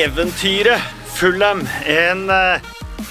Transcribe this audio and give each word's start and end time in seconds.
Eventyret 0.00 0.80
Fulham, 1.12 1.68
en 1.86 2.30
eh, 2.30 2.60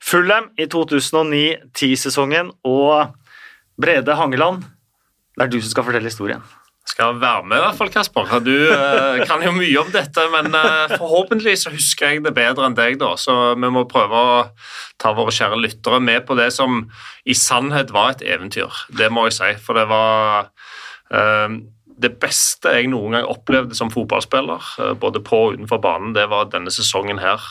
Fulham 0.02 0.50
i 0.58 0.66
2009-10-sesongen. 0.70 2.52
Og 2.68 3.14
Brede 3.80 4.18
Hangeland, 4.18 4.66
det 5.36 5.46
er 5.46 5.52
du 5.52 5.60
som 5.60 5.70
skal 5.72 5.88
fortelle 5.88 6.10
historien. 6.10 6.42
Skal 6.82 7.20
være 7.22 7.44
med, 7.46 7.56
i 7.56 7.62
hvert 7.62 7.76
fall, 7.78 7.90
Kasper. 7.94 8.32
Du 8.42 8.50
uh, 8.50 9.20
kan 9.22 9.42
jo 9.44 9.52
mye 9.54 9.78
om 9.80 9.90
dette, 9.94 10.24
men 10.32 10.50
uh, 10.50 10.90
forhåpentlig 10.98 11.54
så 11.60 11.70
husker 11.70 12.10
jeg 12.10 12.24
det 12.24 12.32
bedre 12.34 12.66
enn 12.66 12.74
deg, 12.76 12.96
da. 13.00 13.12
Så 13.16 13.54
vi 13.54 13.70
må 13.70 13.84
prøve 13.88 14.18
å 14.18 14.32
ta 15.00 15.12
våre 15.14 15.32
kjære 15.32 15.60
lyttere 15.62 16.00
med 16.02 16.26
på 16.26 16.34
det 16.36 16.48
som 16.54 16.82
i 17.22 17.36
sannhet 17.38 17.94
var 17.94 18.16
et 18.16 18.24
eventyr. 18.26 18.82
Det 18.98 19.08
må 19.14 19.28
jeg 19.28 19.36
si, 19.38 19.52
for 19.62 19.78
det 19.78 19.86
var 19.92 20.50
uh, 21.14 21.54
det 22.02 22.10
beste 22.18 22.74
jeg 22.74 22.90
noen 22.90 23.14
gang 23.14 23.30
opplevde 23.30 23.78
som 23.78 23.92
fotballspiller, 23.94 24.74
både 24.98 25.22
på 25.22 25.38
og 25.38 25.54
utenfor 25.54 25.78
banen, 25.84 26.16
det 26.18 26.26
var 26.32 26.50
denne 26.50 26.72
sesongen 26.74 27.20
her, 27.22 27.44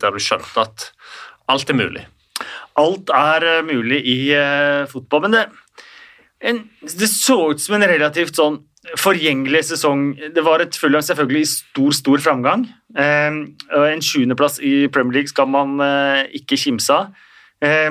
der 0.00 0.14
du 0.14 0.22
skjønte 0.22 0.62
at 0.62 0.86
alt 1.52 1.68
er 1.68 1.76
mulig. 1.76 2.06
Alt 2.80 3.12
er 3.12 3.44
mulig 3.66 3.98
i 4.08 4.16
fotball, 4.88 5.26
men 5.26 5.36
det 5.36 5.44
en, 6.40 6.64
det 6.82 7.08
så 7.10 7.38
ut 7.52 7.62
som 7.62 7.76
en 7.78 7.88
relativt 7.88 8.36
sånn 8.36 8.60
forgjengelig 9.00 9.64
sesong. 9.72 10.10
Det 10.34 10.44
var 10.46 10.62
et 10.62 10.76
Fulham 10.78 11.02
selvfølgelig 11.02 11.42
i 11.42 11.48
stor, 11.50 11.94
stor 11.96 12.22
framgang. 12.22 12.66
Eh, 12.96 13.38
en 13.80 14.04
sjuendeplass 14.04 14.60
i 14.62 14.86
Premier 14.92 15.20
League 15.20 15.32
skal 15.32 15.48
man 15.50 15.80
eh, 15.82 16.26
ikke 16.38 16.58
kimse 16.60 16.94
av. 16.94 17.10
Eh, 17.64 17.90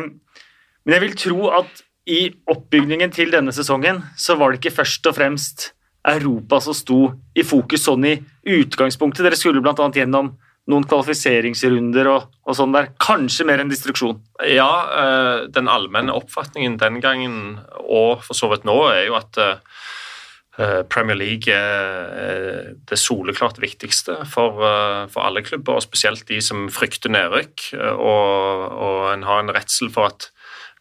men 0.85 0.97
jeg 0.97 1.03
vil 1.03 1.17
tro 1.19 1.49
at 1.57 1.83
i 2.05 2.29
oppbygningen 2.51 3.11
til 3.11 3.33
denne 3.33 3.53
sesongen 3.55 4.03
så 4.21 4.37
var 4.37 4.53
det 4.53 4.61
ikke 4.61 4.77
først 4.77 5.07
og 5.09 5.17
fremst 5.17 5.71
Europa 6.05 6.59
som 6.61 6.75
sto 6.77 6.99
i 7.33 7.43
fokus 7.43 7.87
sånn 7.87 8.05
i 8.05 8.19
utgangspunktet. 8.55 9.25
Dere 9.25 9.39
skulle 9.39 9.63
bl.a. 9.65 9.89
gjennom 9.89 10.35
noen 10.71 10.85
kvalifiseringsrunder 10.89 12.09
og, 12.09 12.29
og, 12.45 12.55
sånn 12.57 12.73
der. 12.75 12.89
Kanskje 13.01 13.45
mer 13.47 13.61
enn 13.61 13.71
distruksjon? 13.71 14.17
Ja, 14.49 14.69
eh, 15.01 15.37
den 15.53 15.69
allmenne 15.71 16.15
oppfatningen 16.17 16.79
den 16.81 17.01
gangen, 17.03 17.59
og 17.83 18.25
for 18.25 18.37
så 18.37 18.49
vidt 18.53 18.65
nå, 18.67 18.77
er 18.89 19.05
jo 19.09 19.17
at 19.19 19.41
eh, 19.41 20.81
Premier 20.89 21.19
League 21.19 21.51
er 21.53 22.73
det 22.89 22.99
soleklart 23.01 23.59
viktigste 23.61 24.21
for, 24.31 24.63
eh, 24.65 25.01
for 25.13 25.27
alle 25.27 25.45
klubber, 25.45 25.77
og 25.77 25.85
spesielt 25.85 26.25
de 26.31 26.41
som 26.41 26.65
frykter 26.73 27.13
nedrykk. 27.13 27.69
Og, 27.93 28.65
og 28.89 29.01
en 29.13 29.27
har 29.29 29.43
en 29.43 29.53
redsel 29.53 29.93
for 29.93 30.13
at 30.13 30.31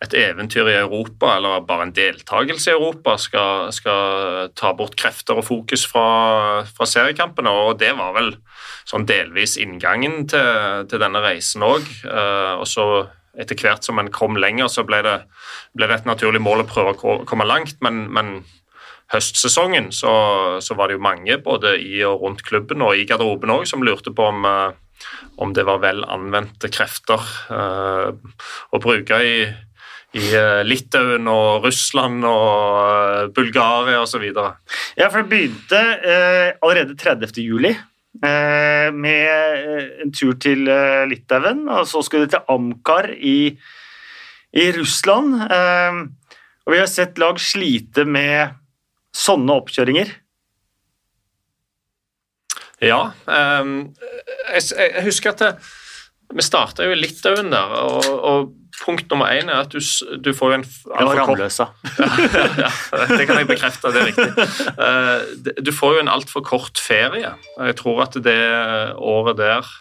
et 0.05 0.15
eventyr 0.19 0.69
i 0.71 0.77
Europa, 0.79 1.35
eller 1.37 1.65
bare 1.67 1.89
en 1.89 1.95
deltakelse 1.97 2.71
i 2.71 2.77
Europa, 2.77 3.17
skal, 3.21 3.73
skal 3.75 4.51
ta 4.59 4.73
bort 4.77 4.97
krefter 5.01 5.41
og 5.41 5.47
fokus 5.49 5.87
fra, 5.91 6.07
fra, 6.69 6.89
seriekampene. 6.89 7.51
Og 7.51 7.79
det 7.83 7.93
var 7.99 8.15
vel 8.17 8.35
sånn 8.89 9.07
delvis 9.09 9.57
inngangen 9.61 10.25
til, 10.31 10.87
til 10.91 11.03
denne 11.03 11.23
reisen 11.25 11.65
òg. 11.67 11.89
Uh, 12.07 12.61
og 12.61 12.69
så 12.71 12.89
etter 13.41 13.59
hvert 13.59 13.83
som 13.87 13.99
en 13.99 14.13
kom 14.15 14.39
lenger, 14.39 14.71
så 14.71 14.85
ble 14.87 15.01
det, 15.03 15.17
ble 15.75 15.89
det, 15.91 16.03
et 16.03 16.11
naturlig 16.11 16.43
mål 16.45 16.63
å 16.63 16.69
prøve 16.71 16.95
å 16.95 17.17
komme 17.27 17.49
langt. 17.49 17.81
Men, 17.83 18.05
men 18.15 18.37
høstsesongen 19.13 19.91
så, 19.93 20.15
så, 20.65 20.79
var 20.79 20.89
det 20.89 20.99
jo 20.99 21.07
mange 21.07 21.41
både 21.43 21.75
i 21.83 21.99
og 22.07 22.23
rundt 22.23 22.45
klubben 22.47 22.85
og 22.85 22.97
i 22.97 23.05
garderoben 23.09 23.53
òg 23.53 23.67
som 23.69 23.85
lurte 23.85 24.15
på 24.15 24.31
om 24.31 24.47
uh, 24.49 24.73
om 25.37 25.53
det 25.55 25.65
var 25.67 25.81
vel 25.83 26.05
anvendte 26.07 26.71
krefter 26.73 27.23
uh, 27.51 28.15
å 28.71 28.81
bruke 28.83 29.19
i, 29.19 29.37
i 30.15 30.29
eh, 30.39 30.63
Litauen 30.67 31.27
og 31.31 31.65
Russland 31.67 32.23
og 32.29 32.79
eh, 32.85 33.33
Bulgaria 33.35 34.03
osv. 34.05 34.23
Ja, 34.31 35.09
for 35.09 35.23
det 35.23 35.31
begynte 35.33 35.81
eh, 35.99 36.55
allerede 36.63 36.97
30. 36.99 37.35
juli. 37.43 37.75
Eh, 38.23 38.93
med 38.95 40.03
en 40.05 40.13
tur 40.15 40.37
til 40.39 40.69
eh, 40.71 41.03
Litauen, 41.11 41.65
og 41.67 41.89
så 41.91 42.03
skulle 42.05 42.29
det 42.29 42.37
til 42.37 42.53
Amkar 42.55 43.11
i, 43.11 43.57
i 44.55 44.67
Russland. 44.77 45.35
Eh, 45.49 45.99
og 46.65 46.73
vi 46.73 46.79
har 46.79 46.91
sett 46.91 47.19
lag 47.19 47.41
slite 47.43 48.07
med 48.07 48.55
sånne 49.15 49.59
oppkjøringer. 49.59 50.21
Ja. 52.85 53.15
jeg, 53.25 55.03
husker 55.07 55.33
at 55.33 55.41
det, 55.41 55.51
vi 56.35 56.45
starta 56.45 56.85
jo 56.85 56.93
i 56.93 56.99
Litauen 56.99 57.53
der. 57.53 57.77
og, 57.81 58.09
og 58.11 58.51
punkt 58.83 59.11
nummer 59.11 59.31
én 59.33 59.51
er 59.53 59.63
at 59.63 59.73
du, 59.73 59.81
du 60.19 60.33
får 60.37 60.57
en 60.59 60.65
altfor 60.65 61.21
kort 61.29 61.41
ja, 61.45 62.09
ja, 62.65 62.71
Det 63.15 63.27
kan 63.29 63.39
jeg 63.41 63.49
bekrefte, 63.49 63.93
det 63.95 64.03
er 64.03 64.11
riktig. 64.11 64.49
Eh, 64.75 65.55
du 65.63 65.73
får 65.75 65.97
jo 65.97 66.05
en 66.05 66.13
altfor 66.13 66.45
kort 66.47 66.81
ferie. 66.81 67.35
Jeg 67.57 67.79
tror 67.81 68.05
at 68.07 68.19
det 68.25 68.41
året 68.99 69.39
der 69.41 69.73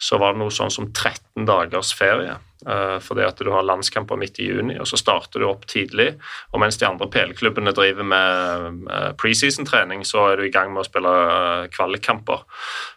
så 0.00 0.18
var 0.20 0.34
det 0.34 0.42
noe 0.42 0.52
sånn 0.52 0.72
som 0.72 0.90
13 0.90 1.46
dagers 1.48 1.92
ferie. 1.96 2.38
Uh, 2.64 2.96
fordi 3.04 3.24
at 3.26 3.40
du 3.44 3.50
har 3.52 3.66
landskamper 3.66 4.16
midt 4.16 4.38
i 4.40 4.48
juni, 4.48 4.78
og 4.80 4.88
så 4.88 4.96
starter 5.00 5.42
du 5.42 5.48
opp 5.50 5.66
tidlig. 5.70 6.14
Og 6.52 6.62
mens 6.62 6.78
de 6.80 6.86
andre 6.88 7.08
PL-klubbene 7.12 7.74
driver 7.76 8.06
med 8.08 8.86
preseason-trening, 9.20 10.04
så 10.08 10.30
er 10.30 10.40
du 10.40 10.46
i 10.48 10.52
gang 10.54 10.72
med 10.72 10.84
å 10.84 10.88
spille 10.88 11.12
uh, 11.12 11.66
kvalikkamper. 11.74 12.44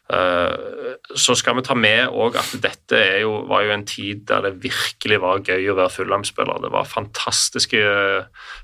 Uh, 0.08 0.96
så 1.20 1.36
skal 1.36 1.58
vi 1.58 1.66
ta 1.68 1.76
med 1.76 2.14
òg 2.16 2.40
at 2.40 2.54
dette 2.64 3.02
jo, 3.24 3.42
var 3.50 3.66
jo 3.68 3.74
en 3.76 3.88
tid 3.88 4.24
der 4.30 4.46
det 4.48 4.56
virkelig 4.64 5.20
var 5.24 5.44
gøy 5.44 5.74
å 5.74 5.78
være 5.82 5.96
Fulham-spiller. 5.98 6.64
Det 6.64 6.72
var 6.72 6.88
fantastiske 6.88 7.84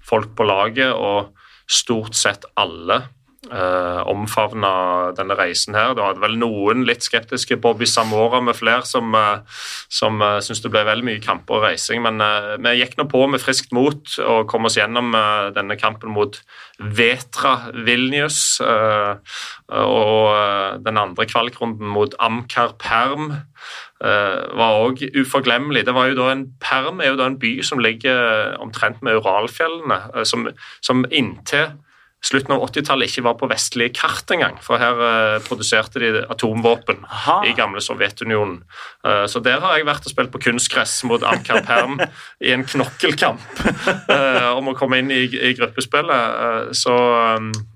folk 0.07 0.31
på 0.37 0.47
laget, 0.47 0.95
og 0.95 1.33
stort 1.69 2.15
sett 2.15 2.47
alle 2.59 3.03
uh, 3.51 4.01
omfavna 4.07 5.11
denne 5.17 5.35
reisen 5.37 5.75
her. 5.75 5.93
Det 5.95 6.05
hadde 6.05 6.23
vel 6.23 6.37
noen 6.39 6.85
litt 6.87 7.05
skeptiske, 7.05 7.57
Bobby 7.61 7.87
Samora 7.89 8.39
med 8.43 8.55
flere, 8.57 8.85
som, 8.87 9.13
uh, 9.15 9.43
som 9.91 10.21
uh, 10.23 10.39
syntes 10.43 10.63
det 10.63 10.71
ble 10.73 10.85
veldig 10.87 11.07
mye 11.07 11.23
kamper 11.23 11.59
og 11.59 11.67
reising. 11.67 12.03
Men 12.05 12.23
uh, 12.23 12.55
vi 12.61 12.77
gikk 12.79 12.97
nå 12.99 13.07
på 13.11 13.25
med 13.31 13.43
friskt 13.43 13.73
mot 13.75 14.15
og 14.23 14.47
kom 14.51 14.69
oss 14.69 14.77
gjennom 14.79 15.13
uh, 15.17 15.51
denne 15.55 15.77
kampen 15.79 16.13
mot 16.15 16.39
Vetra 16.79 17.71
Vilnius. 17.85 18.59
og 18.63 20.81
den 20.83 20.97
andre 20.97 21.25
kvalikrunden 21.29 21.87
mot 21.87 22.15
Amkar 22.19 22.73
Perm 22.81 23.29
var 24.01 24.79
òg 24.81 25.03
uforglemmelig. 25.15 25.85
Det 25.85 25.93
var 25.95 26.09
jo 26.09 26.17
da 26.17 26.31
en 26.33 26.47
Perm 26.59 26.99
er 26.99 27.13
jo 27.13 27.19
da 27.21 27.29
en 27.29 27.37
by 27.39 27.53
som 27.63 27.79
ligger 27.79 28.57
omtrent 28.59 29.05
med 29.05 29.21
Uralfjellene, 29.21 30.25
som, 30.25 30.49
som 30.81 31.05
inntil 31.11 31.77
slutten 32.23 32.55
av 32.55 32.63
80-tallet 32.69 33.11
ikke 33.11 33.25
var 33.25 33.35
på 33.39 33.49
vestlige 33.51 33.93
kart 33.97 34.31
engang. 34.33 34.55
For 34.63 34.81
her 34.81 34.99
uh, 34.99 35.43
produserte 35.43 36.01
de 36.01 36.23
atomvåpen 36.31 37.03
Aha. 37.09 37.39
i 37.49 37.53
gamle 37.57 37.83
Sovjetunionen. 37.83 38.61
Uh, 39.05 39.25
så 39.29 39.41
der 39.43 39.63
har 39.63 39.77
jeg 39.77 39.87
vært 39.89 40.07
og 40.07 40.13
spilt 40.13 40.33
på 40.33 40.41
kunstgress 40.47 41.01
mot 41.09 41.23
Amcar 41.27 41.63
Perm 41.67 41.99
i 42.43 42.53
en 42.55 42.65
knokkelkamp 42.67 43.43
uh, 44.07 44.51
om 44.57 44.71
å 44.71 44.77
komme 44.79 45.01
inn 45.03 45.11
i, 45.11 45.25
i 45.27 45.53
gruppespillet. 45.57 46.71
så 46.77 46.93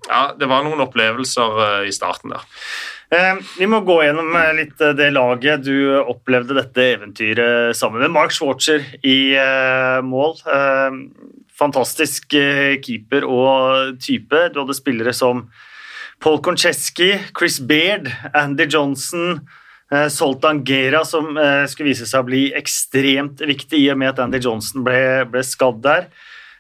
ja, 0.08 0.22
det 0.40 0.48
var 0.50 0.64
noen 0.64 0.82
opplevelser 0.84 1.84
i 1.88 1.92
starten 1.96 2.32
der. 2.34 2.46
Vi 3.58 3.68
må 3.70 3.80
gå 3.88 4.02
gjennom 4.04 4.36
litt 4.58 4.80
det 4.98 5.08
laget 5.16 5.64
du 5.64 5.96
opplevde 6.00 6.58
dette 6.58 6.86
eventyret 6.98 7.78
sammen 7.78 8.04
med. 8.04 8.12
Mark 8.16 8.36
Schwartzer 8.36 8.84
i 9.08 9.20
mål 10.04 10.36
fantastisk 11.58 12.34
eh, 12.38 12.78
keeper 12.84 13.26
og 13.28 13.98
type. 14.04 14.48
Du 14.54 14.62
hadde 14.62 14.78
spillere 14.78 15.14
som 15.16 15.48
Paul 16.24 16.40
Koncheski, 16.46 17.14
Chris 17.38 17.60
Baird, 17.60 18.10
Andy 18.34 18.68
Johnson, 18.70 19.42
eh, 19.92 20.08
Soltan 20.14 20.64
Gera, 20.68 21.04
som 21.06 21.38
eh, 21.38 21.66
skulle 21.70 21.94
vise 21.94 22.10
seg 22.10 22.24
å 22.24 22.30
bli 22.30 22.44
ekstremt 22.58 23.44
viktig 23.46 23.84
i 23.86 23.92
og 23.94 24.02
med 24.02 24.14
at 24.14 24.24
Andy 24.26 24.42
Johnson 24.44 24.86
ble, 24.88 25.00
ble 25.32 25.46
skadd 25.46 25.84
der. 25.86 26.10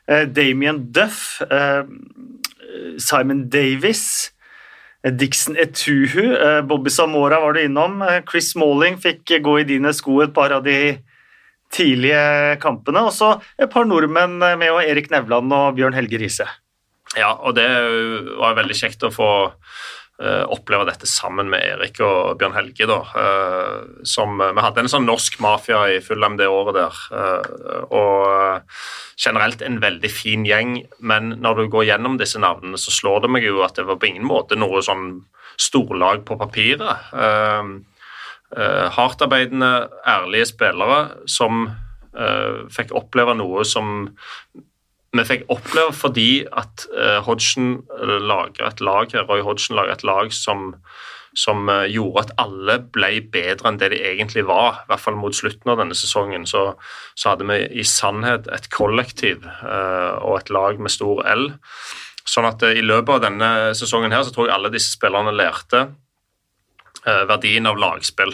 Damien 0.07 0.77
Duff, 0.95 1.41
Simon 3.03 3.41
Davis, 3.51 4.31
Dixon 5.03 5.57
Etuhu, 5.59 6.31
Bobby 6.63 6.93
Samora 6.95 7.41
var 7.43 7.57
du 7.57 7.59
innom. 7.65 7.99
Chris 8.23 8.53
Malling 8.55 8.95
fikk 9.03 9.33
gå 9.43 9.57
i 9.59 9.65
dine 9.67 9.91
sko 9.91 10.21
et 10.23 10.31
par 10.31 10.55
av 10.55 10.63
de 10.63 10.77
tidlige 11.73 12.57
kampene. 12.63 13.07
Og 13.07 13.13
så 13.15 13.35
et 13.57 13.71
par 13.71 13.87
nordmenn 13.89 14.39
med 14.39 14.69
og 14.71 14.83
Erik 14.83 15.11
Nevland 15.13 15.53
og 15.53 15.75
Bjørn 15.77 15.97
Helge 15.97 16.21
Riise. 16.21 16.47
Ja, 17.15 17.31
og 17.39 17.55
det 17.55 17.67
var 18.37 18.57
veldig 18.57 18.75
kjekt 18.75 19.05
å 19.07 19.13
få 19.13 19.29
uh, 19.47 20.43
oppleve 20.51 20.85
dette 20.89 21.07
sammen 21.07 21.47
med 21.49 21.63
Erik 21.63 22.01
og 22.03 22.35
Bjørn 22.39 22.55
Helge. 22.57 22.87
da, 22.89 22.99
uh, 23.15 24.03
som, 24.03 24.35
Vi 24.41 24.65
hadde 24.65 24.83
en 24.83 24.91
sånn 24.91 25.07
norsk 25.07 25.39
mafia 25.43 25.85
i 25.95 26.01
Fulham 26.03 26.35
det 26.39 26.49
året 26.51 26.77
der. 26.77 27.01
Og 27.95 28.61
generelt 29.17 29.63
en 29.65 29.79
veldig 29.81 30.11
fin 30.11 30.45
gjeng, 30.45 30.81
men 30.99 31.37
når 31.41 31.63
du 31.63 31.71
går 31.73 31.87
gjennom 31.93 32.19
disse 32.19 32.41
navnene, 32.43 32.77
så 32.77 32.93
slår 32.93 33.23
det 33.23 33.33
meg 33.37 33.47
jo 33.47 33.63
at 33.65 33.79
det 33.79 33.87
var 33.87 34.01
på 34.01 34.11
ingen 34.11 34.27
måte 34.27 34.59
noe 34.59 34.83
sånn 34.85 35.23
storlag 35.57 36.21
på 36.27 36.37
papiret. 36.37 37.07
Hardtarbeidende, 38.55 39.89
ærlige 40.07 40.47
spillere 40.53 40.99
som 41.29 41.65
fikk 42.73 42.93
oppleve 42.95 43.35
noe 43.37 43.65
som 43.67 44.07
vi 45.15 45.25
fikk 45.25 45.45
oppleve 45.53 45.93
fordi 45.95 46.31
at 46.45 46.87
uh, 46.93 47.19
Hodgson 47.25 47.77
lager 48.27 48.67
et 48.67 48.81
lag 48.83 49.13
Roy 49.27 49.43
Hodgson 49.45 49.77
lager 49.77 49.95
et 49.95 50.03
lag 50.07 50.33
som, 50.35 50.73
som 51.37 51.69
uh, 51.71 51.85
gjorde 51.89 52.25
at 52.25 52.33
alle 52.43 52.79
ble 52.93 53.11
bedre 53.33 53.71
enn 53.71 53.79
det 53.81 53.91
de 53.93 54.01
egentlig 54.11 54.45
var. 54.49 54.83
I 54.83 54.91
hvert 54.91 55.05
fall 55.05 55.19
mot 55.19 55.35
slutten 55.35 55.71
av 55.73 55.79
denne 55.81 55.97
sesongen. 55.97 56.47
Så, 56.49 56.65
så 57.15 57.33
hadde 57.33 57.47
vi 57.49 57.61
i 57.79 57.87
sannhet 57.87 58.49
et 58.53 58.69
kollektiv 58.73 59.47
uh, 59.63 60.19
og 60.21 60.41
et 60.41 60.51
lag 60.53 60.81
med 60.81 60.93
stor 60.93 61.23
L. 61.31 61.49
Sånn 62.27 62.49
at 62.49 62.65
i 62.67 62.83
løpet 62.83 63.15
av 63.15 63.23
denne 63.29 63.51
sesongen 63.79 64.11
her 64.11 64.27
så 64.27 64.35
tror 64.35 64.49
jeg 64.49 64.57
alle 64.57 64.73
disse 64.73 64.91
spillerne 64.97 65.31
lærte 65.31 65.87
verdien 67.07 67.69
av 67.69 67.77
lagspill. 67.79 68.33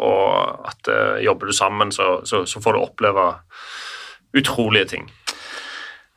og 0.00 0.68
at 0.70 0.88
jobber 1.20 1.50
du 1.50 1.52
sammen, 1.52 1.92
så, 1.92 2.22
så, 2.24 2.44
så 2.48 2.62
får 2.64 2.72
du 2.72 2.80
oppleve 2.80 3.26
utrolige 4.34 4.90
ting. 4.94 5.08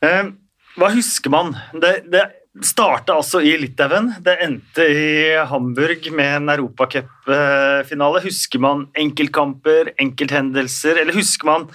Eh, 0.05 0.29
hva 0.77 0.91
husker 0.93 1.33
man? 1.33 1.55
Det, 1.73 1.93
det 2.11 2.23
starta 2.65 3.17
altså 3.17 3.41
i 3.45 3.55
Litauen. 3.59 4.11
Det 4.23 4.37
endte 4.45 4.85
i 4.85 5.35
Hamburg 5.49 6.09
med 6.13 6.33
en 6.39 6.53
europacupfinale. 6.57 8.23
Husker 8.25 8.63
man 8.63 8.87
enkeltkamper, 8.97 9.93
enkelthendelser, 10.01 11.01
eller 11.03 11.17
husker 11.17 11.49
man 11.49 11.69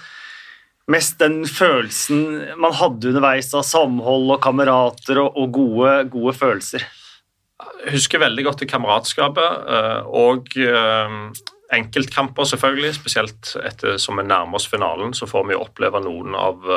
mest 0.91 1.15
den 1.21 1.45
følelsen 1.47 2.57
man 2.59 2.73
hadde 2.75 3.13
underveis 3.13 3.53
av 3.55 3.63
samhold 3.63 4.33
og 4.35 4.41
kamerater 4.43 5.21
og, 5.21 5.37
og 5.39 5.53
gode, 5.55 5.93
gode, 6.11 6.35
følelser? 6.35 6.83
Husker 7.91 8.21
veldig 8.23 8.45
godt 8.47 8.61
det 8.63 8.69
kameratskapet 8.71 9.65
eh, 9.75 10.05
og 10.07 10.53
eh, 10.55 11.17
enkeltkamper, 11.75 12.47
selvfølgelig. 12.47 12.93
Spesielt 13.01 13.55
etter 13.63 13.97
som 13.99 14.21
vi 14.21 14.27
nærmer 14.27 14.59
oss 14.61 14.69
finalen, 14.71 15.11
så 15.17 15.27
får 15.27 15.49
vi 15.49 15.59
oppleve 15.59 15.99
noen 16.05 16.37
av 16.37 16.71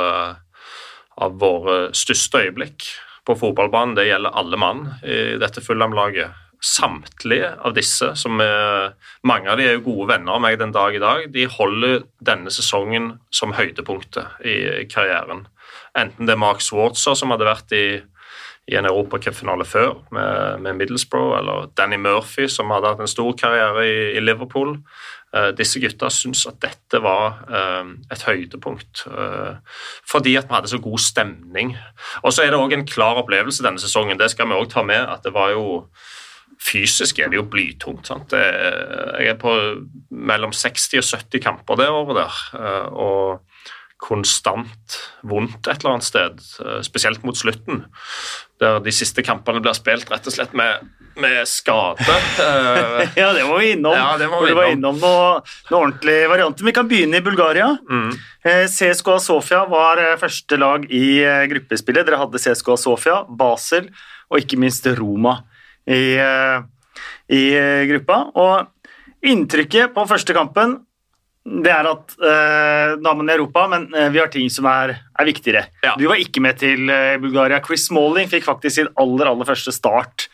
av 1.16 1.36
våre 1.40 1.76
største 1.96 2.44
øyeblikk 2.46 2.88
på 3.26 3.36
fotballbanen. 3.40 3.96
Det 3.96 4.08
gjelder 4.08 4.36
alle 4.36 4.58
mann 4.60 4.82
i 5.04 5.38
dette 5.40 5.64
Fulham-laget. 5.64 6.42
Samtlige 6.66 7.50
av 7.68 7.74
disse, 7.76 8.08
som 8.16 8.40
er, 8.40 8.94
mange 9.28 9.50
av 9.52 9.60
de 9.60 9.66
er 9.68 9.74
jo 9.76 9.84
gode 9.90 10.06
venner 10.14 10.38
av 10.38 10.40
meg 10.42 10.56
den 10.58 10.72
dag 10.74 10.96
i 10.96 11.02
dag, 11.02 11.26
de 11.30 11.44
holder 11.52 12.06
denne 12.24 12.50
sesongen 12.50 13.10
som 13.30 13.52
høydepunktet 13.54 14.40
i 14.40 14.56
karrieren. 14.90 15.44
Enten 15.96 16.26
det 16.26 16.32
er 16.32 16.40
Mark 16.40 16.64
Swartzer, 16.64 17.14
som 17.18 17.34
hadde 17.34 17.48
vært 17.48 17.76
i, 17.76 17.84
i 18.66 18.74
en 18.74 18.88
europacupfinale 18.88 19.64
før 19.64 20.00
med, 20.10 20.62
med, 20.64 20.74
Middlesbrough, 20.80 21.36
eller 21.38 21.68
Danny 21.78 21.96
Murphy, 22.02 22.48
som 22.50 22.72
hadde 22.74 22.90
hatt 22.90 23.02
en 23.04 23.10
stor 23.10 23.36
karriere 23.38 23.84
i, 23.86 23.98
i 24.18 24.22
Liverpool. 24.24 24.74
Eh, 25.36 25.52
disse 25.58 25.80
gutta 25.82 26.10
syntes 26.12 26.44
at 26.50 26.58
dette 26.62 27.00
var 27.02 27.40
eh, 27.46 27.92
et 28.14 28.24
høydepunkt 28.26 29.04
eh, 29.10 29.78
fordi 30.06 30.36
at 30.38 30.48
vi 30.48 30.54
hadde 30.54 30.70
så 30.70 30.80
god 30.82 31.02
stemning. 31.02 31.74
Og 32.22 32.34
så 32.34 32.44
er 32.44 32.52
det 32.52 32.60
òg 32.60 32.74
en 32.74 32.86
klar 32.88 33.22
opplevelse 33.22 33.64
denne 33.66 33.82
sesongen, 33.82 34.18
det 34.18 34.32
skal 34.34 34.50
vi 34.50 34.58
òg 34.58 34.70
ta 34.72 34.86
med, 34.86 35.02
at 35.02 35.26
det 35.26 35.34
var 35.36 35.54
jo 35.56 35.66
Fysisk 36.66 37.18
er 37.20 37.28
det 37.28 37.36
jo 37.36 37.42
blytungt. 37.52 38.06
sant? 38.08 38.32
Jeg 38.32 39.26
er 39.28 39.34
på 39.36 39.50
mellom 40.08 40.54
60 40.56 41.02
og 41.02 41.04
70 41.04 41.42
kamper 41.44 41.76
det 41.76 41.88
året 41.92 42.16
der. 42.16 42.38
og 42.96 43.42
konstant 44.02 44.98
vondt 45.26 45.66
et 45.70 45.80
eller 45.80 45.96
annet 45.96 46.06
sted, 46.06 46.42
spesielt 46.84 47.22
mot 47.24 47.38
slutten. 47.38 47.84
Der 48.60 48.80
de 48.84 48.92
siste 48.94 49.24
kampene 49.24 49.62
blir 49.64 49.76
spilt 49.76 50.10
rett 50.12 50.28
og 50.28 50.34
slett 50.34 50.52
med 50.56 50.84
med 51.16 51.48
skade. 51.48 52.04
ja, 53.16 53.32
det 53.32 53.44
må 53.48 53.58
vi 53.58 53.72
innom. 53.72 53.94
Ja, 53.96 54.16
det 54.20 54.28
må 54.28 54.40
vi 54.44 54.52
innom. 54.52 54.72
innom 54.72 54.98
noen 55.00 55.42
noe 55.70 55.80
ordentlige 55.80 56.28
varianter. 56.30 56.66
Vi 56.66 56.74
kan 56.76 56.88
begynne 56.90 57.20
i 57.20 57.24
Bulgaria. 57.24 57.70
Mm. 57.88 58.10
Eh, 58.44 58.64
CSKA 58.70 59.18
Sofia 59.24 59.62
var 59.70 60.00
eh, 60.02 60.16
første 60.20 60.58
lag 60.60 60.84
i 60.92 61.06
eh, 61.24 61.44
gruppespillet. 61.52 62.06
Dere 62.06 62.20
hadde 62.20 62.42
CSKA 62.42 62.76
Sofia, 62.80 63.22
Basel 63.28 63.88
og 64.28 64.42
ikke 64.42 64.58
minst 64.60 64.86
Roma 64.98 65.38
i, 65.86 66.18
i 67.30 67.42
gruppa. 67.92 68.16
Og 68.34 69.28
inntrykket 69.30 69.94
på 69.94 70.06
første 70.10 70.34
kampen 70.34 70.80
det 71.46 71.70
er 71.70 71.86
at 71.86 72.14
uh, 72.18 72.96
damene 72.98 73.30
i 73.30 73.36
Europa, 73.36 73.66
men 73.70 73.86
uh, 73.94 74.08
vi 74.10 74.18
har 74.18 74.32
ting 74.32 74.48
som 74.50 74.66
er, 74.70 74.96
er 75.14 75.28
viktigere. 75.28 75.66
Ja. 75.86 75.94
Du 75.98 76.08
var 76.10 76.18
ikke 76.18 76.42
med 76.42 76.58
til 76.58 76.90
uh, 76.90 77.14
Bulgaria. 77.22 77.62
Chris 77.64 77.86
Smalling 77.86 78.30
fikk 78.32 78.48
faktisk 78.48 78.80
sin 78.80 78.90
aller, 78.98 79.30
aller 79.30 79.48
første 79.48 79.74
start 79.74 80.26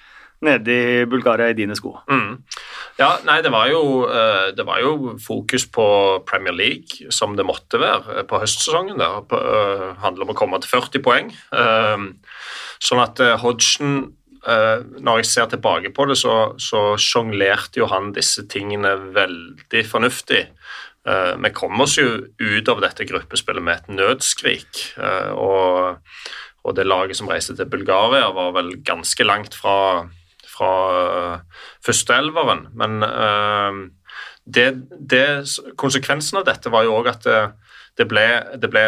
nede 0.42 0.74
i 0.74 1.04
Bulgaria 1.06 1.50
i 1.50 1.56
dine 1.56 1.76
sko? 1.78 1.94
Mm. 2.10 2.40
Ja, 2.98 3.14
nei, 3.26 3.38
det 3.44 3.52
var, 3.54 3.68
jo, 3.72 4.04
eh, 4.10 4.50
det 4.56 4.66
var, 4.68 4.80
jo, 4.82 5.14
fokus 5.22 5.66
på 5.70 5.86
Premier 6.28 6.54
League, 6.56 7.12
som 7.14 7.36
det 7.38 7.46
måtte 7.48 7.80
være 7.82 8.18
eh, 8.18 8.26
på 8.28 8.40
høstsesongen. 8.42 8.98
Det 9.00 9.38
uh, 9.38 9.92
handler 10.02 10.26
om 10.26 10.34
å 10.34 10.38
komme 10.38 10.60
til 10.62 10.74
40 10.74 11.04
poeng. 11.04 11.30
sånn 12.82 13.02
at 13.02 13.22
Hodgson 13.42 14.12
når 14.42 15.20
jeg 15.20 15.26
ser 15.30 15.50
tilbake 15.52 15.92
på 15.94 16.08
det, 16.10 16.16
så, 16.18 16.32
så 16.58 16.96
sjonglerte 16.98 17.78
jo 17.78 17.86
han 17.86 18.08
disse 18.16 18.42
tingene 18.50 18.96
veldig 19.14 19.82
fornuftig. 19.86 20.40
Vi 21.02 21.50
kom 21.50 21.80
oss 21.82 21.96
jo 21.98 22.06
ut 22.38 22.68
av 22.70 22.78
dette 22.84 23.06
gruppespillet 23.08 23.64
med 23.64 23.80
et 23.80 23.88
nødskrik. 23.96 24.82
og, 25.34 25.98
og 26.62 26.76
det 26.78 26.86
laget 26.86 27.18
som 27.18 27.30
reiste 27.30 27.56
til 27.58 27.66
Bulgaria, 27.66 28.28
var 28.30 28.52
vel 28.54 28.76
ganske 28.86 29.26
langt 29.26 29.56
fra 29.58 30.06
fra 30.52 30.70
uh, 30.92 31.64
førsteelveren. 31.84 32.66
Men 32.76 33.00
det, 34.44 34.68
det, 34.98 35.26
konsekvensen 35.80 36.40
av 36.40 36.48
dette 36.48 36.70
var 36.72 36.86
jo 36.86 36.96
òg 36.98 37.12
at 37.12 37.28
det, 37.98 38.06
ble, 38.10 38.24
det 38.58 38.70
ble 38.72 38.82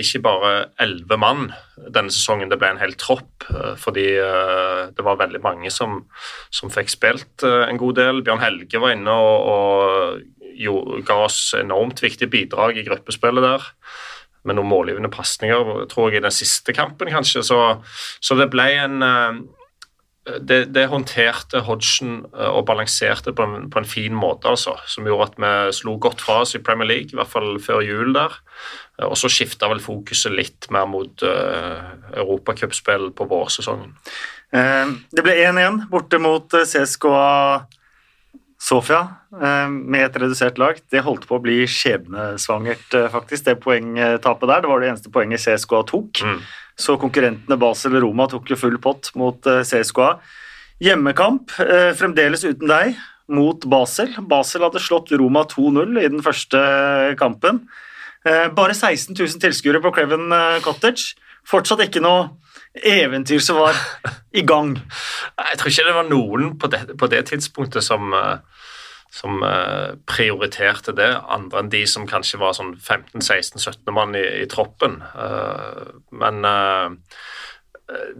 ikke 0.00 0.22
bare 0.24 0.52
elleve 0.80 1.18
mann 1.20 1.48
denne 1.76 2.12
sesongen, 2.14 2.48
det 2.50 2.58
ble 2.60 2.70
en 2.72 2.80
hel 2.80 2.94
tropp. 2.98 3.44
fordi 3.76 4.06
det 4.16 5.04
var 5.04 5.20
veldig 5.20 5.40
mange 5.44 5.70
som, 5.74 6.00
som 6.50 6.72
fikk 6.72 6.92
spilt 6.92 7.44
en 7.44 7.80
god 7.80 7.98
del. 8.00 8.22
Bjørn 8.24 8.42
Helge 8.42 8.80
var 8.80 8.96
inne 8.96 9.12
og, 9.12 9.48
og 9.52 10.37
jo, 10.58 10.78
ga 11.06 11.22
oss 11.26 11.54
enormt 11.58 12.02
viktige 12.02 12.30
bidrag 12.32 12.78
i 12.78 12.86
gruppespillet 12.86 13.46
der 13.46 13.68
med 14.46 14.56
noen 14.56 14.70
målgivende 14.70 15.10
pasninger, 15.12 15.86
tror 15.90 16.08
jeg, 16.08 16.20
i 16.20 16.24
den 16.24 16.32
siste 16.32 16.72
kampen, 16.72 17.10
kanskje. 17.12 17.42
Så, 17.44 17.58
så 18.24 18.36
det 18.38 18.46
ble 18.52 18.68
en, 18.80 19.02
det, 20.40 20.58
det, 20.74 20.86
håndterte 20.92 21.62
Hodgson 21.66 22.20
eh, 22.36 22.48
og 22.50 22.66
balanserte 22.68 23.32
på 23.36 23.44
en, 23.44 23.68
på 23.72 23.80
en, 23.80 23.88
fin 23.88 24.14
måte, 24.16 24.50
altså, 24.50 24.76
som 24.90 25.06
gjorde 25.08 25.30
at 25.30 25.38
vi 25.42 25.52
slo 25.78 25.96
godt 26.00 26.22
fra 26.24 26.42
oss 26.44 26.54
i 26.56 26.62
Premier 26.64 26.88
League, 26.88 27.12
i 27.12 27.18
hvert 27.18 27.32
fall 27.32 27.56
før 27.62 27.82
jul 27.84 28.12
der. 28.16 28.36
Eh, 28.98 29.06
og 29.06 29.16
så 29.20 29.30
skifta 29.32 29.70
vel 29.70 29.82
fokuset 29.84 30.34
litt 30.34 30.68
mer 30.74 30.88
mot 30.90 31.24
uh, 31.24 31.94
europacupspill 32.16 33.10
på 33.16 33.28
vårsesongen. 33.30 33.94
Eh, 34.52 34.94
det 35.14 35.24
ble 35.24 35.36
1-1 35.48 35.84
borte 35.92 36.20
mot 36.22 36.58
CSKA 36.58 37.66
Sofia 38.58 39.04
eh, 39.38 39.68
med 39.70 40.02
et 40.08 40.16
redusert 40.18 40.58
lag. 40.58 40.78
Det 40.90 41.04
holdt 41.06 41.28
på 41.30 41.38
å 41.38 41.42
bli 41.42 41.60
skjebnesvangert, 41.70 42.88
eh, 42.98 43.10
faktisk, 43.12 43.46
det 43.46 43.60
poengtapet 43.62 44.50
der. 44.50 44.64
Det 44.64 44.70
var 44.72 44.82
det 44.82 44.90
eneste 44.90 45.12
poenget 45.14 45.44
CSKA 45.44 45.84
tok. 45.86 46.22
Mm. 46.26 46.40
Så 46.78 46.98
konkurrentene 46.98 47.58
Basel 47.58 47.94
og 47.98 48.04
Roma 48.06 48.26
tok 48.30 48.50
jo 48.50 48.58
full 48.58 48.80
pott 48.82 49.12
mot 49.18 49.46
eh, 49.46 49.62
CSKA. 49.66 50.16
Hjemmekamp, 50.82 51.50
fremdeles 51.98 52.44
uten 52.46 52.70
deg, 52.70 52.98
mot 53.34 53.64
Basel. 53.66 54.12
Basel 54.30 54.62
hadde 54.62 54.82
slått 54.82 55.10
Roma 55.18 55.42
2-0 55.50 55.98
i 55.98 56.06
den 56.06 56.22
første 56.22 56.60
kampen. 57.18 57.64
Bare 58.22 58.76
16 58.76 59.10
000 59.10 59.42
tilskuere 59.42 59.80
på 59.82 59.90
Creven 59.96 60.30
Cottage. 60.62 61.16
Fortsatt 61.50 61.82
ikke 61.82 62.04
noe 62.04 62.28
eventyr 62.86 63.42
som 63.44 63.60
var 63.60 63.78
i 64.32 64.44
gang. 64.46 64.76
Jeg 65.38 65.58
tror 65.58 65.72
ikke 65.72 65.88
det 65.88 65.98
var 65.98 66.08
noen 66.10 66.54
på 66.60 66.70
det, 66.72 66.84
på 66.98 67.10
det 67.10 67.26
tidspunktet 67.32 67.86
som 67.86 68.14
som 69.08 69.40
uh, 69.40 69.96
prioriterte 70.04 70.92
det, 70.92 71.08
andre 71.32 71.62
enn 71.62 71.70
de 71.72 71.80
som 71.88 72.04
kanskje 72.04 72.36
var 72.42 72.52
sånn 72.52 72.74
15-16-17 72.76 73.88
mann 73.96 74.12
i, 74.12 74.24
i 74.42 74.48
troppen. 74.52 74.98
Uh, 75.16 75.96
men 76.12 76.44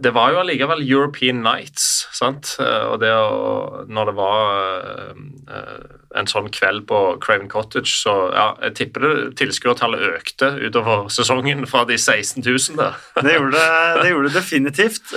det 0.01 0.09
var 0.15 0.31
jo 0.33 0.39
allikevel 0.41 0.79
European 0.81 1.43
Nights, 1.45 2.07
sant. 2.15 2.55
Og 2.59 2.95
det 3.03 3.11
å, 3.13 3.83
når 3.85 4.09
det 4.09 4.15
var 4.17 4.47
en 6.17 6.29
sånn 6.29 6.47
kveld 6.53 6.87
på 6.89 7.01
Craven 7.21 7.45
Cottage, 7.51 7.91
så 8.01 8.15
ja, 8.33 8.47
jeg 8.65 8.75
tipper 8.79 9.05
det 9.05 9.11
tilskuertallet 9.37 10.01
økte 10.07 10.49
utover 10.63 11.05
sesongen 11.13 11.67
fra 11.69 11.83
de 11.85 11.99
16 11.99 12.41
000 12.41 12.79
der. 12.79 12.97
det, 13.21 13.35
gjorde 13.35 13.67
det, 14.01 14.09
gjorde 14.09 14.31
det 14.31 14.35
definitivt. 14.39 15.13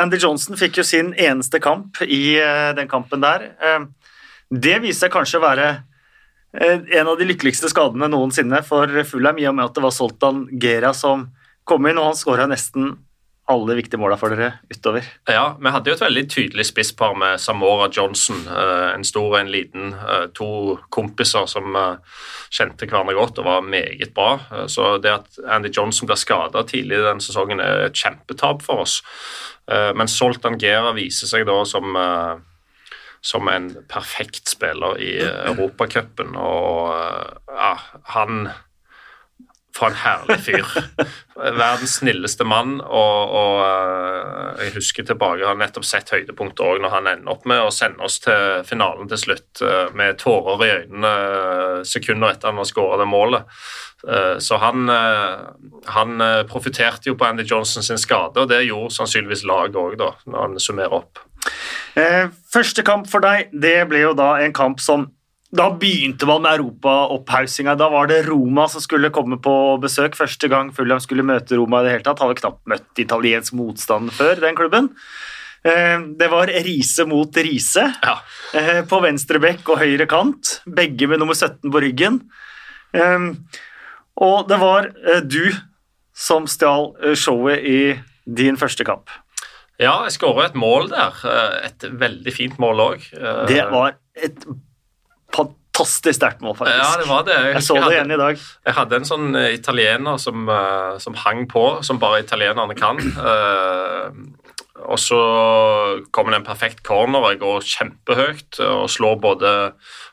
Andy 0.00 0.20
Johnson 0.22 0.56
fikk 0.60 0.80
jo 0.80 0.86
sin 0.86 1.12
eneste 1.20 1.60
kamp 1.60 2.00
i 2.06 2.38
den 2.78 2.88
kampen 2.88 3.20
der. 3.20 3.50
Det 4.48 4.78
viser 4.80 5.10
seg 5.10 5.14
kanskje 5.18 5.42
å 5.42 5.44
være 5.44 5.68
en 6.56 7.06
av 7.06 7.20
de 7.20 7.28
lykkeligste 7.28 7.68
skadene 7.70 8.08
noensinne 8.10 8.64
for 8.66 8.88
Fulham, 9.06 9.38
i 9.38 9.46
og 9.46 9.54
med 9.60 9.68
at 9.68 9.76
det 9.76 9.84
var 9.84 9.94
Soltan 9.94 10.46
Gera 10.56 10.96
som 10.96 11.28
kom 11.68 11.84
inn, 11.86 12.00
og 12.00 12.10
han 12.10 12.18
skåra 12.18 12.48
nesten 12.50 12.96
alle 13.50 13.76
viktige 13.78 14.00
måla 14.00 14.16
for 14.20 14.32
dere 14.32 14.60
utover. 14.70 15.06
Ja, 15.28 15.56
vi 15.58 15.72
hadde 15.74 15.90
jo 15.90 15.96
et 15.96 16.04
veldig 16.04 16.24
tydelig 16.30 16.66
spisspar 16.70 17.16
med 17.18 17.42
Samora 17.42 17.88
Johnson. 17.92 18.44
En 18.94 19.06
stor 19.06 19.28
og 19.32 19.38
en 19.40 19.52
liten. 19.52 19.94
To 20.38 20.78
kompiser 20.94 21.48
som 21.50 21.74
kjente 22.48 22.86
hverandre 22.86 23.16
godt 23.18 23.42
og 23.42 23.48
var 23.48 23.66
meget 23.66 24.14
bra. 24.16 24.38
Så 24.70 24.96
det 25.02 25.12
at 25.18 25.40
Andy 25.50 25.72
Johnson 25.74 26.08
ble 26.10 26.18
skada 26.20 26.62
tidlig 26.68 27.00
i 27.00 27.06
den 27.08 27.20
sesongen, 27.24 27.60
er 27.62 27.88
et 27.88 27.98
kjempetap 27.98 28.62
for 28.66 28.86
oss. 28.86 29.00
Men 29.68 30.10
Soltan 30.10 30.58
Gera 30.60 30.94
viser 30.96 31.30
seg 31.30 31.46
da 31.50 31.60
som 31.68 31.98
som 33.20 33.48
en 33.52 33.66
perfekt 33.88 34.48
spiller 34.48 34.96
i 34.96 35.10
Europacupen. 35.20 36.32
Og 36.40 36.88
ja, 37.52 37.74
han 38.14 38.48
For 39.76 39.86
en 39.86 39.98
herlig 40.00 40.40
fyr. 40.44 40.66
Verdens 41.36 41.94
snilleste 42.00 42.44
mann. 42.48 42.80
Og, 42.80 43.34
og 43.40 44.62
jeg 44.64 44.74
husker 44.74 45.06
tilbake, 45.06 45.40
jeg 45.42 45.48
har 45.48 45.60
nettopp 45.60 45.86
sett 45.86 46.10
høydepunktet 46.12 46.64
òg 46.66 46.82
når 46.82 46.94
han 46.96 47.10
ender 47.12 47.34
opp 47.34 47.46
med 47.48 47.62
å 47.62 47.70
sende 47.74 48.04
oss 48.06 48.18
til 48.24 48.64
finalen 48.66 49.08
til 49.10 49.20
slutt 49.22 49.62
med 49.96 50.18
tårer 50.20 50.64
i 50.66 50.72
øynene 50.80 51.12
sekunder 51.86 52.34
etter 52.34 52.50
han 52.50 52.60
har 52.60 52.68
skåra 52.68 52.98
det 53.00 53.06
målet. 53.08 53.62
Så 54.40 54.56
han, 54.60 54.90
han 55.94 56.26
profitterte 56.48 57.10
jo 57.10 57.16
på 57.20 57.28
Andy 57.28 57.44
Johnson 57.46 57.84
sin 57.84 58.00
skade, 58.00 58.40
og 58.40 58.50
det 58.50 58.62
gjorde 58.66 58.94
sannsynligvis 58.96 59.46
laget 59.48 59.78
òg, 59.80 59.96
når 60.00 60.38
han 60.40 60.60
summerer 60.60 60.98
opp. 61.02 61.22
Første 62.52 62.84
kamp 62.86 63.08
for 63.10 63.24
deg, 63.24 63.52
det 63.52 63.78
ble 63.90 64.02
jo 64.02 64.14
da 64.18 64.34
en 64.42 64.56
kamp 64.56 64.82
som 64.82 65.08
da 65.50 65.66
begynte 65.74 66.26
man 66.28 66.44
med 66.44 66.60
europaopphaussinga. 66.60 67.74
Da 67.74 67.88
var 67.90 68.06
det 68.06 68.22
Roma 68.28 68.68
som 68.70 68.82
skulle 68.84 69.10
komme 69.10 69.40
på 69.42 69.54
besøk. 69.82 70.14
Første 70.18 70.48
gang 70.52 70.70
Fulham 70.74 71.00
skulle 71.02 71.26
møte 71.26 71.58
Roma 71.58 71.80
i 71.80 71.88
det 71.88 71.94
hele 71.96 72.06
tatt. 72.06 72.22
Hadde 72.22 72.38
knapt 72.38 72.62
møtt 72.70 73.02
italiensk 73.02 73.56
motstand 73.58 74.12
før, 74.14 74.38
den 74.44 74.58
klubben. 74.58 74.92
Det 75.60 76.28
var 76.32 76.48
Riise 76.64 77.04
mot 77.04 77.36
Riise 77.36 77.82
ja. 78.00 78.14
på 78.88 79.00
venstre 79.04 79.42
bekk 79.42 79.74
og 79.74 79.82
høyre 79.82 80.06
kant. 80.08 80.62
Begge 80.64 81.10
med 81.10 81.20
nummer 81.20 81.34
17 81.36 81.66
på 81.66 81.82
ryggen. 81.82 82.22
Og 84.20 84.48
det 84.48 84.60
var 84.62 84.88
du 85.26 85.50
som 86.16 86.46
stjal 86.48 86.94
showet 87.18 87.66
i 87.66 87.80
din 88.24 88.56
første 88.60 88.86
kamp. 88.86 89.10
Ja, 89.80 90.04
jeg 90.06 90.14
skåra 90.16 90.46
et 90.46 90.56
mål 90.56 90.90
der. 90.94 91.20
Et 91.66 91.90
veldig 92.06 92.32
fint 92.38 92.58
mål 92.62 92.86
òg. 92.86 93.06
Det 93.50 93.62
var 93.74 93.98
et 94.14 94.44
fantastisk 95.36 96.18
sterkt 96.18 96.44
mål, 96.44 96.56
faktisk. 96.58 96.82
Ja, 96.82 96.90
det 97.00 97.08
var 97.08 97.24
det. 97.28 97.38
Jeg, 97.38 97.54
jeg 97.56 97.66
så 97.66 97.76
det 97.76 97.84
hadde, 97.84 97.94
igjen 97.96 98.14
i 98.14 98.20
dag. 98.20 98.44
Jeg 98.68 98.76
hadde 98.80 99.00
en 99.00 99.08
sånn 99.08 99.40
italiener 99.40 100.20
som, 100.22 100.52
som 101.02 101.18
hang 101.24 101.46
på, 101.50 101.64
som 101.86 102.00
bare 102.02 102.22
italienerne 102.24 102.76
kan. 102.78 103.00
og 104.80 105.00
så 105.00 105.20
kommer 106.12 106.34
det 106.34 106.42
en 106.42 106.50
perfekt 106.50 106.84
corner, 106.86 107.30
jeg 107.30 107.40
går 107.42 107.64
kjempehøyt 107.72 108.60
og 108.66 108.84
slår 108.92 109.18
både 109.22 109.54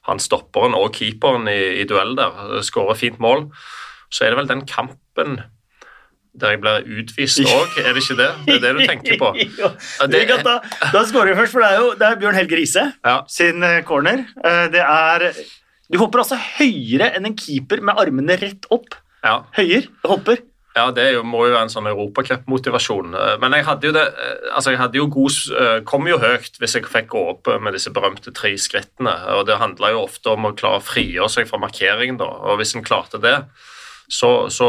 han 0.07 0.23
stopperen 0.23 0.75
og 0.77 0.95
keeperen 0.95 1.49
i, 1.51 1.81
i 1.81 1.87
duell 1.89 2.15
der. 2.19 2.59
Skårer 2.63 2.99
fint 2.99 3.19
mål. 3.23 3.49
Så 4.07 4.23
er 4.23 4.31
det 4.31 4.41
vel 4.41 4.51
den 4.51 4.65
kampen 4.69 5.41
der 6.41 6.55
jeg 6.55 6.61
blir 6.63 6.89
utvist 7.01 7.41
òg, 7.57 7.77
er 7.83 7.93
det 7.93 8.03
ikke 8.03 8.17
det? 8.19 8.31
Det 8.47 8.57
er 8.57 8.65
det 8.65 8.73
du 8.77 8.81
tenker 8.83 9.21
på? 9.21 9.31
det, 10.13 10.25
da 10.45 10.57
da 10.93 11.05
skårer 11.07 11.33
vi 11.33 11.37
først, 11.41 11.55
for 11.55 11.65
det 11.65 11.71
er 11.71 11.79
jo 11.81 11.93
det 11.99 12.09
er 12.09 12.19
Bjørn 12.21 12.37
Helge 12.39 12.59
Riise 12.59 12.85
ja. 12.93 13.17
sin 13.31 13.65
corner. 13.87 14.25
Det 14.73 14.83
er 14.83 15.31
Du 15.87 15.97
hopper 16.01 16.23
altså 16.23 16.37
høyere 16.57 17.13
enn 17.15 17.29
en 17.29 17.37
keeper 17.37 17.81
med 17.81 17.99
armene 17.99 18.35
rett 18.39 18.67
opp. 18.73 18.97
Ja. 19.23 19.41
Høyere. 19.55 19.87
Hopper. 20.07 20.41
Ja, 20.77 20.91
det 20.93 21.07
jo, 21.15 21.23
må 21.25 21.45
jo 21.47 21.55
være 21.55 21.65
en 21.65 21.71
sånn 21.73 21.89
europacupmotivasjon. 21.89 23.15
Men 23.41 23.55
jeg 23.57 23.65
hadde 23.65 23.89
jo 23.89 23.93
det 23.95 24.03
altså 24.51 24.73
jeg 24.73 24.81
hadde 24.81 24.99
jo 24.99 25.07
god, 25.13 25.39
kom 25.89 26.05
jo 26.09 26.19
høyt 26.21 26.59
hvis 26.61 26.77
jeg 26.77 26.89
fikk 26.89 27.09
gå 27.15 27.23
opp 27.33 27.49
med 27.63 27.73
disse 27.75 27.93
berømte 27.93 28.33
tre 28.35 28.53
skrittene. 28.61 29.15
og 29.37 29.47
Det 29.49 29.57
handla 29.61 29.95
jo 29.95 30.03
ofte 30.05 30.35
om 30.35 30.49
å 30.49 30.53
klare 30.57 30.81
å 30.81 30.85
frigjøre 30.85 31.31
seg 31.33 31.49
fra 31.49 31.61
markeringen. 31.63 32.19
da, 32.21 32.29
og 32.29 32.61
Hvis 32.61 32.75
en 32.77 32.85
klarte 32.85 33.21
det, 33.23 33.39
så, 34.07 34.49
så, 34.49 34.67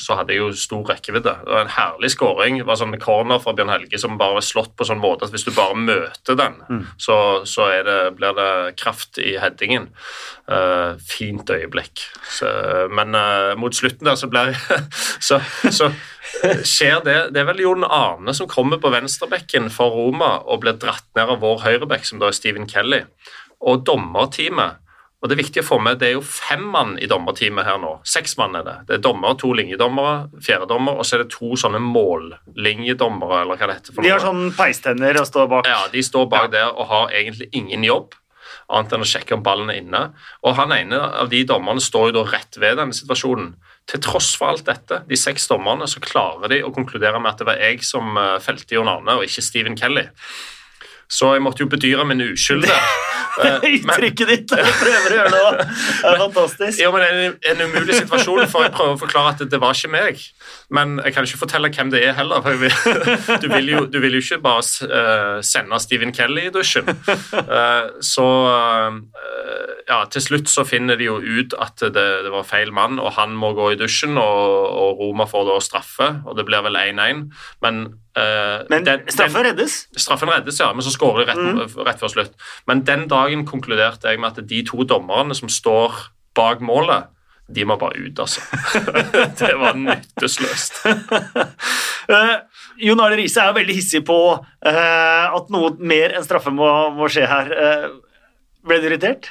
så, 0.00 0.14
hadde 0.16 0.32
jeg 0.32 0.40
jo 0.40 0.52
stor 0.56 0.86
rekkevidde. 0.88 1.34
Det 1.44 1.52
var 1.52 1.66
En 1.66 1.74
herlig 1.74 2.08
skåring. 2.14 2.56
Det 2.62 2.66
var 2.68 2.78
sånn 2.80 2.96
corner 3.02 3.40
fra 3.42 3.52
Bjørn 3.56 3.72
Helge 3.74 4.00
som 4.00 4.16
bare 4.20 4.38
var 4.38 4.46
slått 4.46 4.72
på 4.80 4.86
sånn 4.88 5.02
måte 5.02 5.28
at 5.28 5.34
hvis 5.34 5.44
du 5.44 5.50
bare 5.52 5.76
møter 5.76 6.38
den, 6.38 6.56
mm. 6.64 6.86
så, 6.96 7.18
så 7.44 7.68
det, 7.84 7.98
blir 8.16 8.32
det 8.38 8.78
kraft 8.80 9.20
i 9.20 9.36
headingen. 9.40 9.90
Uh, 10.48 10.96
fint 11.04 11.50
øyeblikk. 11.52 12.06
Så, 12.32 12.48
men 12.88 13.12
uh, 13.12 13.52
mot 13.60 13.76
slutten 13.76 14.08
der 14.08 14.16
så 14.16 14.30
blir 14.32 14.56
så, 15.28 15.42
så 15.68 15.90
skjer 16.64 17.02
det 17.04 17.16
Det 17.34 17.40
er 17.40 17.48
vel 17.48 17.60
Jon 17.60 17.84
Arne 17.84 18.32
som 18.36 18.48
kommer 18.48 18.80
på 18.80 18.92
venstrebekken 18.92 19.68
for 19.72 19.92
Roma 19.92 20.38
og 20.46 20.62
blir 20.64 20.80
dratt 20.80 21.04
ned 21.18 21.28
av 21.28 21.44
vår 21.44 21.60
høyrebekk, 21.66 22.08
som 22.08 22.22
da 22.22 22.32
er 22.32 22.40
Stephen 22.40 22.68
Kelly. 22.70 23.04
Og 23.60 23.84
dommerteamet 23.84 24.80
og 25.18 25.28
Det 25.28 25.34
er 25.34 25.40
viktig 25.40 25.62
å 25.64 25.66
få 25.66 25.80
med, 25.82 25.98
det 25.98 26.08
er 26.08 26.12
jo 26.14 26.22
fem 26.22 26.62
mann 26.70 26.92
i 27.02 27.08
dommerteamet 27.10 27.66
her 27.66 27.80
nå. 27.82 27.96
Seks 28.06 28.36
mann 28.38 28.54
er 28.54 28.62
det. 28.62 28.76
Det 28.86 28.96
er 28.98 29.02
dommer, 29.02 29.34
to 29.40 29.50
linjedommere, 29.56 30.28
fjerdedommer, 30.46 30.94
og 30.94 31.08
så 31.08 31.16
er 31.16 31.24
det 31.24 31.32
to 31.34 31.56
sånne 31.58 31.80
mållinjedommere. 31.82 33.40
eller 33.42 33.58
hva 33.58 33.66
det 33.66 33.80
heter. 33.80 33.96
For 33.96 34.06
de 34.06 34.12
har 34.14 34.22
sånn 34.22 34.52
peistenner 34.54 35.18
og 35.18 35.26
står 35.26 35.50
bak? 35.50 35.66
Ja, 35.66 35.80
de 35.90 36.04
står 36.06 36.28
bak 36.30 36.46
ja. 36.46 36.52
der 36.54 36.70
og 36.70 36.86
har 36.92 37.10
egentlig 37.10 37.50
ingen 37.50 37.86
jobb 37.86 38.14
annet 38.68 38.94
enn 38.94 39.04
å 39.04 39.08
sjekke 39.08 39.36
om 39.36 39.42
ballen 39.44 39.72
er 39.72 39.80
inne. 39.80 40.02
Og 40.44 40.54
han 40.58 40.74
ene 40.76 41.00
av 41.22 41.30
de 41.32 41.40
dommerne 41.48 41.82
står 41.82 42.10
jo 42.10 42.18
da 42.18 42.24
rett 42.28 42.58
ved 42.60 42.78
denne 42.80 42.96
situasjonen. 42.96 43.54
Til 43.88 44.02
tross 44.04 44.34
for 44.36 44.52
alt 44.52 44.66
dette, 44.68 45.00
de 45.08 45.16
seks 45.16 45.48
dommerne, 45.48 45.88
så 45.88 46.02
klarer 46.04 46.52
de 46.52 46.60
å 46.64 46.72
konkludere 46.74 47.20
med 47.22 47.32
at 47.32 47.40
det 47.40 47.48
var 47.48 47.62
jeg 47.62 47.80
som 47.88 48.18
felte 48.44 48.76
Jon 48.76 48.90
Arne, 48.92 49.16
og 49.16 49.24
ikke 49.24 49.44
Stephen 49.44 49.78
Kelly. 49.80 50.04
Så 51.08 51.32
jeg 51.34 51.44
måtte 51.44 51.64
jo 51.64 51.70
bedyre 51.72 52.04
min 52.08 52.20
uskyld 52.30 52.66
der. 52.68 52.88
Uttrykket 53.38 54.28
ditt 54.28 54.52
når 54.52 54.66
du 54.66 54.72
prøver 54.80 55.12
å 55.12 55.18
gjøre 55.18 55.30
det 55.32 55.40
òg. 55.46 55.58
Det 55.62 56.10
er 56.10 56.20
fantastisk. 56.24 56.80
Jo, 56.82 56.90
men 56.94 57.04
en, 57.06 57.36
en 57.52 57.62
umulig 57.68 58.00
situasjon, 58.00 58.42
for 58.50 58.66
jeg 58.66 58.74
prøver 58.74 58.96
å 58.96 59.00
forklare 59.00 59.34
at 59.34 59.42
det, 59.42 59.48
det, 59.52 59.60
var 59.62 59.78
ikke 59.78 59.92
meg. 59.94 60.22
Men 60.74 60.98
jeg 61.04 61.14
kan 61.14 61.28
ikke 61.28 61.40
fortelle 61.44 61.70
hvem 61.74 61.92
det 61.94 62.02
er 62.06 62.16
heller. 62.18 62.42
for 62.44 62.58
vil, 62.60 62.74
du, 63.44 63.48
vil 63.52 63.72
jo, 63.72 63.84
du, 63.86 64.00
vil 64.02 64.18
jo, 64.18 64.24
ikke 64.24 64.40
bare 64.44 64.90
uh, 64.90 65.38
sende 65.46 65.80
Stephen 65.82 66.14
Kelly 66.16 66.48
i 66.48 66.54
dusjen. 66.54 66.88
Uh, 66.88 67.94
så 68.04 68.26
uh, 68.50 68.98
ja, 69.88 70.02
til 70.12 70.24
slutt 70.24 70.50
så 70.52 70.66
finner 70.68 70.98
de 71.00 71.08
jo 71.08 71.16
ut 71.22 71.54
at 71.58 71.80
det, 71.80 71.94
det, 71.94 72.32
var 72.34 72.48
feil 72.48 72.74
mann, 72.74 72.98
og 73.00 73.14
han 73.16 73.36
må 73.38 73.54
gå 73.56 73.72
i 73.72 73.80
dusjen, 73.80 74.18
og, 74.20 74.42
og 74.82 75.00
Roma 75.00 75.28
får 75.30 75.48
da 75.48 75.56
straffe, 75.64 76.10
og 76.26 76.36
det 76.38 76.44
blir 76.48 76.66
vel 76.66 76.76
1-1. 76.76 77.24
Men 77.64 77.86
men 78.70 78.86
den, 78.86 79.04
straffen 79.12 79.44
reddes? 79.46 79.76
Straffen 79.98 80.30
reddes, 80.32 80.60
ja, 80.62 80.70
men 80.74 80.84
så 80.84 80.92
skårer 80.94 81.24
de 81.24 81.32
rett, 81.32 81.42
mm. 81.42 81.84
rett, 81.86 82.00
før 82.00 82.12
slutt. 82.12 82.34
Men 82.70 82.82
den 82.88 83.06
dagen 83.10 83.44
konkluderte 83.48 84.10
jeg 84.10 84.20
med 84.22 84.32
at 84.32 84.48
de 84.50 84.62
to 84.66 84.86
dommerne 84.88 85.36
som 85.36 85.50
står 85.52 85.96
bak 86.38 86.62
målet, 86.64 87.10
de 87.48 87.64
må 87.64 87.78
bare 87.80 87.96
ut, 87.96 88.18
altså. 88.20 88.42
det 89.40 89.54
var 89.56 89.78
nytteløst. 89.80 90.82
uh, 92.12 92.34
Jon 92.84 93.00
Arne 93.00 93.16
Riise 93.18 93.44
er 93.44 93.56
veldig 93.56 93.76
hissig 93.78 94.02
på 94.06 94.18
uh, 94.36 95.26
at 95.32 95.52
noe 95.54 95.72
mer 95.80 96.12
enn 96.16 96.26
straffe 96.26 96.52
må, 96.54 96.68
må 96.96 97.08
skje 97.12 97.24
her. 97.28 97.54
ble 98.68 98.80
du 98.82 98.90
irritert? 98.90 99.30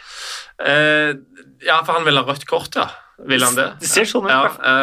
ja, 0.57 1.75
for 1.85 1.93
han 1.93 2.05
ville 2.05 2.21
ha 2.21 2.25
rødt 2.25 2.47
kort, 2.49 2.73
ja. 2.77 2.87
Vil 3.29 3.43
han 3.45 3.55
det? 3.57 3.67
Det 3.81 3.89
ser 3.89 4.09
sånn 4.09 4.25
ut. 4.25 4.33
Ja, 4.33 4.73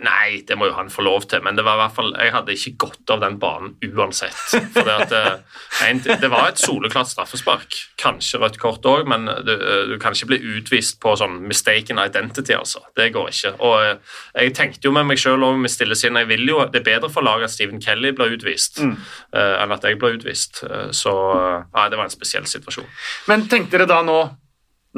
Nei, 0.00 0.40
det 0.48 0.56
må 0.56 0.70
jo 0.70 0.76
han 0.78 0.88
få 0.92 1.02
lov 1.04 1.26
til, 1.28 1.42
men 1.44 1.58
det 1.58 1.64
var 1.66 1.76
i 1.76 1.80
hvert 1.82 1.96
fall, 1.98 2.14
jeg 2.16 2.32
hadde 2.32 2.54
ikke 2.54 2.72
gått 2.86 3.10
av 3.12 3.20
den 3.20 3.34
banen 3.40 3.74
uansett. 3.84 4.38
For 4.72 4.86
det, 4.86 4.94
at, 5.04 5.12
eh, 5.12 6.14
det 6.22 6.30
var 6.32 6.48
et 6.48 6.62
soleklart 6.62 7.10
straffespark. 7.10 7.76
Kanskje 8.00 8.40
rødt 8.40 8.56
kort 8.62 8.86
òg, 8.88 9.04
men 9.10 9.28
du, 9.44 9.52
eh, 9.52 9.82
du, 9.90 9.98
kan 10.00 10.16
ikke 10.16 10.30
bli 10.32 10.38
utvist 10.56 10.96
på 11.04 11.12
sånn 11.20 11.42
mistaken 11.44 12.00
identity. 12.00 12.54
altså. 12.56 12.80
Det 12.96 13.10
går 13.12 13.28
ikke. 13.28 13.52
Og 13.60 13.76
eh, 13.84 14.16
Jeg 14.40 14.54
tenkte 14.56 14.88
jo 14.88 14.94
med 14.96 15.10
meg 15.10 15.20
sjøl 15.20 15.44
med 15.60 15.72
stille 15.72 15.96
sinn 15.98 16.16
jeg 16.16 16.28
vil 16.30 16.48
jo, 16.48 16.64
Det 16.72 16.80
er 16.80 16.88
bedre 16.94 17.12
for 17.12 17.26
laget 17.26 17.50
at 17.50 17.54
Stephen 17.54 17.80
Kelly 17.80 18.14
blir 18.16 18.32
utvist, 18.36 18.80
mm. 18.80 18.96
uh, 19.36 19.62
enn 19.62 19.72
at 19.72 19.84
jeg 19.84 19.98
blir 20.00 20.16
utvist. 20.16 20.62
Uh, 20.64 20.90
så 20.96 21.12
uh, 21.12 21.88
det 21.90 21.98
var 21.98 22.06
en 22.06 22.12
spesiell 22.12 22.46
situasjon. 22.48 22.88
Men 23.28 23.48
tenkte 23.48 23.76
dere 23.76 23.90
da 23.90 24.00
nå 24.06 24.20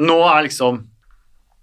Nå 0.03 0.15
er 0.25 0.47
liksom 0.47 0.79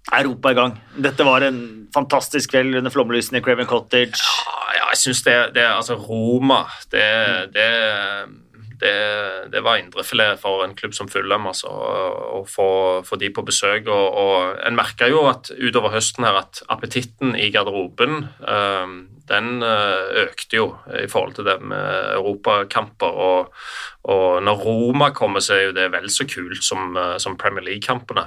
Europa 0.09 0.51
i 0.51 0.57
gang. 0.57 0.77
Dette 1.03 1.25
var 1.27 1.45
en 1.45 1.59
fantastisk 1.93 2.51
kveld 2.55 2.79
under 2.79 2.93
flomlysene 2.93 3.39
i 3.39 3.45
Craven 3.45 3.69
Cottage. 3.69 4.17
Ja, 4.17 4.63
ja 4.79 4.87
jeg 4.91 5.01
syns 5.03 5.23
det, 5.27 5.35
det 5.55 5.67
Altså, 5.67 5.95
Roma 5.95 6.63
det, 6.91 7.05
det, 7.55 7.67
det, 8.81 9.51
det 9.53 9.61
var 9.63 9.77
indrefilet 9.77 10.39
for 10.41 10.63
en 10.65 10.73
klubb 10.77 10.95
som 10.97 11.09
Fulham 11.11 11.45
altså, 11.49 11.69
å 11.69 12.41
få, 12.49 13.17
de 13.21 13.29
på 13.33 13.45
besøk. 13.45 13.87
Og, 13.87 14.17
og 14.17 14.59
En 14.65 14.77
merka 14.77 15.09
jo 15.11 15.23
at 15.29 15.51
utover 15.53 15.93
høsten 15.93 16.25
her 16.25 16.39
at 16.41 16.63
appetitten 16.73 17.35
i 17.37 17.51
garderoben 17.53 18.25
um, 18.41 18.95
den 19.31 19.61
økte 19.63 20.57
jo 20.57 20.65
i 20.97 21.05
forhold 21.07 21.37
til 21.37 21.47
det 21.47 21.59
med 21.63 22.15
europakamper. 22.17 23.21
Og, 23.27 23.53
og 24.11 24.41
når 24.43 24.65
Roma 24.65 25.11
kommer, 25.15 25.39
så 25.45 25.55
er 25.55 25.63
jo 25.69 25.77
det 25.77 25.87
vel 25.93 26.09
så 26.11 26.27
kult 26.27 26.65
som, 26.65 26.97
som 27.21 27.37
Premier 27.39 27.63
League-kampene. 27.69 28.25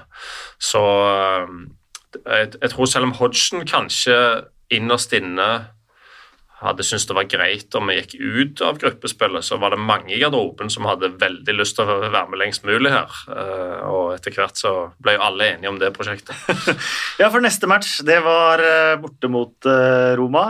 Så 0.62 0.80
jeg, 2.24 2.54
jeg, 2.60 2.70
tror 2.70 2.88
selv 2.88 3.10
om 3.10 3.16
Hodgson 3.18 3.66
kanskje 3.68 4.16
innerst 4.72 5.12
inne 5.16 5.50
hadde 6.64 6.84
syntes 6.86 7.06
det 7.08 7.16
var 7.16 7.28
greit 7.30 7.76
om 7.78 7.90
vi 7.90 7.98
gikk 7.98 8.14
ut 8.18 8.62
av 8.64 8.78
gruppespillet, 8.80 9.44
så 9.44 9.58
var 9.60 9.74
det 9.74 9.82
mange 9.82 10.14
i 10.14 10.20
garderoben 10.20 10.70
som 10.72 10.86
hadde 10.88 11.12
veldig 11.20 11.56
lyst 11.56 11.76
til 11.78 11.88
å 11.88 11.98
være 12.04 12.26
med 12.32 12.40
lengst 12.40 12.64
mulig 12.66 12.92
her. 12.92 13.12
Eh, 13.28 13.84
og 13.88 14.14
etter 14.16 14.34
hvert 14.36 14.60
så 14.60 14.74
ble 15.02 15.16
jo 15.16 15.24
alle 15.26 15.50
enige 15.52 15.72
om 15.72 15.80
det 15.80 15.92
prosjektet. 15.96 16.36
ja, 17.20 17.28
for 17.28 17.44
neste 17.44 17.70
match, 17.70 17.98
det 18.06 18.20
var 18.24 18.62
eh, 18.64 18.96
borte 19.02 19.30
mot 19.32 19.70
eh, 19.70 20.14
Roma. 20.18 20.46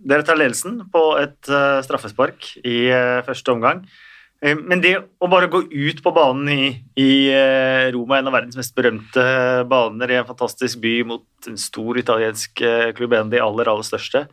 Dere 0.00 0.24
tar 0.24 0.38
ledelsen 0.40 0.78
på 0.92 1.02
et 1.20 1.44
straffespark 1.84 2.54
i 2.64 2.78
første 3.26 3.52
omgang. 3.52 3.82
Men 4.40 4.80
det 4.80 4.94
å 5.20 5.28
bare 5.28 5.50
gå 5.52 5.60
ut 5.68 5.98
på 6.00 6.12
banen 6.16 6.48
i, 6.48 6.68
i, 6.96 7.10
Roma, 7.92 8.16
en 8.16 8.30
av 8.30 8.38
verdens 8.38 8.56
mest 8.56 8.72
berømte 8.78 9.26
baner, 9.68 10.14
i 10.14 10.16
en 10.16 10.30
fantastisk 10.30 10.80
by 10.80 10.94
mot 11.10 11.50
en 11.52 11.60
stor 11.60 12.00
italiensk 12.00 12.64
klubb, 12.96 13.12
en 13.12 13.28
av 13.28 13.34
de 13.34 13.44
aller, 13.44 13.68
aller 13.74 13.90
største 13.90 14.24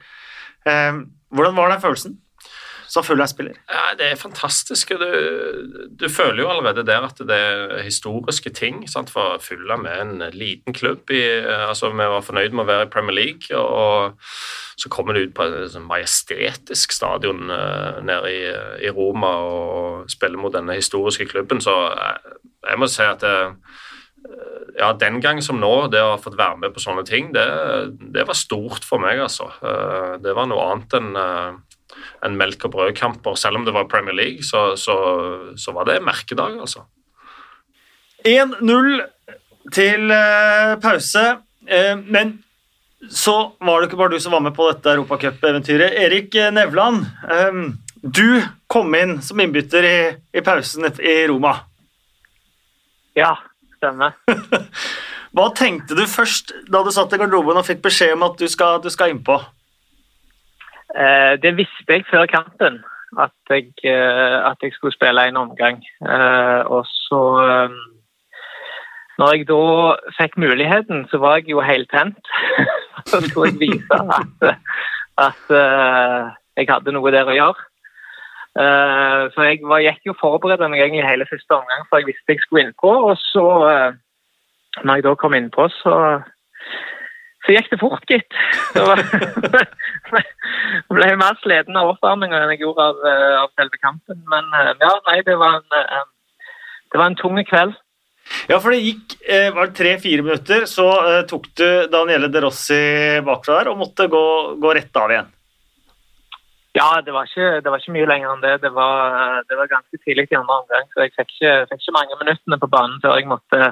hvordan 1.33 1.57
var 1.57 1.71
den 1.71 1.83
følelsen 1.83 2.17
som 2.87 3.03
Fulham-spiller? 3.03 3.57
Ja, 3.67 3.95
det 3.99 4.11
er 4.11 4.19
fantastisk. 4.19 4.93
Du, 4.99 5.07
du, 5.99 6.07
føler 6.09 6.43
jo 6.43 6.49
allerede 6.49 6.85
der 6.87 7.03
at 7.07 7.19
det 7.19 7.35
er 7.35 7.81
historiske 7.83 8.49
ting. 8.49 8.85
Sant? 8.89 9.11
For 9.11 9.41
Fulham 9.43 9.83
med 9.83 10.01
en 10.01 10.23
liten 10.33 10.73
klubb. 10.73 11.09
I, 11.11 11.23
altså, 11.67 11.91
vi 11.91 12.07
var 12.13 12.23
fornøyd 12.23 12.55
med 12.55 12.63
å 12.63 12.69
være 12.71 12.87
i 12.87 12.93
Premier 12.93 13.17
League. 13.19 13.57
og 13.57 14.15
så 14.77 14.89
kommer 14.93 15.13
du 15.13 15.23
ut 15.25 15.33
på 15.33 15.47
et 15.47 15.71
sånn 15.73 15.87
majestetisk 15.89 16.93
stadion 16.93 17.49
uh, 17.49 17.97
nede 18.05 18.29
i, 18.29 18.41
i, 18.85 18.91
Roma 18.93 19.31
og 19.41 20.11
spiller 20.11 20.37
mot 20.37 20.53
denne 20.53 20.75
historiske 20.77 21.25
klubben. 21.31 21.61
Så 21.65 21.73
jeg, 21.73 22.35
jeg 22.69 22.77
må 22.77 22.89
si 22.91 23.01
at 23.01 23.25
det, 23.25 23.39
ja, 24.77 24.93
den 24.93 25.19
gang 25.21 25.41
som 25.41 25.59
nå, 25.61 25.71
det 25.91 26.01
å 26.03 26.13
ha 26.13 26.19
fått 26.21 26.37
være 26.37 26.59
med 26.61 26.73
på 26.75 26.81
sånne 26.83 27.03
ting, 27.07 27.31
det, 27.35 27.45
det 28.13 28.27
var 28.27 28.37
stort 28.37 28.85
for 28.85 29.01
meg, 29.01 29.19
altså. 29.23 29.49
Eh, 29.57 30.17
det 30.21 30.35
var 30.37 30.49
noe 30.49 30.67
annet 30.69 30.97
enn 30.99 31.09
en 31.17 31.57
eh, 32.29 32.37
melk 32.37 32.67
og 32.67 32.75
brødkamper. 32.75 33.37
Selv 33.39 33.59
om 33.59 33.65
det 33.65 33.73
var 33.75 33.89
Premier 33.89 34.17
League, 34.17 34.45
så, 34.45 34.69
så, 34.79 34.97
så 35.57 35.73
var 35.75 35.89
det 35.89 36.03
merkedag, 36.05 36.59
altså. 36.61 36.85
1-0 38.27 38.91
til 39.73 40.13
eh, 40.13 40.75
pause, 40.83 41.25
men 42.07 42.37
så 43.11 43.33
var 43.59 43.81
det 43.81 43.89
ikke 43.89 43.99
bare 43.99 44.15
du 44.15 44.21
som 44.23 44.33
var 44.33 44.45
med 44.45 44.53
på 44.55 44.69
dette 44.69 44.93
europacupeventyret. 44.93 45.97
Erik 46.05 46.37
Nevland, 46.55 47.03
du 47.99 48.39
kom 48.71 48.95
inn 48.95 49.17
som 49.25 49.41
innbytter 49.43 49.85
i, 49.85 49.97
i 50.31 50.43
pausen 50.45 50.87
i 50.87 51.17
Roma. 51.27 51.51
Ja, 53.19 53.33
Stemmer. 53.77 54.17
Hva 55.37 55.51
tenkte 55.53 55.97
du 55.97 56.05
først 56.09 56.53
da 56.71 56.81
du 56.85 56.89
satt 56.93 57.13
i 57.13 57.19
garderoben 57.21 57.59
og 57.59 57.67
fikk 57.67 57.83
beskjed 57.85 58.15
om 58.15 58.25
at 58.29 58.39
du 58.39 58.47
skal, 58.49 58.79
du 58.81 58.89
skal 58.93 59.13
innpå? 59.13 59.37
Eh, 60.95 61.33
det 61.43 61.53
visste 61.59 61.97
jeg 61.97 62.07
før 62.09 62.25
kampen, 62.31 62.79
at 63.21 63.51
jeg, 63.51 63.69
eh, 63.83 64.37
at 64.49 64.57
jeg 64.63 64.73
skulle 64.73 64.95
spille 64.95 65.27
en 65.27 65.37
omgang. 65.43 65.83
Eh, 66.01 66.61
og 66.65 66.87
så 66.89 67.21
eh, 67.43 67.77
Når 69.17 69.33
jeg 69.33 69.47
da 69.49 69.61
fikk 70.13 70.35
muligheten, 70.37 71.07
så 71.09 71.17
var 71.17 71.39
jeg 71.39 71.49
jo 71.49 71.61
heltent. 71.61 72.19
så 73.09 73.21
skulle 73.25 73.49
jeg 73.49 73.59
vise 73.59 73.97
at, 74.17 74.57
at 75.17 75.55
eh, 75.61 76.35
jeg 76.57 76.69
hadde 76.69 76.93
noe 76.93 77.13
der 77.13 77.29
å 77.29 77.33
gjøre. 77.33 77.66
Uh, 78.57 79.29
så 79.35 79.43
jeg 79.45 79.59
var, 79.69 79.83
gikk 79.85 80.09
jo 80.09 80.15
forberedt 80.17 80.63
meg 80.65 80.81
egentlig 80.81 81.05
hele 81.05 81.27
første 81.29 81.59
omgang, 81.59 81.83
for 81.89 82.01
jeg 82.01 82.09
visste 82.09 82.33
jeg 82.33 82.41
skulle 82.41 82.63
innpå. 82.65 82.89
Og 83.11 83.15
så, 83.21 83.45
uh, 83.69 84.81
når 84.81 84.97
jeg 84.97 85.05
da 85.05 85.13
kom 85.21 85.37
innpå, 85.37 85.67
så, 85.75 85.93
så 87.45 87.49
gikk 87.53 87.69
det 87.73 87.79
fort, 87.83 88.05
gitt. 88.09 88.33
Så 88.73 88.81
ble 90.95 91.11
jeg 91.11 91.21
mer 91.21 91.37
sliten 91.43 91.77
av 91.77 91.93
oppvarminga 91.93 92.41
enn 92.41 92.55
jeg 92.55 92.63
gjorde 92.65 92.89
av, 92.89 92.95
uh, 93.05 93.35
av, 93.43 93.53
selve 93.61 93.77
kampen. 93.83 94.17
Men 94.33 94.49
ja, 94.81 94.93
nei, 95.11 95.19
det 95.27 95.37
var 95.37 95.59
en, 95.59 95.67
det 96.89 96.97
var 96.97 97.07
en 97.11 97.21
tung 97.21 97.37
kveld. 97.45 97.77
Ja, 98.49 98.57
for 98.57 98.73
det 98.73 98.81
gikk 98.81 99.21
var 99.55 99.69
det 99.69 99.77
tre-fire 99.77 100.25
minutter, 100.25 100.65
så 100.67 100.89
tok 101.29 101.45
du 101.55 101.67
Daniele 101.87 102.27
De 102.27 102.41
Rossi 102.43 102.81
bakfra 103.23 103.61
der 103.61 103.69
og 103.71 103.79
måtte 103.79 104.09
gå, 104.11 104.23
gå 104.59 104.73
rett 104.75 104.99
av 104.99 105.13
igjen. 105.13 105.29
Ja, 106.77 107.01
det 107.01 107.13
var, 107.15 107.25
ikke, 107.25 107.61
det 107.63 107.71
var, 107.71 107.81
ikke, 107.81 107.95
mye 107.95 108.07
lenger 108.09 108.31
enn 108.33 108.43
det. 108.45 108.55
Det 108.61 108.71
var, 108.75 109.41
det 109.49 109.57
var 109.57 109.71
ganske 109.71 109.99
tidlig 110.03 110.27
i 110.29 110.37
andre 110.37 110.61
omgang, 110.61 110.89
så 110.93 111.05
jeg 111.05 111.13
fikk 111.15 111.35
ikke, 111.37 111.53
fikk 111.71 111.83
ikke, 111.83 111.97
mange 111.97 112.17
minuttene 112.21 112.59
på 112.61 112.69
banen 112.73 112.99
før 113.03 113.17
jeg 113.17 113.29
måtte 113.31 113.69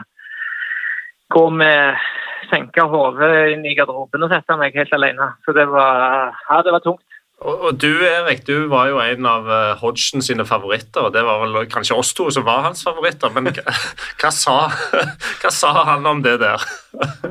gå 1.36 1.44
med 1.54 2.06
senka 2.50 2.86
hodet 2.90 3.34
inn 3.54 3.66
i 3.66 3.74
garderoben 3.78 4.26
og 4.26 4.32
sette 4.34 4.58
meg 4.60 4.78
helt 4.78 4.94
alene. 4.98 5.32
Så 5.46 5.54
det 5.58 5.68
var, 5.70 6.34
ja, 6.50 6.62
det 6.66 6.74
var 6.76 6.84
tungt. 6.86 7.06
Og, 7.44 7.56
og, 7.68 7.72
du 7.82 7.90
Erik, 8.06 8.46
du 8.48 8.70
var 8.72 8.88
jo 8.90 9.02
en 9.04 9.28
av 9.28 9.50
uh, 9.50 9.74
Hodgson 9.82 10.24
sine 10.24 10.46
favoritter. 10.48 11.08
og 11.08 11.14
Det 11.14 11.26
var 11.26 11.42
vel 11.44 11.68
kanskje 11.70 11.98
oss 12.00 12.14
to 12.16 12.30
som 12.32 12.46
var 12.48 12.64
hans 12.66 12.86
favoritter, 12.86 13.34
men 13.36 13.52
hva, 13.52 13.76
hva, 14.22 14.32
sa, 14.32 14.56
hva 15.42 15.52
sa, 15.52 15.74
han 15.92 16.08
om 16.10 16.24
det 16.26 16.40
der? 16.44 16.64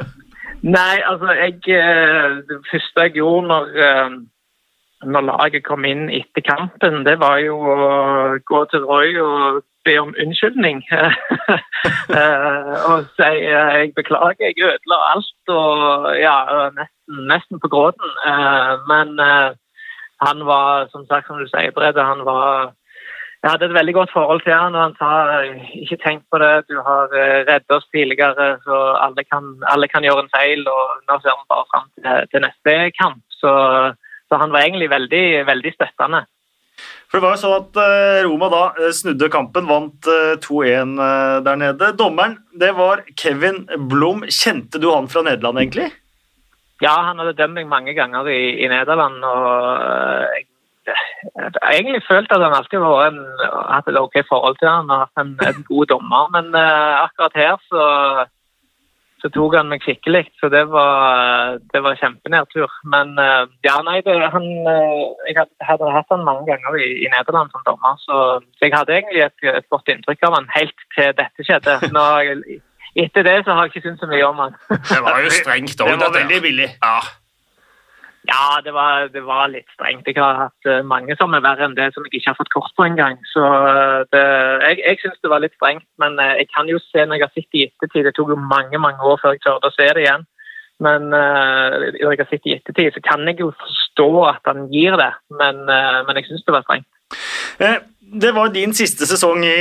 Nei, 0.77 1.01
altså 1.05 1.35
jeg, 1.37 1.59
eh, 1.77 2.39
Det 2.49 2.57
første 2.71 3.03
jeg 3.05 3.19
gjorde 3.19 3.49
når 3.51 3.75
uh, 3.75 4.15
når 5.07 5.29
laget 5.29 5.65
kom 5.67 5.85
inn 5.89 6.09
etter 6.13 6.45
kampen, 6.45 7.05
det 7.07 7.19
var 7.21 7.39
jo 7.45 7.57
å 7.61 7.87
gå 8.49 8.65
til 8.73 8.85
Roy 8.89 9.17
og 9.23 9.63
be 9.85 9.99
om 10.01 10.15
unnskyldning. 10.21 10.85
Eh, 12.15 12.75
og 12.89 13.09
si 13.19 13.27
eh, 13.45 13.73
jeg 13.77 13.91
beklager, 13.97 14.47
jeg 14.47 14.65
ødela 14.65 14.97
alt 15.13 15.51
og 15.53 16.07
ja, 16.17 16.37
nesten, 16.77 17.19
nesten 17.29 17.61
på 17.61 17.69
gråten. 17.73 18.15
Eh, 18.29 18.73
men 18.89 19.21
han 20.25 20.45
var, 20.49 20.89
som 20.93 21.05
sagt, 21.09 21.29
som 21.29 21.41
du 21.41 21.49
sier, 21.51 21.75
Brede, 21.77 22.05
han 22.05 22.25
var 22.29 22.73
jeg 23.43 23.53
hadde 23.53 23.69
et 23.69 23.77
veldig 23.77 23.95
godt 23.99 24.15
forhold 24.17 24.41
til 24.45 24.55
han, 24.57 24.77
og 24.77 24.83
han 24.87 24.97
sa 25.01 25.11
ikke 25.83 26.01
tenk 26.05 26.23
på 26.33 26.41
det, 26.41 26.53
du 26.71 26.79
har 26.87 27.13
reddet 27.13 27.77
oss 27.77 27.85
tidligere, 27.93 28.47
så 28.65 28.79
alle 29.05 29.25
kan, 29.29 29.51
alle 29.75 29.89
kan 29.93 30.07
gjøre 30.07 30.25
en 30.25 30.33
feil. 30.37 30.65
og 30.65 31.05
Nå 31.09 31.19
ser 31.21 31.37
vi 31.37 31.51
bare 31.53 31.69
fram 31.73 31.91
til, 31.93 32.31
til 32.33 32.45
neste 32.47 32.79
kamp. 33.01 33.21
Så 33.43 33.53
så 34.35 34.41
han 34.43 34.51
var 34.51 34.67
egentlig 34.67 34.91
veldig, 34.91 35.25
veldig 35.47 35.73
støttende. 35.77 36.25
For 37.07 37.21
Det 37.21 37.23
var 37.23 37.37
jo 37.37 37.43
sånn 37.45 37.61
at 37.61 37.77
eh, 37.79 38.21
Roma 38.27 38.49
da 38.51 38.63
eh, 38.75 38.91
snudde 38.91 39.29
kampen, 39.31 39.69
vant 39.71 40.09
2-1 40.43 40.97
eh, 40.99 41.37
der 41.47 41.61
nede. 41.61 41.93
Dommeren 41.95 42.41
det 42.59 42.73
var 42.75 43.05
Kevin 43.15 43.63
Blom. 43.91 44.25
Kjente 44.27 44.81
du 44.83 44.89
han 44.91 45.07
fra 45.13 45.23
Nederland, 45.23 45.63
egentlig? 45.63 45.93
Ja, 46.83 46.97
han 47.07 47.23
hadde 47.23 47.37
dømt 47.39 47.55
meg 47.61 47.71
mange 47.71 47.95
ganger 47.95 48.27
i, 48.33 48.57
i 48.59 48.71
Nederland. 48.73 49.23
og 49.23 50.43
jeg 50.85 51.55
har 51.63 51.73
egentlig 51.73 52.03
følt 52.09 52.33
at 52.35 52.43
han 52.43 52.57
alltid 52.59 52.83
har 52.83 53.15
hatt 53.71 53.87
et 53.89 54.01
ok 54.03 54.19
forhold 54.29 54.59
til 54.59 54.69
han 54.69 54.91
og 54.91 55.05
hatt 55.07 55.23
en, 55.23 55.31
en 55.47 55.63
god 55.71 55.87
dommer, 55.95 56.27
men 56.35 56.51
uh, 56.53 57.07
akkurat 57.07 57.39
her 57.39 57.55
så 57.71 57.85
så 59.25 59.31
tok 59.33 59.55
han 59.57 59.71
meg 59.73 59.81
skikkelig. 59.81 60.27
Så 60.37 60.51
det 60.53 60.67
var, 60.69 61.57
det 61.73 61.81
var 61.85 61.97
kjempenedtur. 61.97 62.69
Men 62.93 63.15
eh, 63.17 63.47
ja, 63.65 63.79
nei, 63.87 64.03
det, 64.05 64.19
han, 64.35 64.45
eh, 64.69 65.01
jeg 65.31 65.47
hadde, 65.65 65.93
hatt 65.97 66.13
han 66.13 66.27
mange 66.29 66.45
ganger 66.51 66.77
i, 66.77 66.91
i 67.07 67.09
Nederland 67.09 67.55
som 67.55 67.65
dommer, 67.65 67.97
så, 68.05 68.21
så, 68.59 68.67
jeg 68.67 68.77
hadde 68.77 68.99
egentlig 68.99 69.25
et, 69.25 69.49
et, 69.49 69.69
godt 69.73 69.89
inntrykk 69.89 70.29
av 70.29 70.37
han 70.37 70.53
helt 70.53 70.87
til 70.93 71.17
dette 71.17 71.49
skjedde. 71.49 71.79
Nå, 71.97 72.05
etter 73.01 73.27
det 73.27 73.39
så 73.47 73.57
har 73.57 73.65
jeg 73.65 73.73
ikke 73.73 73.87
syntes 73.89 74.05
så 74.05 74.13
mye 74.13 74.29
om 74.29 74.45
han. 74.45 74.59
det 74.93 75.03
var 75.09 75.25
jo 75.25 75.33
strengt 75.41 75.81
òg, 75.81 75.89
Det 75.95 76.01
var 76.05 76.19
veldig 76.21 76.43
billig. 76.45 76.69
Ja. 76.85 76.99
Ja, 78.27 78.61
det 78.65 78.73
var, 78.73 79.09
det 79.13 79.21
var, 79.21 79.49
litt 79.53 79.69
strengt. 79.75 80.07
Jeg 80.09 80.17
har 80.17 80.39
hatt 80.47 80.69
eh, 80.69 80.85
mange 80.87 81.13
som 81.21 81.35
er 81.37 81.43
verre 81.45 81.67
enn 81.67 81.77
det, 81.77 81.91
som 81.93 82.07
jeg 82.07 82.19
ikke 82.19 82.33
har 82.33 82.39
fått 82.39 82.53
kort 82.55 82.73
på 82.79 82.87
engang. 82.87 83.19
Så 83.29 83.43
eh, 83.45 84.05
det, 84.15 84.23
jeg, 84.65 84.79
jeg 84.81 85.01
syns 85.03 85.19
det 85.21 85.33
var 85.33 85.43
litt 85.45 85.57
strengt, 85.59 85.85
men 86.01 86.17
eh, 86.23 86.39
jeg 86.41 86.49
kan 86.55 86.71
jo 86.71 86.81
se 86.81 87.05
når 87.05 87.19
jeg 87.19 87.27
har 87.27 87.35
sett 87.35 87.51
det 87.53 87.61
i 87.61 87.67
ettertid 87.69 88.09
Det 88.09 88.15
tok 88.17 88.33
jo 88.33 88.39
mange 88.41 88.81
mange 88.81 89.05
år 89.05 89.21
før 89.21 89.37
jeg 89.37 89.45
turte 89.45 89.69
å 89.69 89.77
se 89.77 89.91
det 89.91 90.07
igjen. 90.07 90.25
Men 90.83 91.07
når 91.07 91.93
jeg 91.95 92.19
har 92.19 92.29
sett 92.29 92.43
det 92.43 92.51
i 92.51 92.55
ettertid, 92.57 92.97
så 92.97 93.03
kan 93.05 93.23
jeg 93.29 93.39
jo 93.39 93.53
forstå 93.61 94.09
at 94.27 94.49
han 94.51 94.65
gir 94.73 94.97
det, 94.99 95.13
men, 95.39 95.61
men 95.71 96.19
jeg 96.19 96.27
syns 96.27 96.43
det 96.49 96.55
var 96.57 96.65
strengt. 96.67 96.89
Det 98.25 98.33
var 98.35 98.51
din 98.51 98.75
siste 98.75 99.07
sesong 99.07 99.47
i 99.47 99.55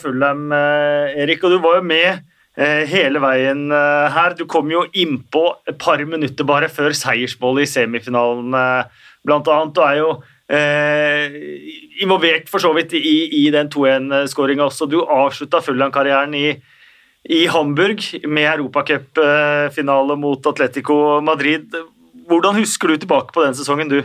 Fullham, 0.00 0.48
Erik, 0.56 1.44
og 1.44 1.52
du 1.52 1.58
var 1.60 1.76
jo 1.82 1.84
med 1.84 2.24
hele 2.54 3.18
veien 3.18 3.64
her. 3.70 4.36
Du 4.38 4.44
kom 4.46 4.68
jo 4.70 4.84
innpå 4.94 5.40
et 5.66 5.78
par 5.80 5.98
minutter 6.06 6.46
bare 6.46 6.68
før 6.70 6.94
seiersmålet 6.94 7.66
i 7.66 7.72
semifinalen, 7.72 8.54
blant 9.26 9.50
annet. 9.50 9.74
Du 9.74 9.82
er 9.82 9.98
jo 9.98 10.10
eh, 10.48 11.34
involvert 12.04 12.50
for 12.52 12.62
så 12.62 12.72
vidt 12.76 12.94
i, 12.98 13.44
i 13.44 13.44
den 13.54 13.70
2-1-skåringa 13.72 14.68
også. 14.68 14.88
Du 14.90 15.00
avslutta 15.02 15.62
Fulham-karrieren 15.64 16.34
i, 16.38 16.46
i, 17.24 17.44
Hamburg 17.52 18.04
med 18.26 18.50
europacupfinale 18.50 20.18
mot 20.20 20.46
Atletico 20.50 21.20
Madrid. 21.24 21.74
Hvordan 22.28 22.60
husker 22.60 22.92
du 22.92 22.96
tilbake 23.00 23.34
på 23.34 23.44
den 23.44 23.56
sesongen, 23.56 23.92
du? 23.92 24.02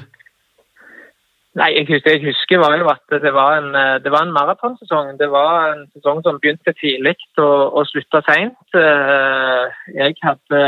Nei, 1.59 1.73
jeg 1.75 1.87
husker, 1.89 2.13
jeg 2.15 2.23
husker 2.23 2.61
var 2.61 2.77
jo 2.79 2.87
at 2.87 3.15
det 3.23 3.33
var 3.35 3.57
en, 3.59 3.73
det 4.03 4.11
var 4.13 4.23
en 4.23 4.35
maratonsesong. 4.35 5.17
Det 5.19 5.27
var 5.31 5.73
en 5.73 5.81
sesong 5.91 6.21
som 6.23 6.39
begynte 6.39 6.71
tidlig 6.79 7.17
og, 7.35 7.75
og 7.75 7.87
slutta 7.89 8.21
seint. 8.29 8.77
Eh, 8.79 9.65
jeg 9.97 10.15
hadde 10.23 10.61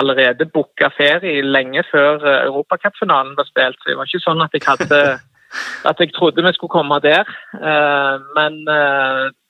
allerede 0.00 0.48
booka 0.54 0.88
ferie 0.96 1.44
lenge 1.44 1.84
før 1.90 2.24
eh, 2.24 2.46
europacupfinalen 2.46 3.36
var 3.36 3.48
spilt. 3.50 3.76
Så 3.82 3.90
det 3.90 3.98
var 3.98 4.08
ikke 4.08 4.24
sånn 4.24 4.46
at 4.46 4.56
jeg 4.56 4.64
hadde 4.70 5.02
at 5.90 6.00
jeg 6.00 6.14
trodde 6.16 6.46
vi 6.48 6.54
skulle 6.56 6.76
komme 6.78 7.02
der. 7.04 7.28
Eh, 7.60 8.14
men 8.40 8.58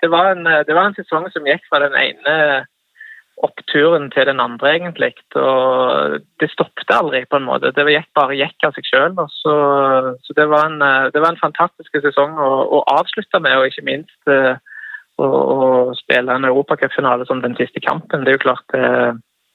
det 0.02 0.10
var, 0.10 0.32
en, 0.34 0.50
det 0.66 0.74
var 0.74 0.90
en 0.90 0.98
sesong 0.98 1.30
som 1.30 1.46
gikk 1.46 1.62
fra 1.70 1.84
den 1.86 1.94
ene 1.94 2.34
oppturen 3.46 4.08
til 4.10 4.26
den 4.26 4.40
andre, 4.42 4.70
egentlig. 4.76 5.12
Og 5.38 6.18
det 6.40 6.50
stoppet 6.52 6.90
aldri, 6.94 7.24
på 7.30 7.38
en 7.38 7.46
måte. 7.46 7.72
Det 7.74 7.84
gikk 7.86 8.08
bare 8.18 8.38
gikk 8.38 8.66
av 8.66 8.74
seg 8.76 8.88
sjøl. 8.88 9.14
Så, 9.34 9.54
så 10.24 10.36
det, 10.38 10.48
var 10.50 10.70
en, 10.70 10.80
det, 11.14 11.22
var 11.22 11.30
en, 11.32 11.40
fantastisk 11.42 12.00
sesong 12.02 12.38
å, 12.38 12.50
å 12.78 12.82
avslutte 12.96 13.42
med, 13.44 13.58
og 13.58 13.70
ikke 13.70 13.86
minst 13.86 14.32
å, 14.32 15.28
å 15.28 15.70
spille 15.98 16.34
en 16.34 16.48
europacupfinale 16.48 17.28
som 17.28 17.42
den 17.44 17.56
siste 17.60 17.82
kampen. 17.84 18.24
Det 18.26 18.34
er 18.34 18.38
jo 18.40 18.46
klart 18.48 18.66
det, 18.74 18.84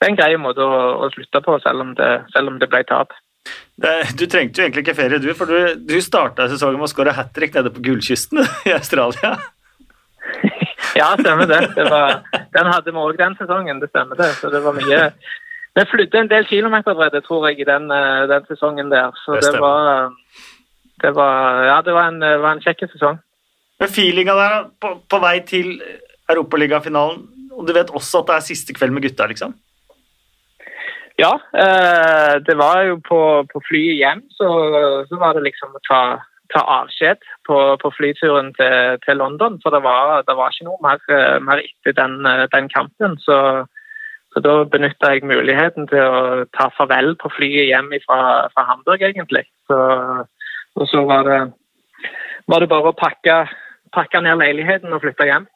det 0.00 0.08
er 0.08 0.14
en 0.14 0.20
grei 0.22 0.32
måte 0.40 0.64
å, 0.64 0.80
å 1.04 1.12
slutte 1.14 1.44
på, 1.44 1.60
selv 1.64 1.84
om 1.84 1.94
det, 1.98 2.10
selv 2.34 2.54
om 2.54 2.58
det 2.62 2.70
ble 2.72 2.84
tap. 2.88 3.14
Du 4.16 4.24
trengte 4.30 4.60
jo 4.60 4.64
egentlig 4.64 4.84
ikke 4.84 4.96
ferie, 4.96 5.20
du, 5.20 5.28
for 5.36 5.50
du, 5.50 5.74
du 5.84 5.98
starta 6.00 6.46
sesongen 6.48 6.78
med 6.80 6.88
å 6.88 6.92
skåre 6.92 7.14
hat 7.16 7.34
trick 7.36 7.56
nede 7.56 7.72
på 7.74 7.82
gullkysten 7.84 8.40
i 8.68 8.72
Australia. 8.76 9.34
Ja, 10.94 11.14
stemmer 11.18 11.46
det. 11.50 11.60
det 11.76 11.84
var, 11.90 12.20
den 12.54 12.70
hadde 12.70 12.92
vi 12.92 13.02
òg 13.02 13.18
den 13.18 13.36
sesongen, 13.38 13.80
det 13.82 13.90
stemmer 13.90 14.18
det. 14.20 14.30
Så 14.38 14.50
det 14.52 14.62
var 14.64 14.76
mye 14.76 15.10
Vi 15.74 15.84
flydde 15.90 16.20
en 16.20 16.30
del 16.30 16.46
kilometer, 16.46 16.94
bredde, 16.94 17.20
tror 17.26 17.48
jeg, 17.48 17.60
i 17.60 17.66
den, 17.66 17.90
eh, 17.90 18.26
den, 18.30 18.44
sesongen 18.46 18.92
der. 18.92 19.10
Så 19.24 19.40
det, 19.40 19.52
det 19.52 19.60
var 19.60 20.10
det 21.02 21.14
var, 21.14 21.64
Ja, 21.66 21.80
det 21.82 21.94
var 21.94 22.12
en, 22.12 22.20
var 22.20 22.52
en 22.52 22.62
kjekk 22.62 22.86
sesong. 22.92 23.18
Men 23.82 23.90
feelinga 23.90 24.36
der 24.38 24.54
på, 24.80 24.94
på 25.10 25.18
vei 25.18 25.40
til 25.46 25.80
Europaligafinalen, 26.30 27.24
og 27.52 27.66
du 27.66 27.72
vet 27.74 27.90
også 27.90 28.22
at 28.22 28.30
det 28.30 28.36
er 28.36 28.46
siste 28.46 28.74
kveld 28.76 28.94
med 28.94 29.02
gutta, 29.02 29.26
liksom? 29.26 29.54
Ja, 31.18 31.32
eh, 31.54 32.36
det 32.46 32.56
var 32.58 32.82
jo 32.88 32.96
på, 33.08 33.18
på 33.50 33.60
flyet 33.68 33.98
hjem, 33.98 34.22
så, 34.34 34.48
så 35.10 35.18
var 35.18 35.34
det 35.36 35.44
liksom 35.48 35.74
å 35.74 35.82
ta 35.86 36.00
ta 36.54 36.62
avskjed 36.80 37.22
på, 37.48 37.58
på 37.82 37.90
flyturen 37.96 38.52
til, 38.58 38.98
til, 39.04 39.18
London. 39.18 39.58
For 39.62 39.74
det 39.74 39.82
var, 39.84 40.22
det 40.28 40.36
var 40.38 40.52
ikke 40.52 40.68
noe 40.68 40.80
mer, 40.84 41.00
eh, 41.10 41.38
mer 41.42 41.62
etter 41.64 41.96
den, 41.98 42.20
eh, 42.30 42.44
den, 42.54 42.68
kampen. 42.72 43.16
Så, 43.22 43.38
så 44.34 44.42
da 44.44 44.60
benytta 44.70 45.14
jeg 45.14 45.26
muligheten 45.28 45.88
til 45.90 46.04
å 46.04 46.44
ta 46.56 46.70
farvel 46.76 47.14
på 47.20 47.32
flyet 47.36 47.70
hjem 47.72 47.90
fra, 48.06 48.20
fra 48.54 48.66
Hamburg, 48.70 49.02
egentlig. 49.02 49.46
Så, 49.70 49.80
og 50.78 50.90
så 50.90 51.02
var 51.08 51.26
det, 51.28 51.40
var 52.50 52.62
det 52.62 52.70
bare 52.70 52.92
å 52.92 52.98
pakke, 52.98 53.44
pakke 53.94 54.22
ned 54.22 54.40
leiligheten 54.42 54.94
og 54.94 55.02
flytte 55.04 55.28
hjem. 55.30 55.50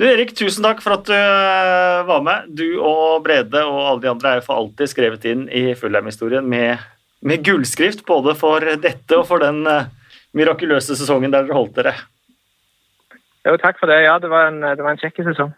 Du 0.00 0.06
Erik, 0.08 0.30
tusen 0.32 0.64
takk 0.64 0.78
for 0.80 0.96
at 0.96 1.04
du 1.10 1.12
eh, 1.12 1.98
var 2.08 2.22
med. 2.24 2.48
Du 2.56 2.80
og 2.80 3.20
Brede 3.26 3.66
og 3.68 3.82
alle 3.82 4.00
de 4.06 4.08
andre 4.14 4.38
er 4.38 4.46
for 4.46 4.56
alltid 4.56 4.88
skrevet 4.88 5.26
inn 5.28 5.44
i 5.52 5.74
Fullheim-historien 5.76 6.46
med 6.48 6.80
med 7.20 7.44
gullskrift 7.44 8.04
både 8.08 8.34
for 8.38 8.64
dette 8.80 9.18
og 9.18 9.26
for 9.28 9.42
den 9.42 9.62
uh, 9.68 9.88
mirakuløse 10.36 10.96
sesongen 10.96 11.32
der 11.32 11.46
dere 11.46 11.58
holdt 11.58 11.76
dere. 11.78 11.94
Jo, 13.46 13.56
takk 13.60 13.80
for 13.80 13.90
det. 13.90 14.02
Ja, 14.04 14.18
det 14.20 14.30
var 14.32 14.50
en, 14.50 14.60
det 14.62 14.84
var 14.84 14.94
en 14.94 15.00
kjekk 15.00 15.22
sesong. 15.30 15.52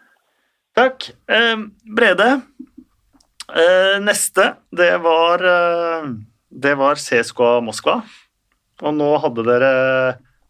Takk. 0.73 1.09
Eh, 1.29 1.65
Brede, 1.83 2.29
eh, 3.51 3.97
neste 4.01 4.45
det 4.73 4.93
var, 5.03 5.43
det 6.49 6.75
var 6.79 7.01
CSKA 7.01 7.57
Moskva. 7.61 7.99
Og 8.81 8.95
nå 8.95 9.09
hadde 9.21 9.45
dere 9.45 9.73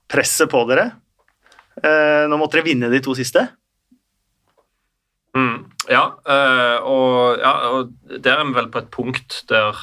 presset 0.08 0.52
på 0.52 0.62
dere. 0.70 0.92
nå 2.30 2.38
måtte 2.38 2.60
dere 2.60 2.68
vinne 2.70 2.92
de 2.94 3.02
to 3.04 3.18
siste. 3.18 3.48
Mm, 5.34 5.66
ja, 5.90 6.06
og, 6.86 7.42
ja, 7.42 7.54
og 7.74 7.92
der 8.14 8.38
er 8.38 8.46
vi 8.46 8.56
vel 8.62 8.70
på 8.72 8.84
et 8.84 8.92
punkt 8.94 9.42
der 9.50 9.74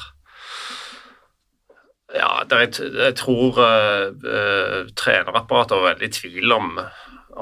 ja, 2.15 2.31
jeg, 2.49 2.73
jeg, 2.81 3.15
tror 3.19 3.59
uh, 3.61 4.89
trenerapparatet 4.99 5.77
var 5.77 5.93
veldig 5.93 6.09
i 6.09 6.15
tvil 6.19 6.57
om 6.57 6.75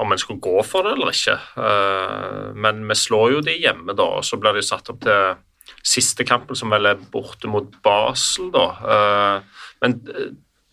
om 0.00 0.12
en 0.12 0.20
skulle 0.20 0.42
gå 0.42 0.62
for 0.66 0.86
det 0.86 0.94
eller 0.94 1.14
ikke. 1.14 1.36
Uh, 1.58 2.50
men 2.54 2.84
vi 2.88 2.96
slår 2.98 3.32
jo 3.34 3.40
de 3.44 3.56
hjemme, 3.58 3.94
da, 3.98 4.06
og 4.20 4.26
så 4.26 4.38
blir 4.40 4.56
de 4.56 4.64
satt 4.64 4.90
opp 4.92 5.02
til 5.04 5.40
siste 5.86 6.26
kampen, 6.28 6.58
som 6.58 6.72
vel 6.72 6.88
er 6.90 7.02
borte 7.12 7.50
mot 7.50 7.68
Basel, 7.84 8.50
da. 8.54 8.66
Uh, 8.84 9.66
men 9.82 9.98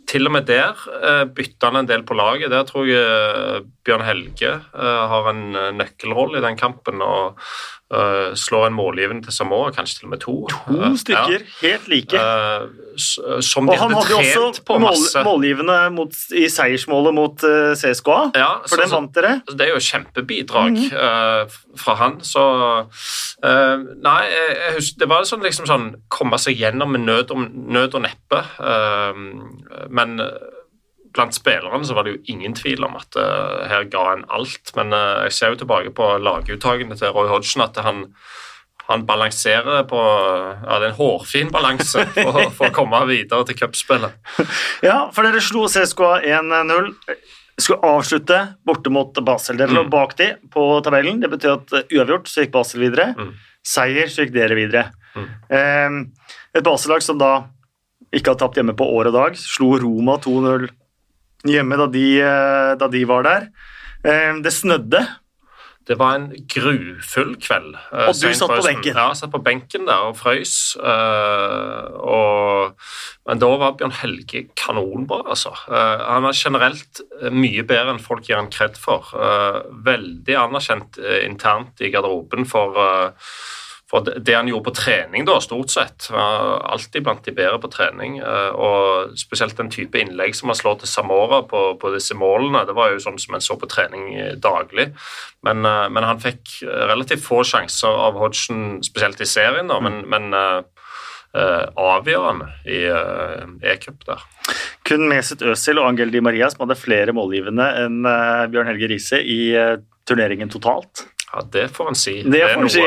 til 0.08 0.30
og 0.30 0.36
med 0.38 0.48
der 0.48 0.78
uh, 0.88 1.26
bytta 1.28 1.72
han 1.72 1.82
en 1.82 1.90
del 1.90 2.06
på 2.08 2.18
laget. 2.18 2.52
Der 2.54 2.68
tror 2.68 2.88
jeg 2.88 3.66
Bjørn 3.88 4.04
Helge 4.04 4.54
har 4.76 5.32
en 5.32 5.44
nøkkelrolle 5.80 6.42
i 6.42 6.46
den 6.46 6.60
kampen. 6.60 7.02
og 7.02 7.40
Uh, 7.88 8.36
slår 8.36 8.66
en 8.68 8.74
målgivende 8.76 9.24
til 9.24 9.32
Samoa, 9.32 9.70
kanskje 9.72 10.00
til 10.00 10.08
og 10.08 10.10
med 10.12 10.20
to. 10.20 10.34
To 10.52 10.90
stykker, 11.00 11.38
ja. 11.40 11.68
helt 11.70 11.86
like. 11.88 12.24
Som 13.48 13.70
de 13.70 13.78
og 13.78 13.80
han 13.80 13.94
hadde, 13.96 14.18
hadde 14.18 14.34
jo 14.34 14.42
også 14.50 14.76
mål, 14.84 15.06
målgivende 15.24 15.78
mot, 15.96 16.18
i 16.36 16.50
seiersmålet 16.52 17.16
mot 17.16 17.46
CSKA, 17.80 18.18
ja, 18.36 18.50
for 18.66 18.76
så, 18.76 18.82
den 18.82 18.92
vant 18.92 19.16
dere. 19.16 19.32
Det 19.48 19.70
er 19.70 19.72
jo 19.72 19.80
kjempebidrag 19.80 20.76
mm 20.76 20.84
-hmm. 20.84 21.56
fra 21.80 21.96
han, 21.96 22.20
så 22.22 22.44
Nei, 24.04 24.24
husker, 24.76 25.00
det 25.00 25.10
var 25.10 25.24
sånn, 25.24 25.44
liksom 25.44 25.66
sånn 25.66 25.96
komme 26.10 26.38
seg 26.38 26.60
gjennom 26.60 26.92
med 26.92 27.02
nød, 27.08 27.32
nød 27.72 27.96
og 27.96 28.02
neppe, 28.02 28.44
men 29.90 30.20
blant 31.14 31.36
spillerne 31.36 31.86
så 31.86 31.96
var 31.98 32.06
det 32.06 32.16
jo 32.16 32.34
ingen 32.34 32.56
tvil 32.58 32.86
om 32.88 32.98
at 33.00 33.18
uh, 33.20 33.64
her 33.70 33.88
ga 33.92 34.04
en 34.14 34.26
alt. 34.34 34.74
Men 34.78 34.94
uh, 34.96 35.24
jeg 35.28 35.38
ser 35.38 35.54
jo 35.54 35.62
tilbake 35.64 35.94
på 35.96 36.10
laguttakene 36.24 36.98
til 37.00 37.14
Roy 37.16 37.30
Hodgson 37.32 37.66
at 37.66 37.80
han, 37.84 38.06
han 38.88 39.06
balanserer 39.08 39.84
på 39.90 40.02
ja, 40.02 40.78
det 40.78 40.84
er 40.84 40.92
en 40.92 41.00
hårfin 41.00 41.52
balanse 41.54 42.06
for, 42.16 42.40
for, 42.58 42.70
å 42.70 42.76
komme 42.76 43.04
videre 43.10 43.48
til 43.50 43.60
cupspillet. 43.64 44.20
Ja, 44.88 45.08
for 45.14 45.28
dere 45.28 45.44
slo 45.44 45.66
CSKA 45.72 46.22
1-0. 46.38 46.94
Skulle 47.58 47.90
avslutte 47.90 48.40
borte 48.68 48.94
mot 48.94 49.18
Basel. 49.26 49.58
Dere 49.58 49.74
lå 49.74 49.88
mm. 49.88 49.92
bak 49.94 50.18
de 50.20 50.32
på 50.54 50.70
tabellen. 50.86 51.22
Det 51.24 51.32
betyr 51.34 51.58
at 51.58 51.78
uh, 51.78 51.86
uavgjort 51.98 52.32
så 52.32 52.46
gikk 52.46 52.56
Basel 52.56 52.86
videre. 52.86 53.12
Mm. 53.18 53.36
Seier 53.68 54.10
så 54.14 54.26
gikk 54.26 54.36
dere 54.38 54.58
videre. 54.58 54.90
Mm. 55.18 55.30
Um, 55.50 56.02
et 56.54 56.66
Basel-lag 56.66 57.02
som 57.04 57.18
da 57.20 57.32
ikke 58.16 58.32
har 58.32 58.40
tapt 58.40 58.58
hjemme 58.60 58.76
på 58.78 58.86
år 58.98 59.10
og 59.10 59.16
dag, 59.18 59.40
slo 59.40 59.74
Roma 59.82 60.16
2-0 60.24 60.68
hjemme 61.46 61.78
da 61.78 61.88
de, 61.92 62.08
eh, 62.22 62.74
da 62.80 62.88
de 62.88 63.06
var 63.06 63.24
der. 63.24 63.48
Eh, 64.04 64.34
det 64.42 64.54
snødde. 64.54 65.08
Det 65.88 65.96
var 65.96 66.16
en 66.16 66.34
grufull 66.52 67.38
kveld. 67.40 67.76
Eh, 67.94 68.08
og 68.10 68.14
du 68.20 68.34
satt 68.36 68.50
på 68.52 68.66
benken? 68.66 68.92
Ja, 68.92 69.08
jeg 69.08 69.18
satt 69.22 69.32
på 69.32 69.44
benken 69.44 69.86
der 69.88 70.10
og 70.10 70.18
frøys. 70.20 70.76
Og, 70.76 72.74
men 73.26 73.40
da 73.40 73.52
var 73.56 73.78
Bjørn 73.80 73.96
Helge 74.02 74.50
kanonbra, 74.60 75.22
altså. 75.32 75.54
Han 75.70 76.28
var 76.28 76.36
generelt 76.36 77.02
mye 77.32 77.64
bedre 77.64 77.96
enn 77.96 78.04
folk 78.04 78.28
gir 78.28 78.36
han 78.36 78.52
kred 78.52 78.76
for. 78.76 79.16
Veldig 79.88 80.36
anerkjent 80.36 81.00
internt 81.24 81.80
i 81.80 81.92
garderoben 81.94 82.44
for 82.46 82.76
for 83.88 84.04
det 84.04 84.34
han 84.36 84.50
gjorde 84.52 84.68
på 84.68 84.76
trening, 84.76 85.24
da, 85.26 85.38
stort 85.40 85.72
sett, 85.72 86.10
var 86.12 86.60
alltid 86.74 87.06
blant 87.06 87.24
de 87.24 87.32
bedre 87.32 87.56
på 87.64 87.70
trening. 87.72 88.18
Eh, 88.20 88.50
og 88.52 89.14
spesielt 89.20 89.56
den 89.56 89.72
type 89.72 90.02
innlegg 90.02 90.36
som 90.36 90.52
han 90.52 90.60
slår 90.60 90.82
til 90.82 90.92
Samora 90.92 91.40
på, 91.48 91.62
på 91.80 91.94
disse 91.96 92.18
målene, 92.20 92.66
det 92.68 92.76
var 92.76 92.92
jo 92.92 93.00
sånn 93.06 93.20
som 93.22 93.38
en 93.38 93.46
så 93.46 93.56
på 93.60 93.70
trening 93.72 94.10
eh, 94.20 94.36
daglig. 94.44 94.90
Men, 95.48 95.64
eh, 95.64 95.86
men 95.88 96.10
han 96.10 96.20
fikk 96.20 96.58
relativt 96.68 97.24
få 97.24 97.46
sjanser 97.48 98.04
av 98.10 98.20
Hodgson, 98.20 98.82
spesielt 98.84 99.24
i 99.24 99.30
serien, 99.30 99.72
da, 99.72 99.80
men, 99.84 100.04
men 100.12 100.36
uh, 100.36 100.64
avgjørende 101.80 102.48
i 102.68 102.86
uh, 102.92 103.44
e-cup 103.72 104.04
der. 104.08 104.24
Kun 104.88 105.06
Mesut 105.12 105.44
Özil 105.46 105.80
og 105.80 105.92
Angel 105.92 106.12
Di 106.12 106.22
Maria 106.24 106.48
som 106.50 106.64
hadde 106.66 106.80
flere 106.80 107.14
målgivende 107.16 107.68
enn 107.84 108.00
uh, 108.08 108.48
Bjørn 108.52 108.72
Helge 108.72 108.90
Riise 108.90 109.22
i 109.22 109.54
turneringen 110.08 110.50
totalt. 110.52 111.06
Ja, 111.32 111.44
det 111.52 111.68
får 111.76 111.88
en 111.88 111.96
si. 111.96 112.24
Det, 112.24 112.32
det 112.32 112.54
får 112.54 112.62
en 112.62 112.70
si. 112.70 112.82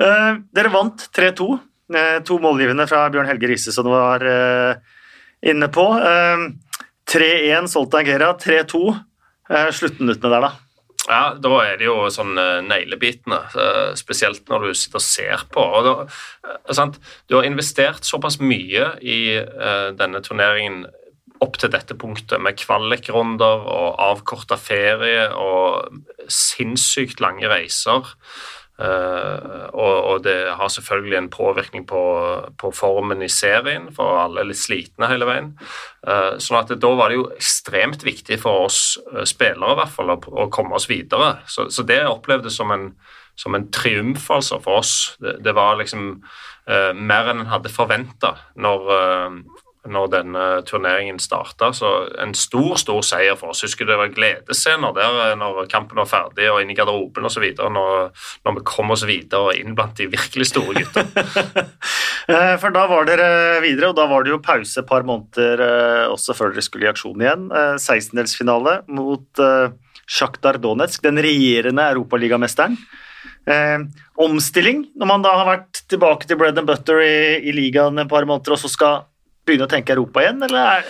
uh, 0.00 0.32
dere 0.56 0.72
vant 0.72 1.06
3-2. 1.16 1.50
Uh, 1.90 2.00
eh, 2.00 2.18
to 2.26 2.38
målgivende 2.42 2.86
fra 2.90 3.06
Bjørn 3.10 3.28
Helge 3.30 3.48
Riise, 3.50 3.72
som 3.74 3.88
du 3.88 3.92
var 3.94 4.24
uh, 4.24 4.74
inne 5.40 5.70
på. 5.72 5.86
3-1 7.10 7.70
Soltan 7.72 8.04
Gera, 8.06 8.34
3-2 8.38 8.82
sluttminuttene 9.74 10.30
der, 10.30 10.44
da. 10.44 10.50
Ja, 11.08 11.22
da 11.42 11.50
er 11.64 11.78
det 11.80 11.88
jo 11.88 12.04
sånn 12.12 12.36
neglebitende, 12.68 13.40
spesielt 13.98 14.44
når 14.52 14.68
du 14.68 14.76
sitter 14.78 15.00
og 15.00 15.02
ser 15.02 15.42
på. 15.50 15.64
Og 15.64 15.88
da? 16.68 16.84
Du 17.26 17.34
har 17.34 17.48
investert 17.48 18.06
såpass 18.06 18.36
mye 18.38 18.92
i 19.02 19.40
denne 19.98 20.20
turneringen 20.22 20.84
opp 21.40 21.58
til 21.60 21.72
dette 21.72 21.96
punktet, 21.98 22.40
med 22.42 22.58
kvalikrunder 22.60 23.66
og 23.72 24.00
avkorta 24.04 24.58
ferie 24.60 25.28
og 25.32 26.00
sinnssykt 26.28 27.22
lange 27.24 27.48
reiser. 27.50 28.12
Uh, 28.80 29.66
og, 29.76 29.96
og, 30.08 30.22
det 30.24 30.54
har 30.56 30.70
selvfølgelig 30.72 31.16
en 31.18 31.28
påvirkning 31.28 31.82
på, 31.88 32.00
på, 32.56 32.70
formen 32.72 33.20
i 33.20 33.28
serien, 33.28 33.90
for 33.92 34.16
alle 34.22 34.40
er 34.40 34.48
litt 34.48 34.60
slitne 34.60 35.10
hele 35.10 35.28
veien. 35.28 35.50
Uh, 36.00 36.38
sånn 36.40 36.62
at 36.62 36.72
Da 36.80 36.92
var 36.96 37.12
det 37.12 37.18
jo 37.18 37.26
ekstremt 37.34 38.06
viktig 38.06 38.40
for 38.40 38.64
oss 38.70 38.96
uh, 39.12 39.26
spillere 39.28 39.76
i 39.76 39.80
hvert 39.82 39.92
fall, 39.92 40.14
å, 40.14 40.16
å 40.16 40.48
komme 40.54 40.80
oss 40.80 40.88
videre. 40.88 41.34
Så, 41.44 41.68
så 41.68 41.84
det 41.84 42.00
opplevdes 42.08 42.56
som 42.56 42.72
en, 42.72 42.94
som 43.36 43.58
en 43.58 43.68
triumf 43.68 44.30
altså, 44.32 44.62
for 44.64 44.80
oss. 44.80 44.94
Det, 45.20 45.42
det 45.44 45.56
var 45.56 45.76
liksom 45.80 46.14
mer 46.70 47.26
enn 47.26 47.40
en 47.40 47.48
hadde 47.50 47.70
forventa 47.72 48.28
når 48.60 48.90
når 49.88 50.10
denne 50.12 50.44
turneringen 50.68 51.18
starta. 51.22 51.70
Så 51.76 51.88
en 52.20 52.34
stor 52.36 52.76
stor 52.80 53.00
seier 53.06 53.38
for 53.40 53.54
oss. 53.54 53.62
Husker 53.64 53.88
det 53.88 53.96
var 53.96 54.12
gledesscener 54.12 54.92
der 54.96 55.20
eh, 55.24 55.36
når 55.40 55.64
kampen 55.72 56.00
var 56.02 56.10
ferdig 56.10 56.50
og 56.52 56.60
inn 56.60 56.72
i 56.72 56.76
garderoben 56.76 57.28
osv. 57.28 57.46
Når, 57.56 58.10
når 58.44 58.58
vi 58.58 58.64
kom 58.68 58.92
oss 58.92 59.06
videre 59.08 59.50
og 59.50 59.60
inn 59.60 59.76
blant 59.78 59.96
de 60.00 60.10
virkelig 60.12 60.50
store 60.52 60.84
gutta. 60.84 61.06
Eh, 62.30 62.52
for 62.60 62.70
da 62.70 62.84
var 62.86 63.08
dere 63.08 63.58
videre, 63.64 63.88
og 63.90 63.96
da 63.96 64.04
var 64.06 64.22
det 64.22 64.30
jo 64.30 64.36
pause 64.44 64.82
et 64.82 64.86
par 64.86 65.02
måneder 65.08 65.62
eh, 65.64 66.10
også 66.12 66.36
før 66.36 66.52
dere 66.52 66.62
skulle 66.62 66.86
i 66.86 66.90
aksjon 66.90 67.24
igjen. 67.24 67.48
16-delsfinale 67.80 68.74
mot 68.92 69.40
Sjaktar 70.06 70.60
Donetsk, 70.62 71.00
den 71.02 71.18
regjerende 71.24 71.88
europaligamesteren. 71.90 72.76
Eh, 73.48 73.78
omstilling, 74.20 74.84
når 75.00 75.08
man 75.08 75.22
da 75.24 75.32
har 75.38 75.48
vært 75.48 75.82
tilbake 75.90 76.28
til 76.28 76.38
bread 76.38 76.58
and 76.60 76.68
butter 76.68 77.00
i, 77.02 77.40
i 77.40 77.54
ligaen 77.56 77.98
et 77.98 78.10
par 78.10 78.26
måneder 78.28 78.54
og 78.54 78.60
så 78.60 78.70
skal 78.70 79.06
begynne 79.50 79.68
å 79.68 79.72
tenke 79.72 79.96
Europa 79.96 80.24
igjen, 80.24 80.42
eller? 80.46 80.88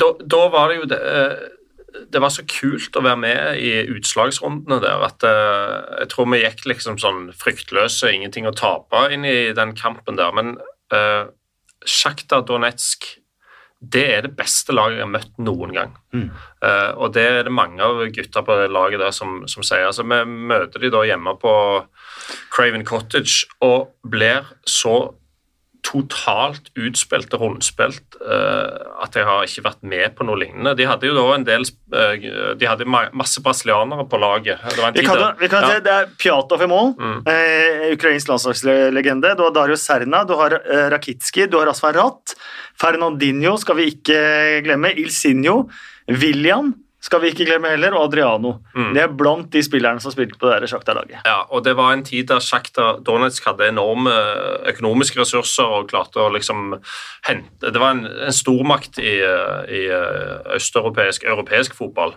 Da, 0.00 0.10
da 0.20 0.46
var 0.52 0.70
det 0.70 0.78
jo 0.78 0.88
det, 0.88 1.00
eh, 1.00 2.04
det 2.10 2.22
var 2.22 2.32
så 2.32 2.44
kult 2.48 2.96
å 2.96 3.04
være 3.04 3.20
med 3.22 3.60
i 3.62 3.72
utslagsrundene 3.94 4.80
der 4.82 5.02
at 5.06 5.26
uh, 5.26 6.00
jeg 6.00 6.10
tror 6.10 6.30
vi 6.32 6.40
gikk 6.42 6.64
liksom 6.72 6.98
sånn 6.98 7.28
fryktløse, 7.38 8.10
ingenting 8.10 8.48
å 8.50 8.54
tape 8.56 9.04
inn 9.14 9.26
i 9.28 9.52
den 9.54 9.74
kampen 9.78 10.18
der. 10.18 10.34
Men 10.34 10.56
uh, 10.94 11.30
Sjakta 11.86 12.40
Donetsk 12.42 13.14
det 13.92 14.04
er 14.14 14.22
det 14.24 14.32
beste 14.38 14.72
laget 14.74 14.98
jeg 14.98 15.04
har 15.04 15.12
møtt 15.12 15.40
noen 15.44 15.74
gang. 15.76 15.92
Mm. 16.14 16.28
Uh, 16.64 16.92
og 17.04 17.12
det 17.16 17.24
er 17.28 17.42
det 17.46 17.52
mange 17.54 17.84
av 17.84 18.00
gutta 18.14 18.42
på 18.46 18.56
det 18.60 18.70
laget 18.72 19.02
der 19.02 19.12
som, 19.14 19.42
som 19.50 19.66
sier. 19.66 19.86
Altså, 19.88 20.06
vi 20.08 20.20
møter 20.24 20.82
de 20.82 20.92
da 20.94 21.02
hjemme 21.04 21.34
på 21.40 21.54
Craven 22.54 22.86
Cottage 22.88 23.44
og 23.64 23.92
blir 24.08 24.48
så 24.68 25.14
totalt 25.84 26.70
utspilt 26.80 27.34
og 27.36 27.42
rundspilt 27.42 28.16
uh, 28.22 29.02
at 29.04 29.16
jeg 29.18 29.26
har 29.28 29.44
ikke 29.46 29.64
vært 29.66 29.82
med 29.86 30.14
på 30.16 30.26
noe 30.26 30.40
lignende. 30.40 30.72
De 30.78 30.86
hadde 30.88 31.08
jo 31.08 31.16
da 31.16 31.24
en 31.34 31.46
del 31.46 31.66
uh, 31.66 32.54
De 32.58 32.68
hadde 32.68 32.88
masse 32.88 33.42
brasilianere 33.44 34.06
på 34.08 34.20
laget. 34.20 34.62
vi 34.96 35.04
kan, 35.06 35.24
vi 35.40 35.50
kan 35.52 35.66
ja. 35.66 35.74
se, 35.74 35.80
Det 35.84 35.94
er 35.94 36.12
Pjatov 36.20 36.64
i 36.64 36.70
mål, 36.70 36.94
mm. 36.98 37.18
uh, 37.28 37.88
ukrainsk 37.92 38.32
landslagslegende. 38.32 39.34
Du 39.36 39.44
har 39.46 39.56
Dario 39.56 39.76
Serna, 39.80 40.24
du 40.24 40.36
har 40.40 40.56
uh, 40.60 40.86
Rakitski, 40.94 41.48
du 41.50 41.58
har 41.60 41.72
Asfarat. 41.72 42.36
Fernandinho 42.80 43.56
skal 43.60 43.78
vi 43.80 43.90
ikke 43.94 44.18
glemme. 44.64 44.94
Ilsinho. 45.04 45.64
William 46.08 46.74
skal 47.04 47.20
vi 47.20 47.30
ikke 47.34 47.44
glemme 47.44 47.68
heller, 47.68 47.92
og 47.92 48.06
Adriano. 48.08 48.54
Mm. 48.72 48.92
Det 48.96 49.02
er 49.02 49.16
blant 49.18 49.50
de 49.52 49.60
spillerne 49.64 50.00
som 50.00 50.14
spilte 50.14 50.38
på 50.40 50.48
det 50.48 50.70
Sjakta-laget. 50.72 51.20
Ja, 51.28 51.42
og 51.52 51.64
det 51.66 51.76
var 51.76 51.92
en 51.92 52.04
tid 52.06 52.30
der 52.30 52.40
Sjakta 52.40 52.94
Donetsk 53.04 53.44
hadde 53.50 53.68
enorme 53.68 54.14
økonomiske 54.72 55.20
ressurser 55.20 55.76
og 55.80 55.90
klarte 55.92 56.22
å 56.22 56.32
liksom 56.32 56.78
hente 57.28 57.72
Det 57.74 57.80
var 57.80 57.96
en, 57.96 58.06
en 58.28 58.34
stormakt 58.34 58.98
i, 59.02 59.18
i 59.20 59.84
østeuropeisk 60.56 61.28
europeisk 61.28 61.76
fotball 61.76 62.16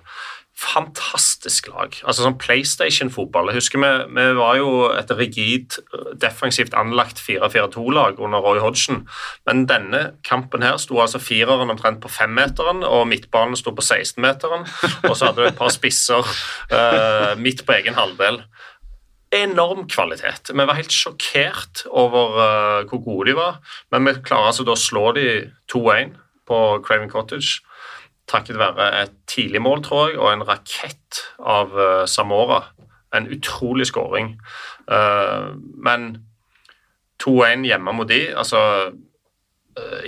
fantastisk 0.57 1.67
lag. 1.69 1.93
Altså 2.01 2.23
sånn 2.23 2.37
PlayStation-fotball. 2.41 3.51
Jeg 3.51 3.59
husker 3.59 3.81
vi, 3.81 3.89
vi, 4.15 4.23
var 4.39 4.55
jo 4.57 4.71
et 4.89 5.11
rigid, 5.13 5.77
defensivt 6.17 6.73
anlagt 6.77 7.21
4-4-2-lag 7.21 8.17
under 8.23 8.41
Roy 8.41 8.61
Hodgson, 8.63 9.03
men 9.45 9.67
denne 9.69 10.01
kampen 10.25 10.65
her 10.65 10.79
sto 10.81 10.97
altså 11.03 11.21
fireren 11.21 11.69
omtrent 11.69 12.01
på 12.01 12.09
femmeteren, 12.09 12.81
og 12.87 13.05
midtbanen 13.11 13.57
sto 13.59 13.75
på 13.77 13.85
16-meteren, 13.85 14.65
og 15.09 15.15
så 15.15 15.29
hadde 15.29 15.41
du 15.41 15.49
et 15.49 15.57
par 15.57 15.71
spisser 15.73 16.23
uh, 16.71 17.33
midt 17.39 17.63
på 17.65 17.75
egen 17.77 17.97
halvdel. 17.97 18.41
Enorm 19.35 19.87
kvalitet. 19.91 20.53
Vi 20.53 20.67
var 20.69 20.77
helt 20.77 20.93
sjokkert 20.93 21.85
over 21.89 22.37
uh, 22.37 22.87
hvor 22.89 23.03
gode 23.03 23.31
de 23.31 23.37
var, 23.39 23.59
men 23.91 24.07
vi 24.07 24.17
klarer 24.23 24.51
altså 24.51 24.67
da 24.67 24.75
å 24.75 24.79
slå 24.79 25.11
de 25.17 25.27
2-1 25.73 26.15
på 26.47 26.61
Craven 26.85 27.11
Cottage 27.11 27.63
takket 28.27 28.57
være 28.59 28.89
et 29.05 29.13
tidlig 29.31 29.61
mål, 29.63 29.85
tror 29.85 30.09
jeg, 30.09 30.17
og 30.19 30.33
en 30.33 30.47
rakett 30.47 31.21
av 31.39 31.75
uh, 31.75 32.03
Samora. 32.07 32.65
En 33.15 33.23
utrolig 33.31 33.85
skåring. 33.87 34.33
Men 35.87 36.01
2-1 37.23 37.63
hjemme 37.65 37.93
mot 37.95 38.09
de, 38.09 38.19
altså 38.35 38.59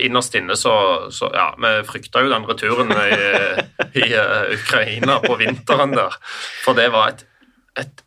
Innerst 0.00 0.34
inne 0.38 0.56
så, 0.58 0.74
så 1.14 1.30
Ja, 1.34 1.50
vi 1.60 1.72
frykta 1.88 2.22
jo 2.24 2.30
den 2.32 2.46
returen 2.48 2.92
i, 2.92 3.18
i 4.04 4.06
Ukraina 4.56 5.20
på 5.24 5.36
vinteren 5.40 5.96
der, 5.96 6.16
for 6.64 6.78
det 6.78 6.88
var 6.94 7.14
et, 7.14 7.26
et 7.80 8.06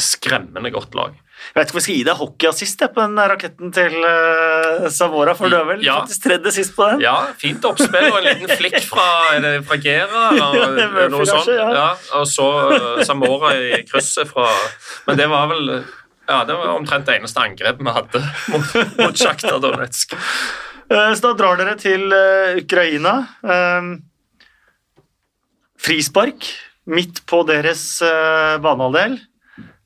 skremmende 0.00 0.72
godt 0.74 0.94
lag. 0.98 1.20
Jeg 1.54 1.60
vet 1.60 1.68
ikke 1.68 1.74
om 1.74 1.78
jeg 1.78 1.84
skal 1.84 1.96
gi 1.98 2.04
deg 2.06 2.18
hockeyassist 2.18 2.82
på 2.94 3.02
den 3.02 3.18
raketten 3.30 3.72
til 3.74 3.96
uh, 4.00 4.86
Savora, 4.90 5.34
for 5.38 5.52
du 5.52 5.56
er 5.58 5.66
vel 5.68 5.82
ja. 5.84 5.98
faktisk 6.00 6.24
tredje 6.24 6.52
sist 6.56 6.74
på 6.76 6.86
den? 6.88 7.02
Ja, 7.04 7.14
fint 7.38 7.66
oppspill 7.68 8.08
og 8.08 8.18
en 8.20 8.28
liten 8.30 8.54
flikk 8.58 8.78
fra, 8.88 9.06
fra 9.68 9.78
Gera 9.82 10.24
eller 10.38 11.02
ja, 11.04 11.08
noe 11.12 11.26
sånt. 11.28 11.50
Ja. 11.52 11.68
ja. 11.74 11.88
og 12.18 12.26
så 12.30 12.48
uh, 12.72 13.02
Samora 13.06 13.54
i 13.58 13.82
krysset 13.86 14.30
fra 14.30 14.48
Men 15.08 15.20
det 15.20 15.28
var 15.30 15.50
vel 15.52 15.68
ja, 16.24 16.40
det 16.48 16.54
var 16.56 16.70
omtrent 16.72 17.04
det 17.04 17.18
eneste 17.18 17.42
angrepet 17.42 17.84
vi 17.84 17.92
hadde 17.92 18.20
mot, 18.48 18.76
mot 18.96 19.18
Sjakta 19.18 19.58
Donetsk. 19.60 20.14
Uh, 20.90 21.12
så 21.14 21.28
da 21.28 21.32
drar 21.38 21.60
dere 21.60 21.74
til 21.80 22.12
Ukraina. 22.60 23.16
Um, 23.42 23.96
frispark 25.80 26.48
midt 26.90 27.22
på 27.28 27.42
deres 27.48 27.84
banehalvdel. 28.04 29.18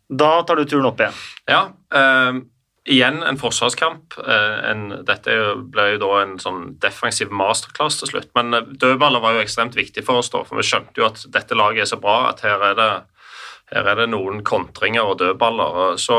Da 0.09 0.31
tar 0.47 0.59
du 0.59 0.67
turen 0.67 0.89
opp 0.89 1.03
igjen. 1.03 1.19
Ja. 1.51 1.61
Um, 1.95 2.47
igjen 2.89 3.21
en 3.23 3.39
forsvarskamp. 3.39 4.17
En, 4.19 4.89
dette 5.07 5.37
ble 5.71 5.85
jo 5.93 6.01
da 6.03 6.11
en 6.23 6.39
sånn 6.43 6.63
defensiv 6.83 7.33
masterclass 7.35 8.01
til 8.01 8.13
slutt. 8.13 8.31
Men 8.39 8.57
dødballer 8.81 9.23
var 9.23 9.37
jo 9.37 9.45
ekstremt 9.45 9.77
viktig 9.79 10.05
for 10.07 10.23
oss, 10.23 10.33
da, 10.33 10.43
for 10.49 10.59
vi 10.59 10.67
skjønte 10.67 11.03
jo 11.03 11.09
at 11.09 11.23
dette 11.35 11.59
laget 11.59 11.85
er 11.85 11.91
så 11.93 12.01
bra 12.01 12.21
at 12.31 12.43
her 12.47 12.65
er 12.71 12.79
det, 12.79 12.89
her 13.75 13.91
er 13.93 14.01
det 14.01 14.09
noen 14.15 14.41
kontringer 14.47 15.11
og 15.11 15.21
dødballer. 15.21 15.99
Så 16.01 16.19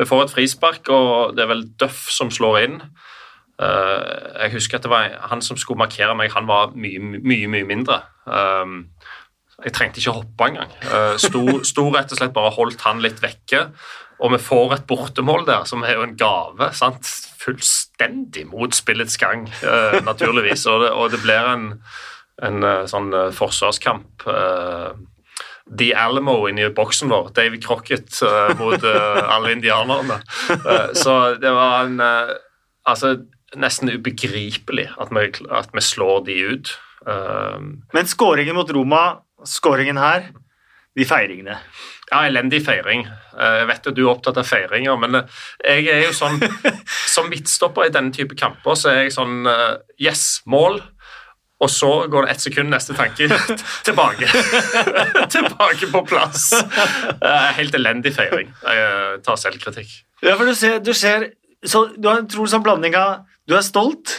vi 0.00 0.08
får 0.08 0.26
et 0.26 0.34
frispark, 0.34 0.90
og 0.90 1.36
det 1.36 1.46
er 1.46 1.52
vel 1.54 1.64
Duff 1.80 2.08
som 2.12 2.32
slår 2.34 2.60
inn. 2.64 2.80
Uh, 3.60 4.40
jeg 4.40 4.54
husker 4.54 4.78
at 4.78 4.86
det 4.86 4.92
var 4.92 5.16
han 5.28 5.42
som 5.44 5.58
skulle 5.60 5.82
markere 5.82 6.14
meg, 6.16 6.32
han 6.32 6.48
var 6.48 6.72
mye, 6.72 7.00
mye, 7.20 7.48
mye 7.50 7.66
mindre. 7.68 8.00
Um, 8.24 8.86
jeg 9.60 9.74
trengte 9.76 10.00
ikke 10.00 10.14
hoppe 10.16 10.46
engang. 10.48 10.70
Eh, 10.88 11.18
sto, 11.20 11.42
sto 11.68 11.82
rett 11.92 12.14
og 12.14 12.16
slett 12.16 12.32
bare 12.32 12.54
holdt 12.54 12.80
han 12.86 13.02
litt 13.04 13.18
vekke. 13.20 13.66
Og 14.24 14.32
vi 14.32 14.38
får 14.40 14.72
et 14.72 14.86
bortemål 14.88 15.44
der, 15.44 15.66
som 15.68 15.84
er 15.84 15.98
jo 15.98 16.06
en 16.06 16.16
gave. 16.16 16.70
sant? 16.72 17.04
Fullstendig 17.42 18.46
mot 18.48 18.72
spillets 18.72 19.20
gang, 19.20 19.44
uh, 19.60 19.98
naturligvis. 20.06 20.64
Og 20.64 20.80
det, 20.86 20.90
og 20.96 21.12
det, 21.12 21.20
blir 21.20 21.52
en, 21.52 21.66
en 22.40 22.68
sånn 22.88 23.12
forsvarskamp. 23.36 24.24
The 25.68 25.90
Alamo 25.92 26.38
inni 26.48 26.70
boksen 26.72 27.12
vår. 27.12 27.28
David 27.36 27.60
Crocket 27.68 28.22
mot 28.56 28.88
alle 28.88 29.52
indianerne. 29.52 30.22
så 31.04 31.20
det 31.36 31.52
var 31.52 31.84
en 31.84 32.00
Altså, 32.88 33.18
nesten 33.56 33.90
ubegripelig 33.90 34.90
at 35.00 35.10
vi, 35.14 35.26
at 35.50 35.72
vi 35.74 35.82
slår 35.82 36.24
de 36.28 36.36
ut. 36.52 36.70
Men 37.94 38.06
skåringen 38.06 38.54
mot 38.54 38.70
Roma 38.70 39.02
skåringen 39.46 39.98
her, 40.00 40.30
de 40.96 41.06
feiringene. 41.06 41.56
Ja, 42.10 42.24
elendig 42.26 42.64
feiring. 42.66 43.04
Eh, 43.38 43.56
jeg 43.60 43.66
vet 43.70 43.84
jo 43.86 43.92
du 43.94 44.00
er 44.04 44.12
opptatt 44.12 44.40
av 44.40 44.48
feiringer, 44.48 44.96
men 44.98 45.20
eh, 45.20 45.42
jeg 45.62 45.90
er 45.92 46.08
jo 46.08 46.14
sånn 46.16 46.40
Som 47.14 47.30
midtstopper 47.30 47.86
i 47.86 47.92
denne 47.94 48.10
type 48.14 48.34
kamper 48.38 48.74
så 48.78 48.90
er 48.90 49.04
jeg 49.04 49.14
sånn 49.14 49.46
eh, 49.46 49.76
Yes, 50.02 50.42
mål. 50.50 50.80
Og 51.60 51.68
så 51.70 51.90
går 52.10 52.24
det 52.24 52.34
ett 52.34 52.42
sekund, 52.42 52.72
neste 52.72 52.96
tanke 52.96 53.28
tilbake. 53.86 54.26
tilbake 55.34 55.90
på 55.92 56.00
plass. 56.08 56.48
Helt 57.58 57.76
elendig 57.76 58.14
feiring. 58.16 58.48
Jeg 58.64 59.18
tar 59.26 59.36
selvkritikk. 59.38 59.92
Ja, 60.24 60.38
for 60.40 60.48
du 60.48 60.56
ser, 60.56 60.78
du 60.80 60.94
ser 60.96 61.28
så, 61.60 61.90
Du 62.00 62.08
har 62.08 62.22
en 62.22 62.30
trolig 62.32 62.48
sånn 62.54 62.64
blanding 62.64 62.96
av 62.96 63.26
Du 63.48 63.56
er 63.56 63.64
stolt 63.64 64.12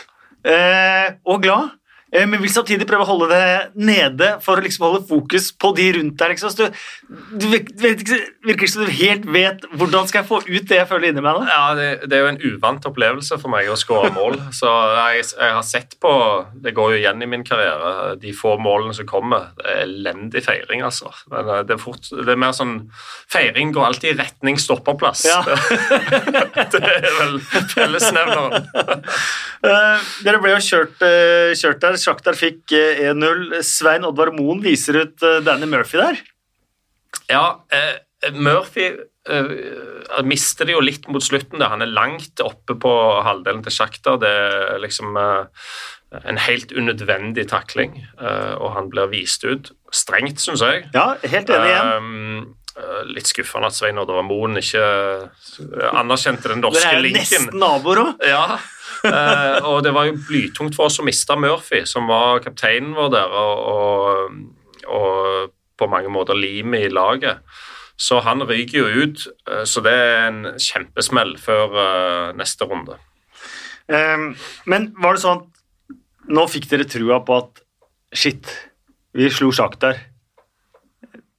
eh, 0.45 1.13
og 1.25 1.41
glad 1.43 1.69
men 2.12 2.41
vil 2.41 2.52
samtidig 2.52 2.88
prøve 2.89 3.06
å 3.06 3.10
holde 3.13 3.30
det 3.32 3.71
nede 3.80 4.34
for 4.43 4.60
å 4.60 4.65
liksom 4.65 4.84
holde 4.88 5.06
fokus 5.08 5.52
på 5.56 5.71
de 5.78 5.88
rundt 5.97 6.17
deg. 6.19 6.34
Liksom. 6.34 6.52
Så 6.52 6.67
Du, 7.08 7.45
du 7.45 7.47
vet, 7.52 7.71
virker 8.43 8.65
ikke 8.65 8.71
som 8.71 8.86
du 8.86 8.91
helt 8.95 9.26
vet 9.32 9.63
hvordan 9.80 10.08
skal 10.10 10.21
jeg 10.21 10.30
få 10.30 10.41
ut 10.47 10.67
det 10.67 10.80
jeg 10.82 10.89
føler 10.89 11.12
inni 11.12 11.24
meg 11.24 11.39
nå. 11.39 11.45
Ja, 11.47 11.62
det, 11.78 11.88
det 12.12 12.17
er 12.17 12.26
jo 12.26 12.32
en 12.34 12.41
uvant 12.43 12.88
opplevelse 12.88 13.39
for 13.41 13.54
meg 13.54 13.69
å 13.71 13.78
skåre 13.80 14.12
mål. 14.15 14.38
Så 14.56 14.67
jeg, 14.67 15.26
jeg 15.32 15.56
har 15.58 15.65
sett 15.67 15.97
på 16.02 16.12
Det 16.63 16.74
går 16.76 16.95
jo 16.95 17.00
igjen 17.02 17.24
i 17.24 17.30
min 17.30 17.45
karriere. 17.47 18.15
De 18.21 18.34
få 18.36 18.58
målene 18.62 18.95
som 18.97 19.08
kommer. 19.10 19.52
Det 19.60 19.67
er 19.67 19.84
elendig 19.86 20.43
feiring, 20.45 20.84
altså. 20.88 21.12
Men 21.32 21.47
eh, 21.47 21.63
det 21.67 21.78
er, 21.78 21.82
fort, 21.82 22.12
det 22.12 22.36
er 22.36 22.39
mer 22.39 22.56
sånn 22.58 22.78
Feiring 23.32 23.71
går 23.76 23.86
alltid 23.88 24.12
i 24.12 24.17
retning 24.19 24.60
stopperplass. 24.60 25.24
Ja. 25.30 25.39
det 26.74 26.82
er 26.82 27.08
vel 27.19 27.38
fellesnevneren. 27.71 28.67
Eh, 29.62 30.08
dere 30.26 30.41
ble 30.41 30.56
jo 30.56 30.62
kjørt, 30.65 31.04
eh, 31.06 31.54
kjørt 31.60 31.82
der. 31.84 32.00
Sjaktar 32.01 32.37
fikk 32.37 32.73
eh, 32.77 33.05
1-0. 33.11 33.61
Svein 33.67 34.05
Oddvar 34.07 34.33
Moen 34.35 34.61
viser 34.63 35.01
ut 35.03 35.25
eh, 35.27 35.39
Danny 35.45 35.69
Murphy 35.69 36.01
der. 36.01 36.19
Ja, 37.31 37.45
eh, 37.71 37.97
Murphy 38.33 38.89
eh, 38.91 40.21
mister 40.27 40.67
det 40.69 40.75
jo 40.75 40.83
litt 40.83 41.07
mot 41.09 41.23
slutten. 41.25 41.61
Da. 41.61 41.71
Han 41.73 41.81
er 41.85 41.91
langt 41.93 42.41
oppe 42.45 42.75
på 42.81 42.93
halvdelen 43.25 43.63
til 43.65 43.73
Sjaktar. 43.77 44.19
Det 44.21 44.29
er 44.29 44.81
liksom 44.83 45.17
eh, 45.17 45.67
en 46.27 46.41
helt 46.43 46.73
unødvendig 46.75 47.47
takling, 47.51 47.95
eh, 48.19 48.53
og 48.59 48.73
han 48.75 48.89
blir 48.91 49.07
vist 49.13 49.45
ut. 49.47 49.71
Strengt, 49.95 50.41
syns 50.43 50.63
jeg. 50.65 50.85
Ja, 50.95 51.13
helt 51.23 51.49
enig 51.51 51.71
igjen. 51.71 51.93
Um, 51.97 52.57
litt 53.11 53.27
skuffende 53.27 53.67
at 53.67 53.75
Svein 53.75 53.99
Oddvar 53.99 54.23
Moen 54.23 54.55
ikke 54.59 54.79
anerkjente 55.91 56.47
den 56.47 56.61
Dere 56.63 56.71
norske 56.71 56.87
er 56.87 56.95
jo 56.95 57.01
linken. 57.03 57.19
nesten 57.19 57.59
naboer 57.59 57.99
òg. 58.05 58.21
Ja, 58.23 58.45
eh, 59.07 59.57
og 59.67 59.81
det 59.85 59.93
var 59.95 60.07
jo 60.09 60.19
blytungt 60.27 60.77
for 60.77 60.89
oss 60.89 60.99
å 61.01 61.05
miste 61.07 61.37
Murphy, 61.39 61.83
som 61.89 62.09
var 62.11 62.43
kapteinen 62.45 62.95
vår 62.97 63.11
der, 63.15 63.35
og, 63.41 63.61
og, 63.71 64.89
og 64.91 65.53
på 65.81 65.89
mange 65.91 66.11
måter 66.13 66.37
limet 66.37 66.87
i 66.87 66.93
laget. 66.93 67.41
Så 68.01 68.19
han 68.25 68.41
ryker 68.49 68.81
jo 68.81 69.05
ut, 69.05 69.27
eh, 69.49 69.63
så 69.69 69.83
det 69.85 69.93
er 69.93 70.27
en 70.27 70.41
kjempesmell 70.61 71.35
før 71.41 71.75
uh, 71.77 72.27
neste 72.37 72.65
runde. 72.65 72.97
Um, 73.91 74.31
men 74.69 74.91
var 75.01 75.17
det 75.17 75.23
sånn 75.25 75.41
at 75.41 75.97
nå 76.31 76.45
fikk 76.49 76.69
dere 76.71 76.87
trua 76.89 77.19
på 77.25 77.37
at 77.37 77.61
shit, 78.15 78.47
vi 79.17 79.29
slo 79.33 79.51
Sjaktar. 79.53 79.99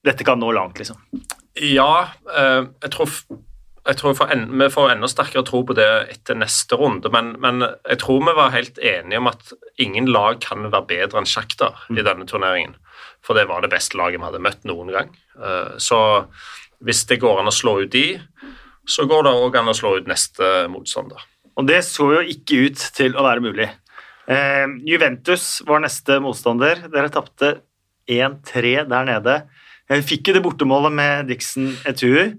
Dette 0.03 0.27
kan 0.27 0.39
nå 0.39 0.51
langt, 0.55 0.79
liksom. 0.79 0.99
Ja, 1.59 2.13
uh, 2.31 2.69
jeg 2.83 2.93
tror, 2.95 3.11
jeg 3.83 3.97
tror 3.99 4.13
for 4.15 4.31
en, 4.31 4.45
vi 4.59 4.69
får 4.71 4.93
enda 4.93 5.09
sterkere 5.11 5.43
tro 5.47 5.59
på 5.67 5.75
det 5.75 5.87
etter 6.13 6.37
neste 6.39 6.77
runde, 6.79 7.09
men, 7.11 7.33
men 7.43 7.65
jeg 7.65 7.99
tror 7.99 8.21
vi 8.23 8.35
var 8.37 8.53
helt 8.55 8.79
enige 8.79 9.19
om 9.19 9.27
at 9.27 9.51
ingen 9.83 10.07
lag 10.07 10.39
kan 10.43 10.63
være 10.69 10.87
bedre 10.87 11.19
enn 11.19 11.27
Shakhtar 11.27 11.81
i 11.91 12.05
denne 12.05 12.27
turneringen. 12.29 12.77
For 13.23 13.35
det 13.35 13.47
var 13.49 13.63
det 13.63 13.71
beste 13.73 13.99
laget 13.99 14.21
vi 14.21 14.27
hadde 14.27 14.43
møtt 14.43 14.63
noen 14.67 14.91
gang. 14.93 15.11
Eh, 15.35 15.75
Så 15.83 15.99
hvis 16.83 17.03
det 17.11 17.19
går 17.23 17.41
an 17.41 17.51
å 17.51 17.55
slå 17.55 17.81
ut 17.83 17.91
de, 17.91 18.19
så 18.87 19.05
går 19.07 19.23
det 19.27 19.35
òg 19.39 19.55
an 19.59 19.71
å 19.71 19.75
slå 19.75 19.97
ut 19.99 20.07
neste 20.11 20.67
motstander. 20.71 21.19
Og 21.55 21.67
det 21.67 21.83
så 21.87 22.09
jo 22.17 22.23
ikke 22.23 22.65
ut 22.67 22.87
til 22.95 23.15
å 23.15 23.23
være 23.23 23.43
mulig. 23.43 23.69
Ehm, 24.31 24.79
Juventus 24.87 25.61
var 25.67 25.83
neste 25.83 26.17
motstander. 26.23 26.85
Dere 26.91 27.11
tapte 27.13 27.53
1-3 28.11 28.83
der 28.89 29.07
nede. 29.07 29.37
Jeg 29.91 30.07
fikk 30.07 30.27
jo 30.31 30.35
det 30.37 30.43
bortemålet 30.43 30.95
med 30.95 31.27
Dixon 31.31 31.69
Etuer, 31.87 32.33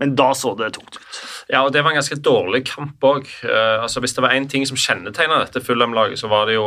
men 0.00 0.16
da 0.18 0.30
så 0.34 0.54
det 0.58 0.72
tungt 0.76 0.96
ut. 0.96 1.22
Ja, 1.52 1.62
og 1.62 1.72
det 1.74 1.84
var 1.84 1.92
en 1.92 2.00
ganske 2.00 2.18
dårlig 2.24 2.64
kamp 2.70 3.04
òg. 3.04 3.28
altså, 3.44 4.00
hvis 4.00 4.14
det 4.16 4.24
var 4.24 4.34
én 4.34 4.48
ting 4.48 4.66
som 4.66 4.78
kjennetegna 4.78 5.42
dette 5.42 5.62
Fulham-laget, 5.64 6.18
så 6.18 6.30
var 6.30 6.46
det 6.48 6.56
jo 6.56 6.66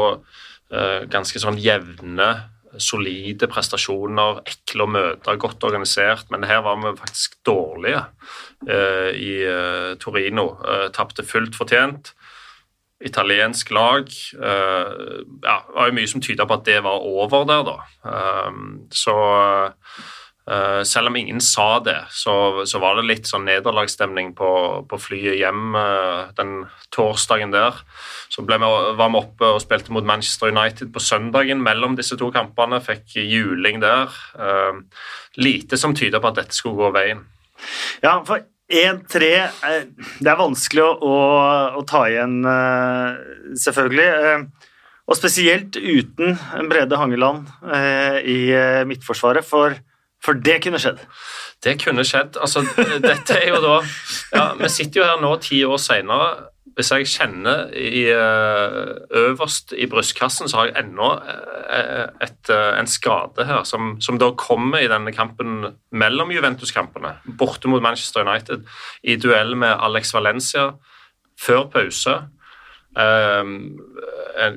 uh, 0.74 1.02
ganske 1.12 1.42
sånn 1.42 1.60
jevne, 1.62 2.30
solide 2.82 3.48
prestasjoner, 3.52 4.42
ekle 4.50 4.86
å 4.86 4.90
møte, 4.90 5.38
godt 5.38 5.64
organisert. 5.68 6.30
Men 6.34 6.46
her 6.50 6.64
var 6.66 6.80
vi 6.82 6.96
faktisk 6.98 7.38
dårlige 7.46 8.02
uh, 8.70 9.12
i 9.14 9.36
eh, 9.46 9.94
Torino. 10.02 10.48
Uh, 10.64 10.88
Tapte 10.96 11.26
fullt 11.28 11.58
fortjent. 11.58 12.14
Italiensk 13.04 13.72
lag. 13.76 14.08
eh, 14.08 14.92
ja, 15.44 15.56
det 15.68 15.74
var 15.76 15.90
jo 15.90 15.96
mye 15.98 16.08
som 16.08 16.22
tyda 16.24 16.46
på 16.48 16.56
at 16.56 16.66
det 16.70 16.78
var 16.86 17.04
over 17.04 17.44
der, 17.50 17.66
da. 17.68 17.74
Så 18.96 19.16
Eh, 20.44 20.84
selv 20.84 21.08
om 21.08 21.16
ingen 21.16 21.42
sa 21.42 21.80
det, 21.80 22.02
så, 22.12 22.66
så 22.68 22.80
var 22.84 22.98
det 22.98 23.06
litt 23.08 23.30
sånn 23.30 23.46
nederlagsstemning 23.48 24.34
på, 24.36 24.50
på 24.92 24.98
flyet 25.00 25.38
hjem 25.40 25.78
uh, 25.78 26.34
den 26.36 26.66
torsdagen 26.92 27.54
der. 27.54 27.78
Så 28.28 28.44
vi, 28.44 28.58
var 28.60 28.98
vi 29.00 29.22
oppe 29.22 29.54
og 29.56 29.62
spilte 29.64 29.94
mot 29.96 30.04
Manchester 30.04 30.52
United 30.52 30.92
på 30.92 31.04
søndagen 31.04 31.64
mellom 31.64 31.96
disse 31.96 32.18
to 32.20 32.28
kampene. 32.36 32.82
Fikk 32.84 33.16
juling 33.22 33.80
der. 33.84 34.12
Uh, 34.36 34.84
lite 35.40 35.80
som 35.80 35.96
tyder 35.96 36.20
på 36.20 36.34
at 36.34 36.42
dette 36.42 36.58
skulle 36.58 36.82
gå 36.82 36.92
veien. 36.98 37.24
Ja, 38.04 38.18
for 38.28 38.44
1-3 38.74 39.28
eh, 39.30 39.80
Det 40.20 40.28
er 40.28 40.40
vanskelig 40.40 40.84
å, 40.84 40.92
å, 41.08 41.16
å 41.80 41.86
ta 41.88 42.04
igjen, 42.12 42.42
selvfølgelig. 43.64 44.44
Og 45.08 45.20
spesielt 45.20 45.80
uten 45.80 46.36
Brede 46.68 47.00
Hangeland 47.00 47.48
i 48.24 48.38
midtforsvaret, 48.88 49.46
for, 49.46 49.76
for 50.24 50.40
det 50.40 50.62
kunne 50.64 50.80
skjedd. 50.80 51.04
Det 51.64 51.78
kunne 51.84 52.06
skjedd. 52.08 52.40
Altså, 52.42 52.64
dette 53.04 53.38
er 53.38 53.50
jo 53.52 53.62
da 53.64 53.76
ja, 54.34 54.48
Vi 54.60 54.72
sitter 54.72 55.02
jo 55.02 55.08
her 55.08 55.22
nå 55.22 55.36
ti 55.44 55.64
år 55.68 55.80
seinere. 55.82 56.50
Hvis 56.74 56.90
jeg 56.90 57.10
kjenner 57.12 57.68
i, 57.78 58.08
eh, 58.10 58.78
øverst 59.20 59.76
i 59.78 59.86
brystkassen, 59.86 60.50
så 60.50 60.58
har 60.58 60.72
jeg 60.72 60.86
ennå 60.86 61.10
eh, 61.22 62.08
eh, 62.24 62.80
en 62.80 62.90
skade 62.90 63.46
her, 63.46 63.62
som, 63.70 63.98
som 64.02 64.18
da 64.18 64.32
kommer 64.40 64.82
i 64.82 64.90
denne 64.90 65.14
kampen 65.14 65.68
mellom 65.94 66.34
Juventus-kampene, 66.34 67.14
borte 67.38 67.70
mot 67.70 67.84
Manchester 67.84 68.26
United, 68.26 68.66
i 69.04 69.20
duell 69.22 69.54
med 69.60 69.76
Alex 69.76 70.16
Valencia 70.16 70.72
før 71.38 71.68
pause. 71.76 72.16
Um, 72.94 73.54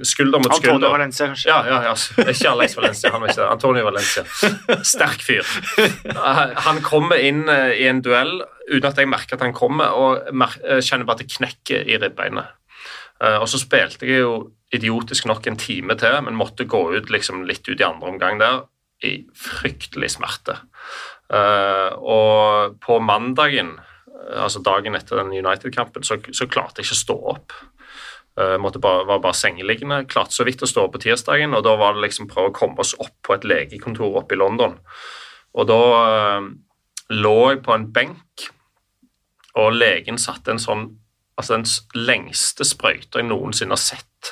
skulder 0.04 0.42
mot 0.42 0.52
skulder. 0.52 0.74
Antonio. 0.74 0.90
Valencia, 0.92 1.26
kanskje. 1.30 1.48
Ja, 1.48 1.62
ja, 1.64 1.78
ja. 1.88 1.94
Ikke 2.28 2.50
Alex 2.50 2.74
Valencia, 2.76 3.10
han 3.14 3.22
var 3.22 3.30
ikke 3.32 3.40
det. 3.40 3.48
Antonio 3.54 3.84
Valencia. 3.86 4.24
Sterk 4.84 5.22
fyr. 5.24 5.46
Han 6.66 6.82
kommer 6.84 7.16
inn 7.24 7.46
eh, 7.48 7.72
i 7.80 7.86
en 7.88 8.02
duell 8.04 8.34
uten 8.66 8.88
at 8.90 8.98
jeg 9.00 9.08
merker 9.08 9.38
at 9.38 9.44
han 9.46 9.54
kommer, 9.56 9.94
og 9.96 10.28
eh, 10.28 10.80
kjenner 10.84 11.08
bare 11.08 11.20
at 11.20 11.24
det 11.24 11.32
knekker 11.36 11.88
i 11.88 11.96
ribbeinet. 12.02 12.52
Eh, 13.22 13.38
Og 13.40 13.48
så 13.48 13.60
spilte 13.62 14.04
jeg 14.08 14.20
jo 14.26 14.34
idiotisk 14.74 15.28
nok 15.30 15.46
en 15.48 15.56
time 15.56 15.96
til, 15.96 16.16
men 16.26 16.36
måtte 16.36 16.66
gå 16.68 16.82
ut 16.96 17.08
liksom 17.14 17.44
litt 17.48 17.64
ut 17.70 17.80
i 17.80 17.86
andre 17.86 18.10
omgang 18.10 18.40
der 18.42 18.64
i 19.06 19.20
fryktelig 19.36 20.10
smerte. 20.16 20.56
Og 22.02 22.76
på 22.82 22.98
mandagen, 23.04 23.74
altså 24.34 24.60
dagen 24.64 24.96
etter 24.98 25.20
den 25.22 25.32
United-kampen, 25.36 26.02
så, 26.06 26.18
så 26.32 26.48
klarte 26.50 26.80
jeg 26.82 26.88
ikke 26.88 26.96
å 26.96 27.02
stå 27.04 27.16
opp. 27.34 27.56
Uh, 28.36 28.58
bare, 28.60 29.06
var 29.08 29.22
bare 29.24 29.36
sengeliggende. 29.36 30.02
Klarte 30.10 30.36
så 30.36 30.44
vidt 30.44 30.62
å 30.62 30.68
stå 30.68 30.86
opp 30.86 30.96
på 30.96 31.04
tirsdagen, 31.06 31.56
og 31.56 31.64
da 31.64 31.72
var 31.80 31.96
det 31.96 32.04
liksom 32.04 32.28
prøve 32.28 32.52
å 32.52 32.56
komme 32.56 32.82
oss 32.84 32.92
opp 33.00 33.14
på 33.24 33.36
et 33.36 33.46
legekontor 33.48 34.20
oppe 34.20 34.36
i 34.36 34.40
London. 34.40 34.76
Og 35.56 35.68
da 35.70 35.80
uh, 35.96 36.50
lå 37.16 37.38
jeg 37.50 37.62
på 37.64 37.76
en 37.76 37.88
benk, 37.96 38.46
og 39.56 39.72
legen 39.78 40.20
satte 40.20 40.54
en 40.54 40.62
sånn 40.62 40.88
Altså 41.36 41.52
den 41.52 42.06
lengste 42.08 42.64
sprøyta 42.64 43.20
jeg 43.20 43.26
noensinne 43.28 43.76
har 43.76 43.80
sett. 43.82 44.30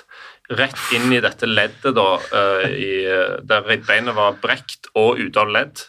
Rett 0.57 0.87
inn 0.97 1.11
i 1.13 1.19
dette 1.21 1.45
leddet 1.45 1.93
da, 1.93 2.07
uh, 2.17 2.63
i, 2.65 3.05
der 3.45 3.67
ribbeinet 3.69 4.17
var 4.17 4.39
brekt 4.41 4.89
og 4.97 5.21
ute 5.21 5.43
av 5.43 5.53
ledd. 5.53 5.83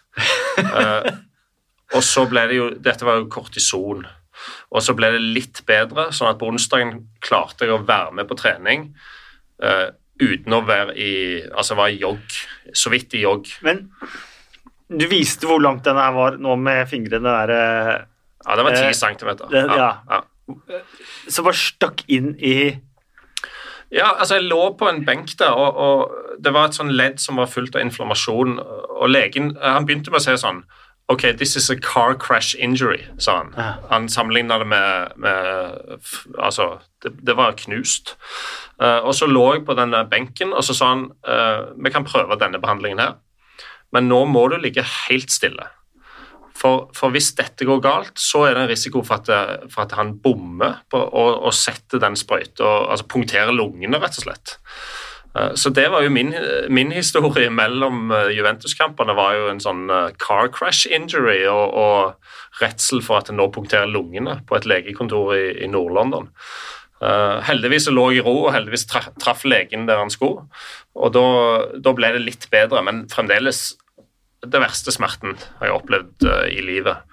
Og 1.95 2.03
så 2.03 2.25
ble 2.27 2.43
det 2.49 2.59
jo 2.59 2.67
Dette 2.83 3.07
var 3.07 3.21
jo 3.21 3.29
kortison. 3.31 4.03
Og 4.71 4.83
så 4.83 4.95
ble 4.97 5.11
det 5.15 5.21
litt 5.23 5.61
bedre, 5.67 6.09
sånn 6.15 6.31
at 6.31 6.39
på 6.41 6.49
onsdagen 6.51 6.97
klarte 7.23 7.65
jeg 7.67 7.75
å 7.75 7.83
være 7.85 8.15
med 8.17 8.27
på 8.29 8.37
trening 8.39 8.89
uh, 9.63 9.89
uten 10.21 10.53
å 10.55 10.61
være 10.65 10.95
i 10.95 11.11
Altså 11.51 11.75
være 11.75 11.95
i 11.95 12.01
jogg. 12.01 12.39
Så 12.73 12.91
vidt 12.93 13.13
i 13.15 13.23
jogg. 13.25 13.49
Men 13.65 13.85
du 14.89 15.07
viste 15.09 15.47
hvor 15.49 15.61
langt 15.63 15.83
denne 15.87 16.03
her 16.05 16.13
var 16.15 16.37
nå 16.41 16.55
med 16.61 16.85
fingrene 16.91 17.25
der 17.25 17.53
uh, 17.55 17.93
Ja, 18.45 18.55
det 18.57 18.65
var 18.67 18.75
ti 18.77 18.93
centimeter. 18.93 19.47
det- 19.49 19.65
ja. 19.65 19.91
ja. 20.09 20.21
Så 21.27 21.41
bare 21.41 21.57
stakk 21.57 22.03
inn 22.07 22.35
i 22.37 22.75
Ja, 23.91 24.11
altså 24.19 24.35
jeg 24.37 24.49
lå 24.49 24.75
på 24.77 24.89
en 24.89 25.03
benk 25.05 25.31
der, 25.39 25.53
og, 25.53 25.77
og 25.77 26.37
det 26.41 26.51
var 26.53 26.67
et 26.67 26.77
sånn 26.77 26.91
ledd 26.93 27.19
som 27.21 27.37
var 27.39 27.47
fullt 27.49 27.75
av 27.77 27.81
inflammasjon. 27.85 28.57
Og 28.59 29.09
legen 29.09 29.53
han 29.61 29.85
begynte 29.85 30.11
med 30.11 30.19
å 30.19 30.25
si 30.25 30.35
sånn 30.41 30.63
OK, 31.07 31.21
this 31.37 31.55
is 31.55 31.69
a 31.69 31.75
car 31.77 32.15
crash 32.17 32.55
injury, 32.57 33.03
sa 33.21 33.37
han. 33.37 33.51
Ja. 33.57 33.73
Han 33.91 34.07
sammenligna 34.09 34.57
det 34.57 34.65
med, 34.67 35.11
med 35.21 35.99
Altså, 36.41 36.79
det, 37.03 37.11
det 37.27 37.35
var 37.37 37.53
knust. 37.59 38.15
Uh, 38.81 39.05
og 39.05 39.13
så 39.15 39.27
lå 39.29 39.43
jeg 39.53 39.65
på 39.67 39.75
denne 39.77 40.01
benken, 40.09 40.53
og 40.53 40.63
så 40.65 40.73
sa 40.73 40.89
han 40.95 41.05
uh, 41.27 41.69
vi 41.77 41.91
kan 41.93 42.07
prøve 42.09 42.39
denne 42.41 42.57
behandlingen 42.63 42.99
her, 43.03 43.13
men 43.93 44.09
nå 44.09 44.23
må 44.25 44.47
du 44.51 44.57
ligge 44.57 44.81
helt 45.05 45.29
stille. 45.31 45.67
For, 46.55 46.89
for 46.95 47.11
hvis 47.13 47.33
dette 47.37 47.65
går 47.67 47.81
galt, 47.83 48.13
så 48.19 48.45
er 48.47 48.55
det 48.55 48.63
en 48.63 48.69
risiko 48.71 49.01
for 49.05 49.19
at, 49.19 49.27
det- 49.29 49.71
for 49.73 49.83
at 49.85 49.91
han 49.99 50.15
bommer 50.23 50.79
på, 50.89 50.97
og, 51.05 51.41
og 51.45 51.53
setter 51.53 51.99
den 52.01 52.15
sprøyta 52.17 52.63
Altså 52.89 53.05
punkterer 53.11 53.51
lungene, 53.53 53.99
rett 54.01 54.17
og 54.17 54.25
slett. 54.25 54.55
Eh, 55.35 55.51
så 55.55 55.69
det 55.69 55.87
var 55.91 56.05
jo 56.05 56.13
min, 56.13 56.33
min 56.69 56.93
historie 56.95 57.49
mellom 57.49 58.11
eh, 58.11 58.31
Juventus-kampene. 58.37 59.15
var 59.17 59.35
jo 59.35 59.49
en 59.51 59.61
sånn 59.63 59.89
eh, 59.91 60.13
car 60.21 60.49
crash 60.53 60.87
injury 60.87 61.43
og, 61.51 61.75
og 61.75 62.61
redsel 62.61 63.03
for 63.03 63.19
at 63.19 63.31
en 63.31 63.39
nå 63.41 63.49
punkterer 63.55 63.91
lungene 63.91 64.39
på 64.47 64.57
et 64.57 64.67
legekontor 64.69 65.35
i, 65.35 65.45
i 65.65 65.71
Nord-London. 65.71 66.31
Uh, 67.03 67.43
heldigvis 67.43 67.89
lå 67.91 68.05
jeg 68.13 68.21
i 68.21 68.23
ro, 68.23 68.33
og 68.45 68.53
heldigvis 68.55 68.85
traff, 68.87 69.09
traff 69.19 69.41
legen 69.43 69.83
der 69.85 69.99
han 69.99 70.09
skulle. 70.09 70.45
Og 70.95 71.11
da, 71.11 71.91
ble 71.91 72.13
det 72.15 72.21
litt 72.23 72.47
bedre, 72.53 72.79
men 72.87 73.03
fremdeles 73.11 73.73
det 74.45 74.61
verste 74.63 74.93
smerten 74.95 75.35
har 75.59 75.67
jeg 75.67 75.75
opplevd 75.75 76.25
uh, 76.29 76.45
i 76.47 76.63
livet. 76.63 77.03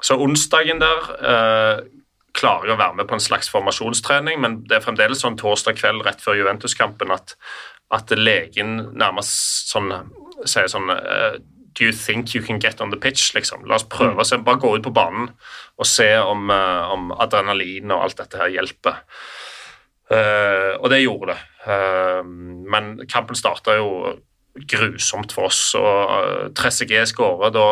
Så 0.00 0.14
onsdagen 0.22 0.78
der 0.80 1.10
uh, 1.18 1.82
klarer 2.40 2.72
å 2.72 2.78
være 2.80 2.98
med 3.00 3.08
på 3.08 3.16
en 3.16 3.22
slags 3.22 3.50
formasjonstrening, 3.52 4.40
men 4.42 4.60
det 4.68 4.78
er 4.78 4.84
fremdeles 4.84 5.22
sånn 5.24 5.38
torsdag 5.40 5.78
kveld 5.80 6.04
rett 6.06 6.22
før 6.24 6.38
Juventus-kampen 6.40 7.12
at, 7.14 7.36
at, 7.94 8.12
legen 8.16 8.78
nærmest 8.98 9.70
sånn, 9.72 9.92
sier 10.44 10.70
sånn 10.72 10.92
uh, 10.94 11.38
Do 11.78 11.86
you 11.86 11.94
think 11.94 12.34
you 12.34 12.42
can 12.42 12.58
get 12.58 12.80
on 12.82 12.90
the 12.90 12.98
pitch? 12.98 13.28
liksom. 13.36 13.62
La 13.70 13.76
oss 13.76 13.86
prøve 13.86 14.20
å 14.20 14.26
se, 14.26 14.40
bare 14.42 14.58
gå 14.60 14.72
ut 14.74 14.82
på 14.82 14.92
banen 14.92 15.28
og 15.78 15.86
se 15.86 16.08
om, 16.18 16.50
uh, 16.50 16.90
om 16.90 17.12
adrenalin 17.14 17.92
og 17.94 18.08
alt 18.08 18.18
dette 18.24 18.40
her 18.40 18.50
hjelper. 18.56 18.98
Uh, 20.10 20.74
og 20.80 20.90
det 20.90 21.04
gjorde 21.04 21.36
det. 21.36 21.38
men 22.72 22.86
kampen 23.04 23.36
starta 23.36 23.74
jo 23.76 24.16
grusomt 24.70 25.34
for 25.36 25.50
oss, 25.50 25.74
og 25.78 26.54
Tressegé 26.56 27.02
skårer 27.06 27.52
da 27.54 27.66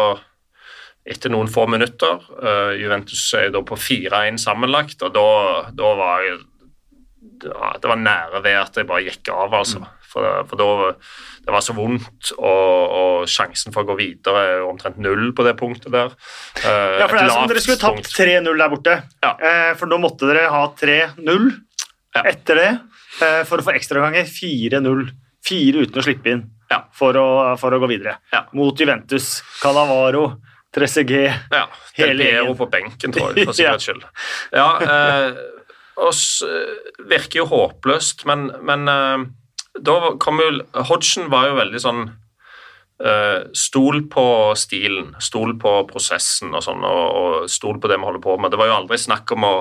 etter 1.09 1.33
noen 1.33 1.51
få 1.51 1.67
minutter. 1.71 2.21
Uh, 2.39 2.75
Juventus 2.79 3.23
er 3.39 3.53
da 3.55 3.63
på 3.67 3.79
4-1 3.81 4.41
sammenlagt, 4.43 5.03
og 5.07 5.15
da, 5.17 5.29
da 5.75 5.93
var 5.99 6.25
jeg 6.27 6.39
Det 7.39 7.87
var 7.87 7.99
nære 8.01 8.43
ved 8.43 8.57
at 8.59 8.77
jeg 8.77 8.87
bare 8.89 9.05
gikk 9.07 9.31
av, 9.31 9.55
altså. 9.55 9.83
Mm. 9.83 9.95
For, 10.09 10.25
for 10.49 10.59
da 10.61 10.95
det 11.49 11.53
var 11.55 11.63
så 11.65 11.73
vondt, 11.77 12.33
og, 12.37 12.95
og, 12.99 13.29
sjansen 13.31 13.73
for 13.73 13.85
å 13.85 13.89
gå 13.89 13.95
videre 14.01 14.41
er 14.45 14.65
omtrent 14.67 14.99
null 15.01 15.31
på 15.37 15.45
det 15.47 15.55
punktet 15.57 15.93
der. 15.95 16.13
Uh, 16.61 16.99
ja, 17.01 17.07
for 17.07 17.17
det 17.17 17.23
er 17.23 17.33
som 17.33 17.49
dere 17.49 17.63
skulle 17.65 17.81
tapt 17.81 18.11
3-0 18.13 18.51
der 18.51 18.73
borte. 18.73 18.99
Ja. 19.25 19.33
Uh, 19.41 19.71
for 19.81 19.89
da 19.89 20.01
måtte 20.03 20.29
dere 20.29 20.51
ha 20.53 20.67
3-0 20.77 21.25
ja. 21.25 22.25
etter 22.25 22.61
det 22.61 22.69
for 23.49 23.59
å 23.59 23.65
få 23.65 23.73
ekstraganger. 23.75 24.29
4-0. 24.29 25.09
Fire 25.49 25.87
uten 25.87 26.01
å 26.01 26.05
slippe 26.05 26.33
inn 26.35 26.43
ja. 26.71 26.83
for, 26.95 27.17
å, 27.17 27.57
for, 27.61 27.75
å, 27.75 27.81
gå 27.81 27.89
videre. 27.91 28.19
Mot 28.57 28.79
Juventus, 28.81 29.39
Calavaro, 29.63 30.27
3CG 30.79 31.19
Ja. 31.53 31.67
Del 31.99 32.23
Piero 32.23 32.55
på 32.59 32.69
benken, 32.71 33.15
tror 33.15 33.35
jeg, 33.35 33.49
for 33.49 33.57
sikkerhets 33.59 33.89
skyld. 33.89 34.07
Ja, 34.55 34.69
eh, 34.85 35.43
oss 35.99 36.23
eh, 36.47 36.95
virker 37.11 37.43
jo 37.43 37.51
håpløst, 37.51 38.25
men, 38.31 38.49
men 38.63 38.89
eh, 38.93 39.27
da 39.85 39.99
kom 40.23 40.41
jo 40.43 40.51
Hodgson 40.89 41.31
var 41.33 41.51
jo 41.51 41.61
veldig 41.61 41.85
sånn 41.85 42.09
Uh, 42.99 43.47
stol 43.55 44.09
på 44.11 44.23
stilen, 44.59 45.13
stol 45.23 45.53
på 45.63 45.71
prosessen 45.87 46.51
og 46.51 46.65
sånn, 46.65 46.83
og, 46.83 47.45
stol 47.47 47.77
på 47.79 47.87
det 47.87 47.95
vi 47.95 48.09
holder 48.09 48.25
på 48.25 48.35
med. 48.43 48.51
Det 48.51 48.59
var 48.59 48.73
jo 48.73 48.75
aldri 48.75 48.99
snakk 48.99 49.31
om 49.37 49.47
å, 49.47 49.53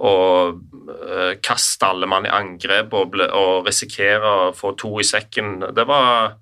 å 0.00 0.12
uh, 0.56 1.34
kaste 1.44 1.90
alle 1.92 2.08
mann 2.08 2.24
i 2.24 2.32
angrep 2.32 2.96
og, 2.96 3.18
og, 3.26 3.68
risikere 3.68 4.24
å 4.24 4.48
få 4.56 4.72
to 4.80 4.94
i 5.02 5.04
sekken. 5.04 5.58
Det 5.76 5.84
var, 5.84 6.38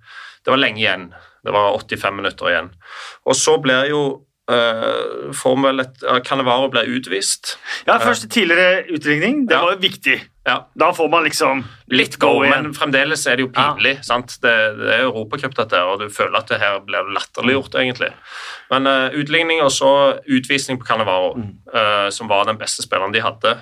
det 0.46 0.54
var 0.54 0.62
lenge 0.62 0.78
igjen. 0.84 1.08
Det 1.44 1.54
var 1.54 1.78
85 1.78 2.16
minutter 2.16 2.50
igjen. 2.50 2.74
Og 3.26 3.36
så 3.36 3.56
blir 3.62 3.88
jo 3.90 4.02
uh, 4.50 5.30
får 5.36 5.56
vel 5.62 5.84
Canevaro 6.26 6.68
blir 6.72 6.90
utvist. 6.98 7.56
Ja, 7.86 7.98
første 8.02 8.28
tidligere 8.28 8.84
utligning. 8.90 9.46
Det 9.48 9.56
ja. 9.56 9.64
var 9.64 9.76
jo 9.76 9.82
viktig. 9.82 10.18
Ja. 10.48 10.56
Da 10.74 10.92
får 10.96 11.08
man 11.12 11.24
liksom 11.24 11.62
litt 11.92 12.16
go, 12.18 12.32
go 12.40 12.48
men 12.48 12.72
fremdeles 12.74 13.26
er 13.28 13.38
det 13.38 13.44
jo 13.44 13.52
pinlig. 13.54 13.96
Ja. 14.00 14.06
sant? 14.08 14.38
Det, 14.42 14.54
det 14.80 14.90
er 14.96 15.04
Europacup, 15.04 15.54
dette, 15.58 15.82
og 15.84 16.00
du 16.00 16.08
føler 16.12 16.40
at 16.40 16.50
det 16.50 16.60
her 16.62 16.80
blir 16.86 17.12
latterliggjort, 17.14 17.76
egentlig. 17.82 18.10
Men 18.72 18.88
uh, 18.88 19.08
utligning 19.16 19.62
og 19.64 19.72
så 19.74 19.92
utvisning 20.24 20.80
på 20.80 20.88
Canevaro, 20.88 21.34
mm. 21.38 21.52
uh, 21.74 22.08
som 22.14 22.30
var 22.30 22.48
den 22.48 22.60
beste 22.60 22.86
spilleren 22.86 23.14
de 23.14 23.24
hadde. 23.24 23.56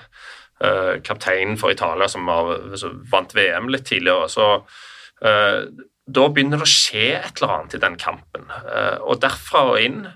Uh, 0.59 0.97
kapteinen 1.05 1.59
for 1.59 1.74
Italia, 1.74 2.09
som, 2.11 2.26
var, 2.26 2.57
som, 2.79 3.03
vant 3.11 3.35
VM 3.37 3.68
litt 3.74 3.87
tidligere. 3.91 4.31
så 4.33 4.49
uh, 4.62 5.61
da 6.09 6.29
begynner 6.33 6.61
det 6.61 6.65
å 6.65 6.71
skje 6.71 7.11
et 7.19 7.41
eller 7.41 7.55
annet 7.55 7.77
i 7.77 7.83
den 7.83 7.99
kampen. 8.01 8.49
Eh, 8.49 8.97
og 9.05 9.21
derfra 9.23 9.67
og 9.73 9.81
inn 9.83 10.07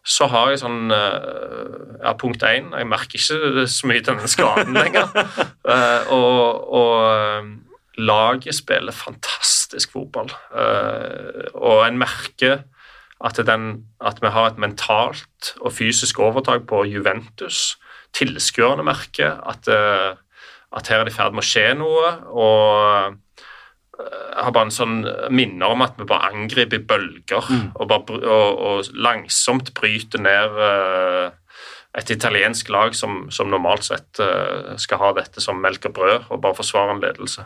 så 0.00 0.30
har 0.32 0.48
jeg 0.48 0.62
sånn 0.62 0.92
eh, 0.96 1.98
ja, 2.00 2.14
Punkt 2.16 2.44
én, 2.48 2.70
jeg 2.72 2.88
merker 2.88 3.20
ikke 3.20 3.66
så 3.68 3.90
mye 3.90 4.04
til 4.04 4.20
den 4.20 4.32
skaden 4.32 4.78
lenger. 4.78 5.10
Eh, 5.70 6.08
og, 6.10 6.72
og 6.74 8.00
laget 8.00 8.56
spiller 8.56 8.96
fantastisk 8.96 9.92
fotball. 9.92 10.32
Og 11.52 11.84
en 11.84 12.00
merker 12.00 12.64
at, 13.22 13.38
den, 13.46 13.84
at, 14.02 14.18
vi 14.24 14.32
har 14.34 14.48
et 14.48 14.58
mentalt 14.58 15.52
og 15.60 15.76
fysisk 15.76 16.18
overtak 16.24 16.64
på 16.66 16.82
Juventus. 16.90 17.76
Tilskuerne 18.16 18.82
merker 18.88 19.36
at, 19.46 19.70
at 19.70 20.90
her 20.90 21.04
er 21.04 21.06
det 21.06 21.14
i 21.14 21.18
ferd 21.20 21.36
med 21.36 21.44
å 21.44 21.50
skje 21.52 21.68
noe. 21.78 22.10
og 22.34 23.20
har 24.40 24.54
bare 24.54 24.68
en 24.68 24.74
sånn 24.74 24.96
minner 25.34 25.74
om 25.74 25.84
at 25.84 25.98
vi 25.98 26.06
bare 26.08 26.30
angriper 26.32 26.80
i 26.80 26.86
bølger 26.88 27.50
mm. 27.50 27.66
og, 27.74 27.84
bare, 27.90 28.20
og, 28.20 28.62
og, 28.70 28.90
langsomt 28.96 29.72
bryter 29.76 30.22
ned 30.24 30.56
uh, 30.56 31.32
et 31.98 32.12
italiensk 32.14 32.70
lag 32.70 32.94
som, 32.94 33.24
som 33.34 33.50
normalt 33.50 33.88
sett 33.88 34.20
skal 34.78 35.00
ha 35.00 35.08
dette 35.16 35.42
som 35.42 35.58
melk 35.58 35.88
og 35.88 35.94
brød, 35.96 36.28
og 36.30 36.38
bare 36.44 36.54
forsvare 36.54 36.94
en 36.94 37.00
ledelse. 37.02 37.42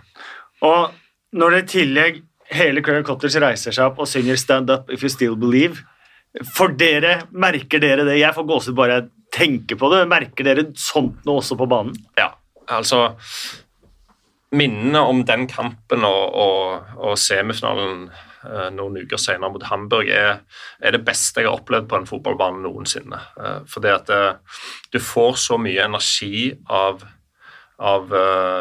Og 0.68 0.92
når 1.32 1.54
det 1.54 1.60
i 1.62 1.70
tillegg 1.78 2.18
hele 2.52 2.82
Claire 2.84 3.06
Cottage 3.06 3.40
reiser 3.42 3.74
seg 3.74 3.88
opp 3.88 4.02
og 4.04 4.10
synger 4.10 4.36
'Stand 4.36 4.70
up 4.70 4.90
if 4.92 5.02
you 5.02 5.08
still 5.08 5.36
believe', 5.36 5.80
for 6.56 6.68
dere, 6.68 7.22
merker 7.30 7.78
dere 7.78 8.04
det? 8.04 8.18
Jeg 8.18 8.34
får 8.34 8.46
gåsehud 8.48 8.76
bare 8.76 8.98
jeg 8.98 9.08
tenker 9.32 9.78
på 9.78 9.90
det. 9.92 10.02
Merker 10.10 10.44
dere 10.44 10.66
sånt 10.76 11.24
nå 11.26 11.38
også 11.38 11.56
på 11.58 11.68
banen? 11.70 11.94
Ja, 12.18 12.32
altså 12.68 13.14
minnene 14.54 15.02
om 15.04 15.24
den 15.26 15.48
kampen 15.50 16.04
og, 16.06 16.36
og, 16.38 16.94
og 16.98 17.18
semifinalen 17.20 18.06
uh, 18.08 18.68
noen 18.74 19.00
uker 19.02 19.20
senere 19.20 19.52
mot 19.54 19.66
Hamburg 19.68 20.10
er, 20.12 20.44
er, 20.80 20.94
det 20.94 21.02
beste 21.06 21.42
jeg 21.42 21.50
har 21.50 21.58
opplevd 21.60 21.88
på 21.90 21.98
en 21.98 22.08
fotballbane 22.08 22.62
noensinne. 22.64 23.20
Uh, 23.38 23.60
fordi 23.70 23.92
at 23.94 24.08
det, 24.10 24.22
du 24.94 25.00
får 25.02 25.40
så 25.42 25.58
mye 25.60 25.84
energi 25.84 26.52
av, 26.70 27.02
av 27.82 28.14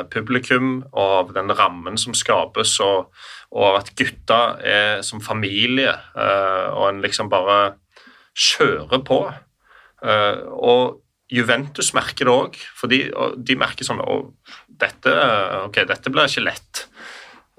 publikum 0.09 0.79
og 0.89 1.15
av 1.19 1.33
den 1.35 1.53
rammen 1.53 1.99
som 2.01 2.17
skapes, 2.17 2.73
og, 2.81 3.13
og 3.53 3.79
at 3.83 3.93
gutta 3.99 4.41
er 4.65 5.03
som 5.05 5.21
familie, 5.21 5.93
og 6.17 6.87
en 6.87 7.03
liksom 7.03 7.29
bare 7.29 7.75
kjører 8.33 9.03
på. 9.05 9.19
og 10.01 11.02
Juventus 11.31 11.93
merker 11.95 12.27
det 12.27 12.33
òg, 12.33 12.57
for 12.75 12.91
de, 12.91 13.05
de, 13.37 13.55
merker 13.59 13.87
sånn 13.87 14.01
å, 14.03 14.19
dette, 14.67 15.13
okay, 15.63 15.87
dette 15.89 16.11
blir 16.11 16.29
ikke 16.29 16.45
lett. 16.45 16.85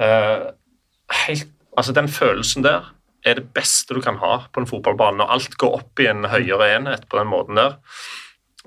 Uh, 0.00 0.52
helt, 1.24 1.50
altså 1.78 1.94
Den 1.96 2.10
følelsen 2.10 2.66
der 2.66 2.90
er 3.24 3.38
det 3.38 3.48
beste 3.56 3.96
du 3.96 4.02
kan 4.04 4.18
ha 4.20 4.44
på 4.52 4.60
en 4.60 4.68
fotballbane. 4.68 5.18
Når 5.20 5.36
alt 5.36 5.56
går 5.60 5.78
opp 5.78 6.02
i 6.02 6.10
en 6.10 6.26
høyere 6.28 6.74
enhet 6.76 7.06
på 7.08 7.18
den 7.20 7.30
måten 7.30 7.60
der. 7.60 7.78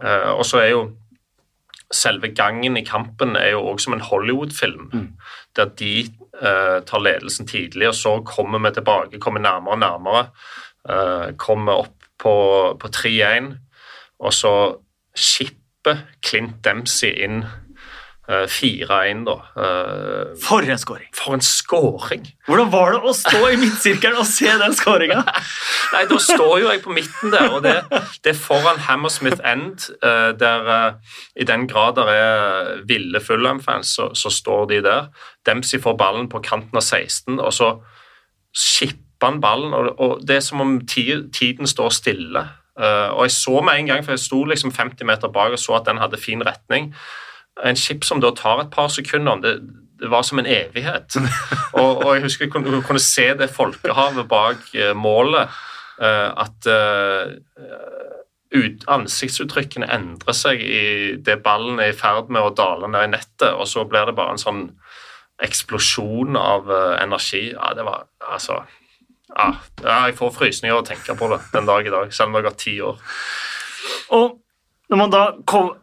Uh, 0.01 0.33
og 0.37 0.45
så 0.49 0.63
er 0.63 0.71
jo 0.73 0.87
selve 1.93 2.33
gangen 2.35 2.75
i 2.75 2.83
kampen 2.83 3.37
er 3.39 3.53
jo 3.53 3.61
også 3.69 3.87
som 3.87 3.95
en 3.95 4.03
Hollywood-film. 4.03 4.89
Mm. 4.91 5.05
Der 5.55 5.69
de 5.79 5.93
uh, 6.41 6.81
tar 6.89 7.03
ledelsen 7.05 7.47
tidlig, 7.47 7.87
og 7.93 7.95
så 7.95 8.17
kommer 8.27 8.59
vi 8.65 8.73
tilbake, 8.75 9.21
kommer 9.23 9.45
nærmere 9.45 9.77
og 9.77 9.83
nærmere. 9.85 10.25
kommer 11.35 11.83
opp 11.83 12.05
på, 12.15 12.33
på 12.79 12.87
3-1, 12.87 13.49
og 14.23 14.33
så 14.33 14.51
skipper 15.17 16.05
Clint 16.21 16.61
Dempsey 16.65 17.13
inn 17.25 17.41
4-1, 18.27 18.91
eh, 18.91 19.23
da. 19.23 19.35
Uh, 19.55 20.35
for 20.43 20.59
en 20.59 20.77
skåring! 20.77 21.07
For 21.15 21.33
en 21.33 21.41
skåring! 21.41 22.25
Hvordan 22.45 22.71
var 22.73 22.91
det 22.91 22.99
å 23.07 23.13
stå 23.15 23.39
i 23.53 23.59
midtsirkelen 23.61 24.19
og 24.19 24.27
se 24.27 24.51
den 24.51 24.75
skåringa? 24.75 25.21
Nei, 25.93 26.01
da 26.09 26.17
står 26.19 26.57
jo 26.59 26.67
jeg 26.67 26.81
på 26.83 26.95
midten 26.95 27.31
der, 27.31 27.47
og 27.55 27.63
det, 27.63 27.77
det 28.25 28.33
er 28.33 28.39
foran 28.39 28.81
Hammersmith 28.83 29.39
End, 29.47 29.87
uh, 30.03 30.35
der 30.35 30.99
i 31.39 31.47
den 31.47 31.69
grad 31.71 31.95
det 31.95 32.07
er 32.11 32.83
ville 32.89 33.23
Fulham-fans, 33.23 33.95
så, 33.95 34.11
så, 34.11 34.33
står 34.33 34.67
de 34.73 34.83
der. 34.83 35.07
Dempsey 35.47 35.79
får 35.79 35.95
ballen 35.95 36.27
på 36.27 36.43
kanten 36.43 36.75
av 36.75 36.83
16, 36.83 37.39
og 37.39 37.53
så 37.55 37.77
skipper 38.51 39.31
han 39.31 39.39
ballen, 39.41 39.71
og, 39.71 39.93
og 40.03 40.27
det 40.27 40.41
er 40.41 40.43
som 40.43 40.61
om 40.61 40.81
tiden 40.83 41.67
står 41.67 41.95
stille. 41.95 42.43
Uh, 42.77 43.09
og 43.17 43.25
jeg 43.25 43.31
så 43.31 43.61
med 43.65 43.79
en 43.79 43.89
gang, 43.89 44.03
for 44.05 44.13
jeg 44.13 44.21
sto 44.21 44.43
liksom 44.45 44.71
50 44.71 45.05
meter 45.09 45.31
bak 45.33 45.55
og 45.55 45.59
så 45.59 45.79
at 45.79 45.87
den 45.89 45.97
hadde 45.97 46.21
fin 46.21 46.43
retning. 46.45 46.91
En 47.65 47.79
skip 47.79 48.05
som 48.05 48.21
da 48.21 48.29
tar 48.37 48.61
et 48.61 48.69
par 48.73 48.91
sekunder, 48.93 49.41
det, 49.41 49.55
det 49.97 50.11
var 50.13 50.21
som 50.21 50.39
en 50.39 50.45
evighet. 50.45 51.17
og, 51.81 52.05
og, 52.05 52.11
jeg 52.15 52.23
husker 52.27 52.45
jeg 52.45 52.53
kunne, 52.53 52.83
kunne 52.85 53.01
se 53.01 53.31
det 53.39 53.49
folkehavet 53.49 54.29
bak 54.29 54.69
uh, 54.75 54.93
målet. 54.97 55.57
Uh, 55.97 56.29
at 56.45 56.67
ut, 58.53 58.83
ansiktsuttrykkene 58.87 59.87
endrer 59.91 60.35
seg 60.37 60.61
i 60.61 60.81
det 61.17 61.39
ballen 61.43 61.81
er 61.81 61.89
i 61.89 61.97
ferd 61.97 62.29
med 62.29 62.45
å 62.45 62.53
dale 62.53 62.85
ned 62.93 63.07
i 63.07 63.13
nettet, 63.15 63.49
og 63.49 63.65
så 63.67 63.83
blir 63.89 64.05
det 64.05 64.13
bare 64.15 64.35
en 64.35 64.41
sånn 64.41 64.61
eksplosjon 65.41 66.37
av 66.37 66.69
energi. 67.01 67.49
Ja, 67.55 67.73
det 67.75 67.83
var 67.89 68.05
altså 68.21 68.61
ja, 69.35 69.47
Jeg 69.83 70.15
får 70.17 70.33
frysninger 70.35 70.75
av 70.75 70.83
å 70.83 70.87
tenke 70.87 71.15
på 71.17 71.29
det 71.31 71.39
den 71.53 71.67
dag 71.67 71.87
i 71.87 71.93
dag, 71.93 72.13
selv 72.13 72.31
om 72.31 72.39
jeg 72.39 72.47
har 72.47 72.57
ti 72.57 72.75
år. 72.81 73.01
Og 74.15 74.37
når 74.87 75.01
man 75.01 75.13
da 75.13 75.23
kom 75.45 75.73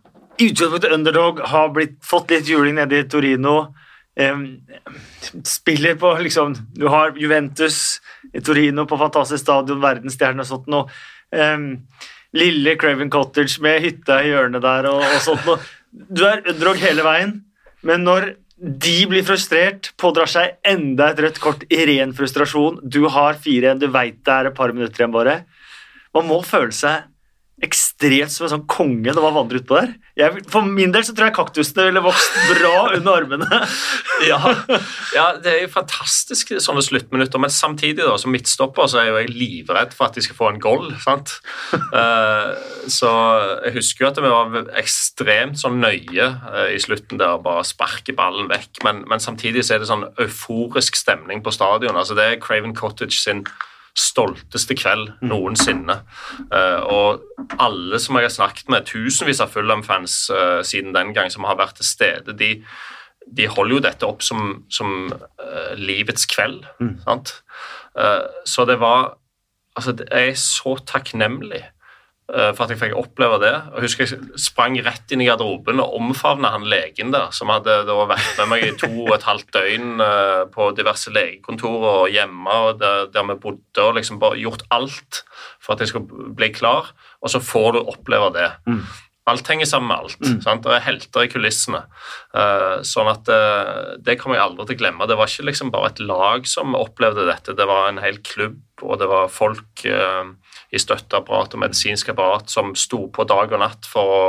utgangspunktet 0.41 0.93
underdog, 0.93 1.41
har 1.47 1.73
blitt, 1.75 1.99
fått 2.05 2.33
litt 2.35 2.49
juling 2.49 2.75
nede 2.79 2.99
i 2.99 3.09
Torino 3.09 3.75
eh, 4.19 4.41
Spiller 5.47 5.95
på 6.01 6.11
liksom 6.25 6.57
Du 6.75 6.89
har 6.91 7.15
Juventus 7.19 8.01
i 8.33 8.43
Torino 8.43 8.87
på 8.89 8.99
fantastisk 8.99 9.45
stadion, 9.45 9.83
verdensstjerne 9.83 10.43
og 10.43 10.49
sånt 10.49 10.71
noe. 10.73 10.89
Eh, 11.31 11.59
lille 12.35 12.77
Craven 12.81 13.13
Cottage 13.13 13.63
med 13.63 13.83
hytta 13.85 14.23
i 14.25 14.33
hjørnet 14.33 14.65
der 14.65 14.91
og, 14.91 15.05
og 15.05 15.21
sånt 15.23 15.47
noe. 15.47 15.61
Du 15.95 16.25
er 16.27 16.43
underdog 16.43 16.81
hele 16.83 17.05
veien, 17.07 17.37
men 17.87 18.03
når 18.03 18.33
de 18.65 18.95
blir 19.11 19.25
frustrert, 19.27 19.91
pådrar 20.01 20.31
seg 20.31 20.55
enda 20.65 21.11
et 21.13 21.19
rødt 21.21 21.41
kort 21.43 21.65
i 21.69 21.83
ren 21.85 22.15
frustrasjon. 22.17 22.79
Du 22.81 23.03
har 23.13 23.37
fire 23.37 23.69
igjen, 23.69 23.83
du 23.83 23.91
veit 23.93 24.23
det 24.25 24.33
er 24.33 24.49
et 24.49 24.57
par 24.57 24.73
minutter 24.73 25.03
igjen 25.03 25.13
bare. 25.13 25.43
Man 26.17 26.31
må 26.31 26.39
føle 26.47 26.73
seg 26.73 27.11
ekstremt 27.63 28.33
som 28.35 28.49
en 28.49 28.53
sånn 28.57 28.65
konge 28.71 29.13
når 29.15 29.23
man 29.23 29.37
vandrer 29.37 29.61
utpå 29.61 29.77
der. 29.79 29.93
Jeg, 30.19 30.43
for 30.51 30.67
min 30.67 30.91
del 30.95 31.05
så 31.07 31.15
tror 31.15 31.29
jeg 31.29 31.37
kaktusene 31.37 31.87
ville 31.87 32.03
vokst 32.03 32.39
bra 32.51 32.73
under 32.97 33.21
armene. 33.21 33.61
ja, 34.31 34.41
ja, 35.15 35.27
det 35.39 35.53
er 35.53 35.61
jo 35.63 35.71
fantastisk 35.77 36.51
sånne 36.63 36.83
sluttminutter, 36.85 37.43
men 37.43 37.53
samtidig 37.55 38.03
da, 38.03 38.17
som 38.21 38.35
midtstopper 38.35 38.91
så 38.91 39.01
er 39.01 39.09
jeg 39.09 39.29
jo 39.29 39.37
livredd 39.39 39.95
for 39.95 40.09
at 40.09 40.19
de 40.19 40.25
skal 40.27 40.39
få 40.39 40.51
en 40.51 40.63
goal. 40.63 40.91
sant? 41.03 41.37
Uh, 41.75 42.59
så 42.99 43.13
jeg 43.69 43.77
husker 43.79 44.07
jo 44.07 44.11
at 44.11 44.23
vi 44.25 44.33
var 44.35 44.73
ekstremt 44.81 45.61
sånn 45.63 45.79
nøye 45.83 46.31
uh, 46.49 46.67
i 46.75 46.81
slutten 46.83 47.23
der, 47.23 47.39
bare 47.45 47.63
sparke 47.67 48.17
ballen 48.19 48.51
vekk, 48.51 48.83
men, 48.87 49.05
men 49.11 49.23
samtidig 49.23 49.63
så 49.63 49.77
er 49.77 49.85
det 49.85 49.93
sånn 49.93 50.09
euforisk 50.19 50.99
stemning 50.99 51.45
på 51.45 51.55
stadion. 51.55 51.95
altså 51.95 52.19
Det 52.19 52.27
er 52.27 52.43
Craven 52.43 52.75
Cottage 52.75 53.21
sin 53.21 53.47
stolteste 53.99 54.77
kveld 54.79 55.13
mm. 55.21 55.29
noensinne. 55.31 55.99
Uh, 56.51 56.81
og 56.83 57.59
alle 57.63 58.01
som 58.03 58.19
jeg 58.19 58.29
har 58.29 58.35
snakket 58.35 58.73
med, 58.73 58.89
tusenvis 58.91 59.43
av 59.45 59.53
Fulham-fans 59.55 60.19
uh, 60.35 60.61
siden 60.67 60.95
den 60.97 61.15
gang, 61.17 61.31
som 61.33 61.47
har 61.49 61.59
vært 61.61 61.79
til 61.81 61.89
stede, 61.89 62.37
de, 62.39 62.57
de 63.27 63.51
holder 63.51 63.79
jo 63.79 63.85
dette 63.89 64.09
opp 64.09 64.25
som, 64.27 64.65
som 64.73 65.13
uh, 65.15 65.75
livets 65.79 66.27
kveld. 66.31 66.65
Mm. 66.81 66.97
så 68.45 68.65
det 68.69 68.81
var 68.83 69.15
Altså, 69.75 69.91
jeg 70.07 70.29
er 70.31 70.37
så 70.39 70.77
takknemlig 70.87 71.65
Eh, 71.65 71.74
for 72.57 72.65
at 72.65 72.73
jeg 72.73 72.81
fikk 72.81 72.95
oppleve 72.97 73.37
det. 73.43 73.53
Jeg 73.53 73.85
husker 73.85 74.07
jeg 74.07 74.41
sprang 74.41 74.79
rett 74.87 75.13
inn 75.13 75.21
i 75.21 75.27
garderoben 75.29 75.83
og 75.83 75.97
omfavna 75.99 76.55
han 76.55 76.65
legen 76.69 77.13
der, 77.13 77.29
som 77.37 77.53
hadde 77.53 77.83
vært 77.85 78.39
med 78.41 78.49
meg 78.49 78.65
i 78.65 78.73
to 78.81 78.89
og 79.05 79.13
et 79.19 79.27
halvt 79.29 79.51
døgn 79.53 80.01
eh, 80.01 80.45
på 80.55 80.71
diverse 80.79 81.13
legekontorer 81.13 82.05
og 82.05 82.15
hjemme, 82.15 82.59
og 82.69 82.81
der, 82.81 83.11
der, 83.13 83.27
vi 83.29 83.37
bodde, 83.43 83.85
og 83.85 83.99
liksom 83.99 84.23
bare 84.23 84.41
gjort 84.41 84.65
alt 84.73 85.25
for 85.61 85.75
at 85.75 85.85
jeg 85.85 85.93
skulle 85.93 86.33
bli 86.37 86.49
klar, 86.55 86.95
og 87.21 87.33
så 87.33 87.43
får 87.45 87.77
du 87.77 87.83
oppleve 87.83 88.33
det. 88.39 88.49
Mm. 88.73 88.81
Alt 89.29 89.49
henger 89.49 89.69
sammen 89.69 89.89
med 89.89 90.05
alt. 90.05 90.25
Mm. 90.25 90.41
Sant? 90.45 90.65
Det 90.65 90.73
er 90.75 90.85
helter 90.85 91.25
i 91.25 91.31
kulissene. 91.33 91.87
Uh, 92.37 92.83
sånn 92.85 93.09
at 93.09 93.31
Det 94.05 94.19
kommer 94.21 94.37
jeg 94.37 94.45
aldri 94.45 94.67
til 94.69 94.77
å 94.77 94.81
glemme. 94.83 95.07
Det 95.09 95.17
var 95.17 95.31
ikke 95.31 95.47
liksom 95.49 95.71
bare 95.73 95.95
et 95.95 96.03
lag 96.05 96.45
som 96.49 96.77
opplevde 96.77 97.25
dette, 97.31 97.57
det 97.57 97.69
var 97.69 97.89
en 97.89 98.03
hel 98.05 98.21
klubb, 98.25 98.61
og 98.85 98.99
det 99.01 99.09
var 99.09 99.33
folk 99.33 99.85
i 100.75 100.81
støtteapparat 100.83 101.55
og 101.55 101.63
medisinsk 101.63 102.11
apparat 102.13 102.51
som 102.53 102.75
sto 102.79 103.07
på 103.15 103.27
dag 103.31 103.53
og 103.53 103.63
natt 103.63 103.89
for 103.89 104.15
å, 104.15 104.25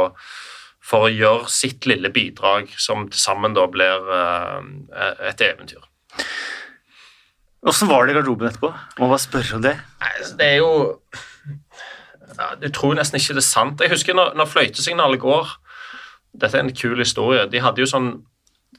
for 0.85 1.07
å 1.07 1.13
gjøre 1.13 1.49
sitt 1.51 1.87
lille 1.89 2.11
bidrag, 2.13 2.69
som 2.77 3.07
til 3.09 3.21
sammen 3.21 3.57
da 3.57 3.65
blir 3.71 4.09
uh, 4.09 4.61
et 5.25 5.41
eventyr. 5.45 5.81
Åssen 7.65 7.89
var 7.89 8.05
det 8.05 8.13
i 8.13 8.19
garderoben 8.19 8.51
etterpå? 8.51 8.69
Må 9.01 9.09
bare 9.09 9.23
spørre 9.23 9.57
om 9.57 9.65
det. 9.65 9.73
Nei, 10.01 10.11
altså, 10.19 10.35
det 10.37 10.49
er 10.51 10.59
jo 10.59 10.71
ja, 12.35 12.51
Du 12.61 12.67
tror 12.69 12.93
nesten 12.97 13.17
ikke 13.17 13.33
det 13.33 13.41
er 13.41 13.47
sant. 13.47 13.81
Jeg 13.81 13.93
husker 13.95 14.17
når, 14.17 14.35
når 14.37 14.51
fløytesignalet 14.51 15.21
går 15.23 15.49
Dette 16.35 16.59
er 16.59 16.65
en 16.65 16.75
kul 16.75 16.99
historie. 16.99 17.47
De 17.49 17.63
hadde 17.63 17.81
jo 17.81 17.89
sånn 17.89 18.09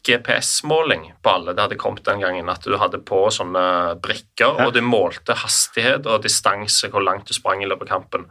GPS-måling 0.07 1.09
på 1.23 1.33
alle. 1.33 1.55
Det 1.55 1.65
hadde 1.65 1.81
kommet 1.81 2.07
den 2.07 2.23
gangen 2.23 2.51
at 2.53 2.65
du 2.67 2.77
hadde 2.79 3.03
på 3.07 3.25
sånne 3.35 3.97
brikker, 4.03 4.61
ja. 4.61 4.67
og 4.67 4.77
du 4.77 4.83
målte 4.85 5.37
hastighet 5.43 6.07
og 6.07 6.23
distanse, 6.27 6.91
hvor 6.93 7.05
langt 7.05 7.29
du 7.29 7.35
sprang 7.37 7.65
i 7.65 7.69
løpet 7.69 7.91
av 7.91 7.99
kampen. 7.99 8.29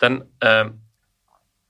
Den 0.00 0.22
eh, 0.44 0.70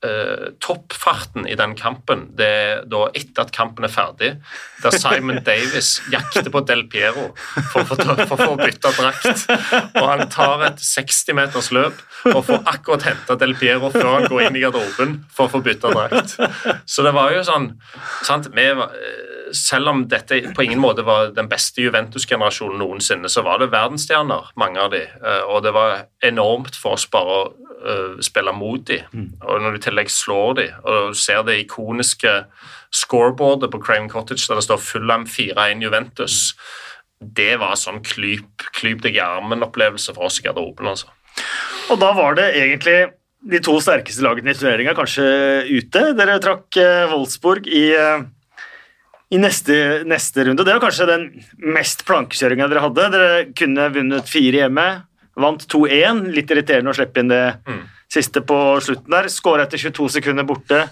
eh, 0.05 0.51
toppfarten 0.63 1.47
i 1.49 1.55
den 1.59 1.75
kampen 1.79 2.27
det 2.37 2.47
er 2.47 2.83
da 2.89 3.05
etter 3.17 3.45
at 3.45 3.53
kampen 3.55 3.85
er 3.87 3.93
ferdig, 3.93 4.31
der 4.83 4.97
Simon 4.97 5.41
Davis 5.47 5.93
jakter 6.13 6.49
på 6.53 6.63
Del 6.67 6.85
Piero 6.91 7.29
for, 7.71 7.85
for, 7.85 7.95
for, 7.95 8.35
for 8.35 8.53
å 8.53 8.59
bytte 8.59 8.93
drakt. 8.97 9.45
Og 9.99 10.05
han 10.07 10.25
tar 10.33 10.65
et 10.69 10.83
60 10.83 11.37
meters 11.37 11.71
løp 11.75 12.01
og 12.31 12.43
får 12.47 12.63
akkurat 12.73 13.07
henta 13.09 13.37
Del 13.41 13.55
Piero 13.59 13.91
før 13.93 14.13
han 14.15 14.29
går 14.31 14.47
inn 14.47 14.59
i 14.59 14.63
garderoben 14.65 15.19
for 15.31 15.47
å 15.47 15.55
få 15.55 15.63
bytta 15.65 15.93
drakt. 15.93 16.37
Så 16.85 17.05
det 17.05 17.13
var 17.17 17.33
jo 17.35 17.43
sånn 17.47 17.71
sant, 18.27 18.51
vi 18.55 18.67
var, 18.77 18.93
selv 19.55 19.91
om 19.91 20.03
dette 20.09 20.39
på 20.55 20.65
ingen 20.65 20.81
måte 20.81 21.05
var 21.07 21.31
den 21.35 21.49
beste 21.51 21.83
Juventus-generasjonen 21.83 22.79
noensinne, 22.81 23.29
så 23.31 23.43
var 23.45 23.61
det 23.61 23.71
verdensstjerner, 23.73 24.51
mange 24.59 24.81
av 24.81 24.91
de, 24.93 25.03
eh, 25.07 25.43
og 25.47 25.63
det 25.65 25.73
var 25.75 26.05
enormt 26.25 26.77
for 26.77 26.97
oss 26.97 27.07
bare 27.11 27.37
å 27.37 27.47
uh, 27.81 28.19
spille 28.23 28.53
mot 28.55 28.83
dem. 28.87 29.07
Mm. 29.13 29.29
Og 29.41 29.63
når 29.63 29.75
du 29.75 29.79
i 29.79 29.83
tillegg 29.87 30.11
slår 30.13 30.57
de, 30.59 30.67
og 30.83 31.11
du 31.11 31.21
ser 31.21 31.45
det 31.47 31.59
ikoniske 31.63 32.35
scoreboardet 32.91 33.71
på 33.71 33.81
Crane 33.81 34.11
Cottage 34.11 34.45
der 34.47 34.59
det 34.59 34.67
står 34.67 34.83
Fulham 34.83 35.25
4-1 35.29 35.85
Juventus, 35.85 36.41
det 37.21 37.53
var 37.61 37.77
sånn 37.77 38.01
klyp, 38.05 38.65
klyp 38.77 39.01
deg 39.05 39.17
i 39.17 39.23
armen-opplevelse 39.23 40.15
for 40.17 40.29
oss 40.29 40.39
i 40.41 40.45
garderoben. 40.47 40.89
altså. 40.93 41.11
Og 41.91 41.99
da 42.01 42.11
var 42.17 42.37
det 42.39 42.51
egentlig 42.57 42.99
de 43.51 43.59
to 43.63 43.79
sterkeste 43.81 44.23
lagene 44.25 44.53
i 44.53 44.57
turneringa 44.57 44.93
kanskje 44.97 45.25
ute. 45.69 46.03
Dere 46.17 46.37
trakk 46.41 46.77
uh, 46.77 47.09
Wolfsburg 47.13 47.69
i 47.69 47.87
i 49.31 49.39
neste, 49.39 49.75
neste, 50.07 50.43
runde. 50.43 50.65
Det 50.67 50.73
var 50.75 50.83
kanskje 50.83 51.07
den 51.07 51.25
mest 51.75 52.03
plankekjøringa 52.07 52.67
dere 52.67 52.83
hadde. 52.83 53.07
Dere 53.13 53.43
kunne 53.55 53.87
vunnet 53.95 54.27
fire 54.29 54.65
hjemme, 54.65 54.87
vant 55.39 55.63
2-1. 55.71 56.25
Litt 56.35 56.51
irriterende 56.51 56.91
å 56.91 56.97
slippe 56.97 57.23
inn 57.23 57.31
det 57.31 57.45
mm. 57.63 57.83
siste 58.11 58.43
på 58.43 58.57
slutten 58.83 59.15
der. 59.15 59.29
Skåra 59.31 59.67
etter 59.67 59.79
22 59.79 60.09
sekunder 60.17 60.47
borte. 60.47 60.83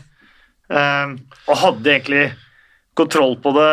Um, 0.70 1.18
og 1.50 1.60
hadde 1.66 1.92
egentlig 1.92 2.24
kontroll 2.96 3.36
på 3.44 3.52
det, 3.58 3.70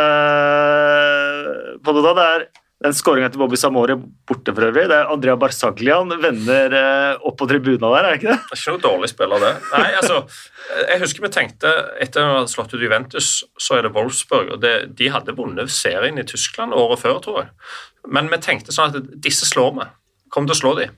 på 1.87 1.95
det 1.95 2.05
da. 2.09 2.14
Det 2.19 2.27
er 2.35 2.47
den 2.85 2.93
skåringa 2.93 3.31
til 3.33 3.41
Bobby 3.41 3.57
Samore 3.57 3.95
borte 4.29 4.53
for 4.53 4.66
øvrig. 4.66 4.85
Det 4.91 4.97
er 4.99 5.09
Andrea 5.12 5.37
Barsaglian 5.41 6.12
vender 6.20 6.74
eh, 6.77 7.22
opp 7.24 7.39
på 7.41 7.49
tribuna 7.49 7.89
der, 7.95 8.05
er 8.05 8.09
det 8.11 8.18
ikke 8.20 8.35
det? 8.35 8.41
Det 8.43 8.53
er 8.53 8.61
ikke 8.61 8.74
noe 8.74 8.85
dårlig 8.85 9.09
spiller, 9.12 9.45
det. 9.47 9.53
Nei, 9.72 9.87
altså, 9.97 10.18
jeg 10.83 11.01
husker 11.01 11.24
vi 11.24 11.31
tenkte 11.33 11.72
Etter 12.05 12.20
at 12.20 12.29
vi 12.29 12.35
hadde 12.37 12.53
slått 12.53 12.74
ut 12.77 12.85
Juventus, 12.85 13.31
så 13.57 13.79
er 13.79 13.87
det 13.87 13.95
Wolfsburg. 13.97 14.53
og 14.59 14.61
det, 14.61 14.74
De 14.99 15.09
hadde 15.14 15.37
vunnet 15.39 15.72
serien 15.72 16.20
i 16.20 16.27
Tyskland 16.29 16.77
året 16.77 17.01
før, 17.01 17.16
tror 17.24 17.41
jeg. 17.45 17.49
Men 18.12 18.29
vi 18.33 18.43
tenkte 18.45 18.77
sånn 18.77 18.93
at 18.93 19.09
disse 19.24 19.49
slår 19.49 19.72
vi. 19.79 19.89
Kommer 20.35 20.53
til 20.53 20.59
å 20.59 20.61
slå 20.61 20.74
dem. 20.77 20.93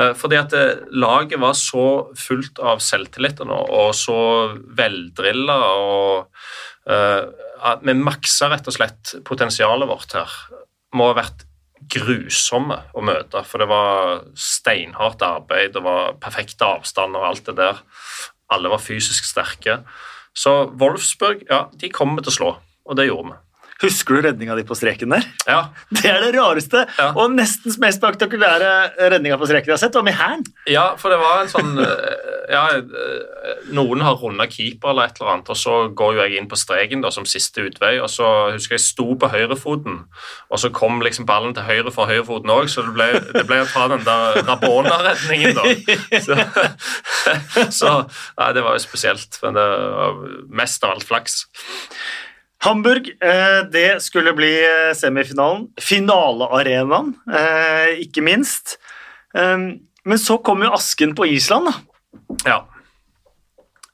Eh, 0.00 0.14
fordi 0.16 0.40
at 0.40 0.56
eh, 0.56 0.80
laget 0.96 1.42
var 1.44 1.52
så 1.58 1.86
fullt 2.16 2.62
av 2.64 2.80
selvtillit 2.80 3.44
nå, 3.44 3.60
og 3.68 3.92
så 3.98 4.16
veldrilla 4.80 5.58
og 5.76 6.40
uh, 6.88 7.28
Vi 7.84 7.94
maksa 7.94 8.48
rett 8.50 8.66
og 8.66 8.74
slett 8.74 9.12
potensialet 9.28 9.90
vårt 9.90 10.16
her 10.16 10.32
må 10.96 11.10
ha 11.10 11.18
vært 11.18 11.46
grusomme 11.92 12.78
å 12.94 13.04
møte. 13.04 13.42
For 13.48 13.62
det 13.62 13.68
var 13.70 14.22
steinhardt 14.38 15.24
arbeid, 15.26 15.74
det 15.74 15.82
var 15.84 16.16
perfekte 16.22 16.68
avstander 16.78 17.22
og 17.22 17.32
alt 17.32 17.48
det 17.50 17.56
der. 17.58 17.82
Alle 18.52 18.72
var 18.72 18.82
fysisk 18.82 19.26
sterke. 19.28 19.80
Så 20.36 20.52
Wolfsburg, 20.80 21.44
ja, 21.50 21.66
de 21.76 21.90
kommer 21.92 22.24
til 22.24 22.32
å 22.32 22.36
slå, 22.38 22.52
og 22.88 22.98
det 22.98 23.08
gjorde 23.08 23.32
vi. 23.32 23.40
Husker 23.82 24.14
du 24.14 24.28
redninga 24.28 24.56
di 24.58 24.64
på 24.66 24.76
streken 24.78 25.14
der? 25.16 25.26
Ja. 25.48 25.60
Det 25.96 26.06
er 26.08 26.20
det 26.22 26.32
rareste 26.36 26.84
ja. 26.86 27.08
og 27.12 27.34
nesten 27.34 27.74
mest 27.82 27.98
spektakulære 27.98 28.70
redninga 29.12 29.38
på 29.40 29.48
streken 29.48 29.72
jeg 29.72 29.76
har 29.76 29.82
sett. 29.82 29.96
Var 29.98 30.06
med 30.06 30.16
hæren. 30.18 30.44
Ja, 30.70 30.92
for 30.98 31.12
det 31.12 31.18
var 31.22 31.42
en 31.42 31.50
sånn 31.50 31.74
eh, 31.84 32.32
ja, 32.52 32.62
eh, 32.78 33.50
Noen 33.74 34.02
har 34.04 34.18
runda 34.20 34.46
keeper 34.50 34.92
eller 34.92 35.10
et 35.10 35.20
eller 35.20 35.34
annet, 35.34 35.50
og 35.52 35.58
så 35.58 35.76
går 35.94 36.16
jo 36.16 36.22
jeg 36.24 36.38
inn 36.38 36.48
på 36.50 36.58
streken 36.58 37.04
da, 37.04 37.12
som 37.14 37.26
siste 37.28 37.66
utvei. 37.66 37.94
og 38.02 38.10
Så 38.12 38.28
husker 38.54 38.76
jeg 38.78 38.84
sto 38.84 39.08
på 39.18 39.30
høyrefoten, 39.32 40.02
og 40.50 40.62
så 40.62 40.72
kom 40.74 41.02
liksom 41.04 41.26
ballen 41.28 41.54
til 41.56 41.66
høyre 41.66 41.94
for 41.94 42.10
høyrefoten 42.10 42.52
òg, 42.52 42.68
så 42.70 42.84
det 42.86 42.94
ble, 42.96 43.08
det 43.38 43.46
ble, 43.48 43.62
å 43.64 43.70
ta 43.70 43.86
den 43.92 44.04
der 44.06 44.42
Rabona-redningen, 44.48 45.58
da. 45.58 45.68
Så, 46.22 46.36
så 47.72 47.90
ja, 48.38 48.48
det 48.54 48.62
var 48.64 48.76
jo 48.76 48.82
spesielt. 48.82 49.38
Men 49.42 49.56
det 49.56 49.64
var 49.64 50.20
mest 50.60 50.84
av 50.84 50.96
alt 50.96 51.06
flaks. 51.06 51.42
Hamburg, 52.62 53.08
eh, 53.20 53.64
det 53.72 54.02
skulle 54.02 54.32
bli 54.38 54.52
eh, 54.62 54.94
semifinalen. 54.94 55.66
Finalearenaen, 55.82 57.14
eh, 57.34 58.02
ikke 58.04 58.22
minst. 58.22 58.78
Men 59.32 60.18
så 60.20 60.36
kom 60.44 60.60
jo 60.62 60.74
asken 60.76 61.14
på 61.16 61.24
Island, 61.26 61.70
da. 61.70 61.72
Ja. 62.44 62.58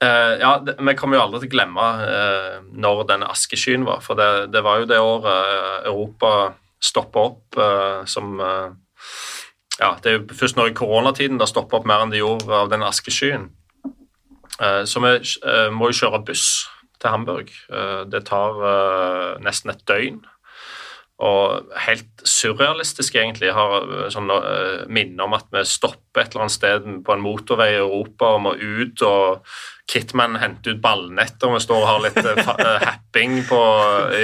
Ja, 0.02 0.50
Vi 0.62 0.94
kommer 0.98 1.16
jo 1.16 1.22
aldri 1.22 1.40
til 1.44 1.48
å 1.48 1.52
glemme 1.52 1.84
når 2.74 3.04
den 3.06 3.22
askeskyen 3.26 3.84
var. 3.86 4.00
For 4.02 4.18
det, 4.18 4.48
det, 4.50 4.64
var 4.66 4.80
jo 4.80 4.88
det 4.90 4.98
året 4.98 5.86
Europa 5.86 6.32
stoppa 6.82 7.24
opp 7.30 7.58
som 8.10 8.34
Ja, 9.78 9.92
det 10.02 10.10
er 10.10 10.18
jo 10.18 10.38
først 10.40 10.58
nå 10.58 10.66
i 10.66 10.74
koronatiden 10.74 11.38
det 11.38 11.50
stoppa 11.50 11.78
opp 11.78 11.86
mer 11.86 12.02
enn 12.02 12.14
det 12.14 12.22
gjorde 12.22 12.50
av 12.64 12.70
den 12.70 12.82
askeskyen. 12.86 13.46
så 14.58 15.04
vi 15.06 15.14
må 15.70 15.92
jo 15.92 16.00
kjøre 16.02 16.24
buss 16.26 16.48
til 16.98 17.14
Hamburg. 17.14 17.52
det 18.10 18.24
tar 18.26 19.38
nesten 19.44 19.70
et 19.70 19.84
døgn. 19.86 20.18
Og 21.18 21.72
helt 21.82 22.20
surrealistisk, 22.22 23.16
egentlig. 23.18 23.48
Jeg 23.48 23.56
har 23.56 23.88
eh, 23.90 24.06
sånn 24.14 24.30
uh, 24.30 25.24
om 25.24 25.34
at 25.34 25.48
vi 25.50 25.64
stopper 25.66 26.22
et 26.22 26.30
eller 26.30 26.44
annet 26.46 26.54
sted 26.54 26.84
på 27.02 27.14
en 27.14 27.24
motorvei 27.24 27.72
i 27.72 27.80
Europa 27.80 28.36
og 28.36 28.44
må 28.44 28.52
ut, 28.54 29.02
og 29.02 29.42
Kitman 29.90 30.38
henter 30.38 30.76
ut 30.76 30.82
ballnetter, 30.84 31.48
og 31.48 31.56
vi 31.56 31.64
står 31.64 31.80
og 31.82 31.88
har 31.90 32.04
litt 32.06 32.20
uh, 32.22 32.68
happing 32.86 33.40
på, 33.48 33.62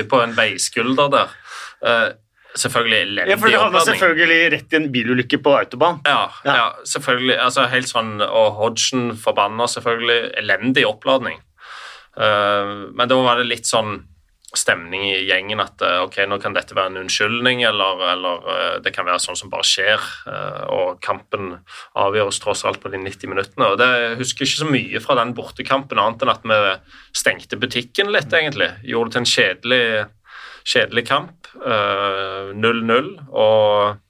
på, 0.06 0.20
en 0.22 0.36
veiskulder 0.38 1.10
der. 1.16 1.34
Uh, 1.82 2.12
selvfølgelig 2.54 3.00
elendig 3.00 3.34
ja, 3.34 3.40
for 3.42 3.50
Det 3.50 3.62
havna 3.64 3.82
selvfølgelig 3.88 4.38
rett 4.54 4.76
i 4.76 4.78
en 4.78 4.88
bilulykke 4.94 5.40
på 5.42 5.56
autobahn. 5.64 5.98
Ja, 6.06 6.28
ja. 6.46 6.56
ja 6.60 6.68
selvfølgelig. 6.94 7.40
Altså, 7.42 7.66
helt 7.74 7.90
sånn, 7.90 8.20
Og 8.22 8.54
Hodgson 8.60 9.16
forbanna 9.18 9.66
selvfølgelig. 9.66 10.30
Elendig 10.44 10.86
oppladning. 10.86 11.42
Uh, 12.14 12.90
men 12.94 13.10
da 13.10 13.18
var 13.22 13.40
det 13.40 13.50
litt 13.50 13.66
sånn 13.70 13.98
stemning 14.58 15.04
i 15.08 15.22
gjengen 15.26 15.62
at 15.62 15.82
eh, 15.84 16.00
ok, 16.04 16.20
nå 16.28 16.38
kan 16.42 16.54
dette 16.56 16.76
være 16.76 16.92
en 16.92 17.00
unnskyldning, 17.04 17.64
eller, 17.66 18.02
eller 18.12 18.48
eh, 18.52 18.76
det 18.84 18.92
kan 18.94 19.06
være 19.06 19.22
sånn 19.22 19.38
som 19.38 19.50
bare 19.52 19.66
skjer. 19.68 20.06
Eh, 20.30 20.62
og 20.74 21.00
kampen 21.04 21.56
avgjøres 22.00 22.40
tross 22.42 22.64
alt 22.68 22.80
på 22.82 22.92
de 22.92 23.00
90 23.02 23.32
minuttene. 23.32 23.72
og 23.72 23.80
det, 23.80 23.90
Jeg 24.04 24.20
husker 24.22 24.46
ikke 24.46 24.62
så 24.62 24.70
mye 24.70 25.02
fra 25.04 25.18
den 25.20 25.34
bortekampen, 25.36 26.00
annet 26.00 26.24
enn 26.24 26.34
at 26.34 26.46
vi 26.46 26.76
stengte 27.16 27.60
butikken 27.60 28.12
litt, 28.14 28.32
egentlig. 28.32 28.70
Gjorde 28.86 29.10
det 29.10 29.16
til 29.16 29.24
en 29.24 29.32
kjedelig, 29.34 29.84
kjedelig 30.76 31.06
kamp. 31.10 31.38
0-0. 31.54 33.12
og 33.30 34.00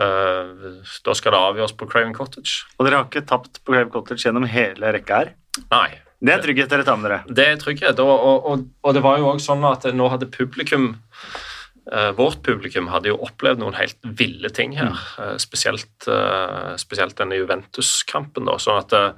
da 0.00 1.12
skal 1.18 1.34
det 1.34 1.40
avgjøres 1.50 1.74
på 1.76 1.88
Craven 1.90 2.14
Cottage. 2.16 2.62
Og 2.78 2.86
dere 2.86 3.02
har 3.02 3.10
ikke 3.10 3.26
tapt 3.28 3.60
på 3.60 3.74
Craven 3.74 3.90
Cottage 3.92 4.24
gjennom 4.24 4.46
hele 4.48 4.94
rekka 4.96 5.18
her? 5.18 5.34
Nei. 5.74 5.98
Det 6.20 6.34
er 6.34 6.42
trygghet 6.44 6.68
dere 6.68 6.84
tar 6.84 6.98
med 7.00 7.08
dere. 7.08 7.20
Det 7.32 7.46
er 7.48 7.60
trygghet, 7.60 8.00
og, 8.04 8.10
og, 8.12 8.66
og, 8.84 8.90
det 8.96 9.02
var 9.04 9.20
jo 9.20 9.30
også 9.30 9.54
sånn 9.54 9.64
at 9.70 9.86
nå 9.96 10.08
hadde 10.12 10.28
publikum 10.32 10.90
uh, 10.92 12.10
Vårt 12.18 12.42
publikum 12.44 12.90
hadde 12.92 13.08
jo 13.08 13.20
opplevd 13.24 13.62
noen 13.62 13.78
helt 13.78 13.96
ville 14.04 14.50
ting 14.52 14.76
her, 14.76 14.92
uh, 15.16 15.38
spesielt, 15.40 15.94
uh, 16.08 16.76
spesielt 16.80 17.16
denne 17.18 17.40
Juventus-kampen. 17.40 18.50
da, 18.50 18.58
sånn 18.60 18.82
at 18.82 19.16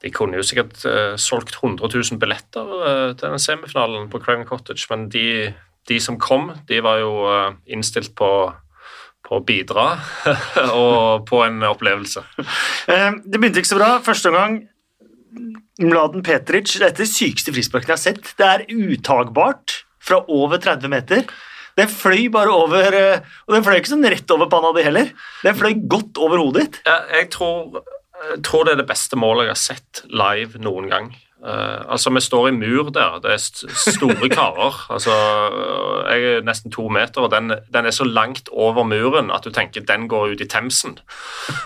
de 0.00 0.14
kunne 0.14 0.38
jo 0.38 0.46
sikkert 0.46 0.78
solgt 1.20 1.58
100 1.58 1.90
000 1.92 2.16
billetter 2.22 2.70
til 3.20 3.26
den 3.26 3.42
semifinalen 3.42 4.06
på 4.08 4.16
Craven 4.22 4.46
Cottage, 4.48 4.86
men 4.88 5.10
de, 5.12 5.50
de, 5.90 5.98
som 6.00 6.16
kom, 6.16 6.54
de 6.70 6.78
var 6.80 7.02
jo 7.02 7.12
innstilt 7.68 8.14
på 8.16 8.30
på 9.20 9.36
å 9.36 9.44
bidra 9.44 9.84
og 10.72 11.28
på 11.28 11.42
en 11.44 11.60
opplevelse. 11.68 12.24
Det 12.88 13.36
begynte 13.36 13.60
ikke 13.60 13.68
så 13.68 13.76
bra. 13.78 13.90
Første 14.02 14.32
omgang 14.32 14.56
Mladen 15.80 16.24
Petric, 16.26 16.72
dette 16.80 16.90
er 16.90 17.06
det 17.06 17.10
sykeste 17.10 17.54
frisparket 17.54 17.92
jeg 17.92 17.96
har 17.96 18.02
sett. 18.02 18.34
Det 18.38 18.46
er 18.46 18.66
utagbart 18.68 19.80
fra 20.02 20.22
over 20.32 20.60
30 20.62 20.92
meter. 20.92 21.24
Den 21.78 21.88
fløy 21.88 22.26
bare 22.34 22.52
over 22.52 22.96
eh, 22.96 23.22
Og 23.46 23.54
den 23.54 23.64
fløy 23.64 23.78
ikke 23.78 23.92
sånn 23.92 24.08
rett 24.10 24.34
over 24.34 24.50
panna 24.52 24.72
di 24.76 24.84
heller. 24.84 25.12
Den 25.44 25.56
fløy 25.56 25.72
godt 25.90 26.18
over 26.20 26.42
hodet 26.42 26.66
ditt. 26.66 26.80
Jeg, 26.84 27.30
tror, 27.32 27.82
jeg 28.26 28.40
tror 28.46 28.66
det 28.66 28.74
er 28.74 28.82
det 28.82 28.88
beste 28.90 29.18
målet 29.20 29.48
jeg 29.48 29.54
har 29.54 29.62
sett 29.62 30.02
live 30.10 30.60
noen 30.62 30.90
gang. 30.90 31.12
Uh, 31.40 31.92
altså, 31.92 32.10
Vi 32.10 32.20
står 32.20 32.48
i 32.48 32.50
mur 32.50 32.90
der. 32.90 33.18
Det 33.22 33.32
er 33.32 33.36
store 33.90 34.28
karer. 34.28 34.86
altså, 34.94 35.10
Jeg 36.10 36.22
er 36.22 36.42
nesten 36.44 36.72
to 36.72 36.88
meter, 36.88 37.20
og 37.20 37.30
den, 37.32 37.54
den, 37.72 37.86
er 37.86 37.90
så 37.90 38.04
langt 38.04 38.48
over 38.52 38.84
muren 38.84 39.30
at 39.30 39.44
du 39.44 39.50
tenker 39.50 39.80
den 39.80 40.08
går 40.08 40.34
ut 40.34 40.40
i 40.40 40.48
Themsen. 40.48 40.98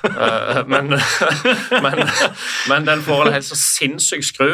Uh, 0.04 0.62
men, 0.66 0.94
men, 1.84 2.08
men, 2.68 2.86
den 2.86 3.02
får 3.02 3.26
en 3.26 3.32
helt 3.32 3.44
så 3.44 3.58
sinnssyk 3.58 4.24
skru 4.24 4.50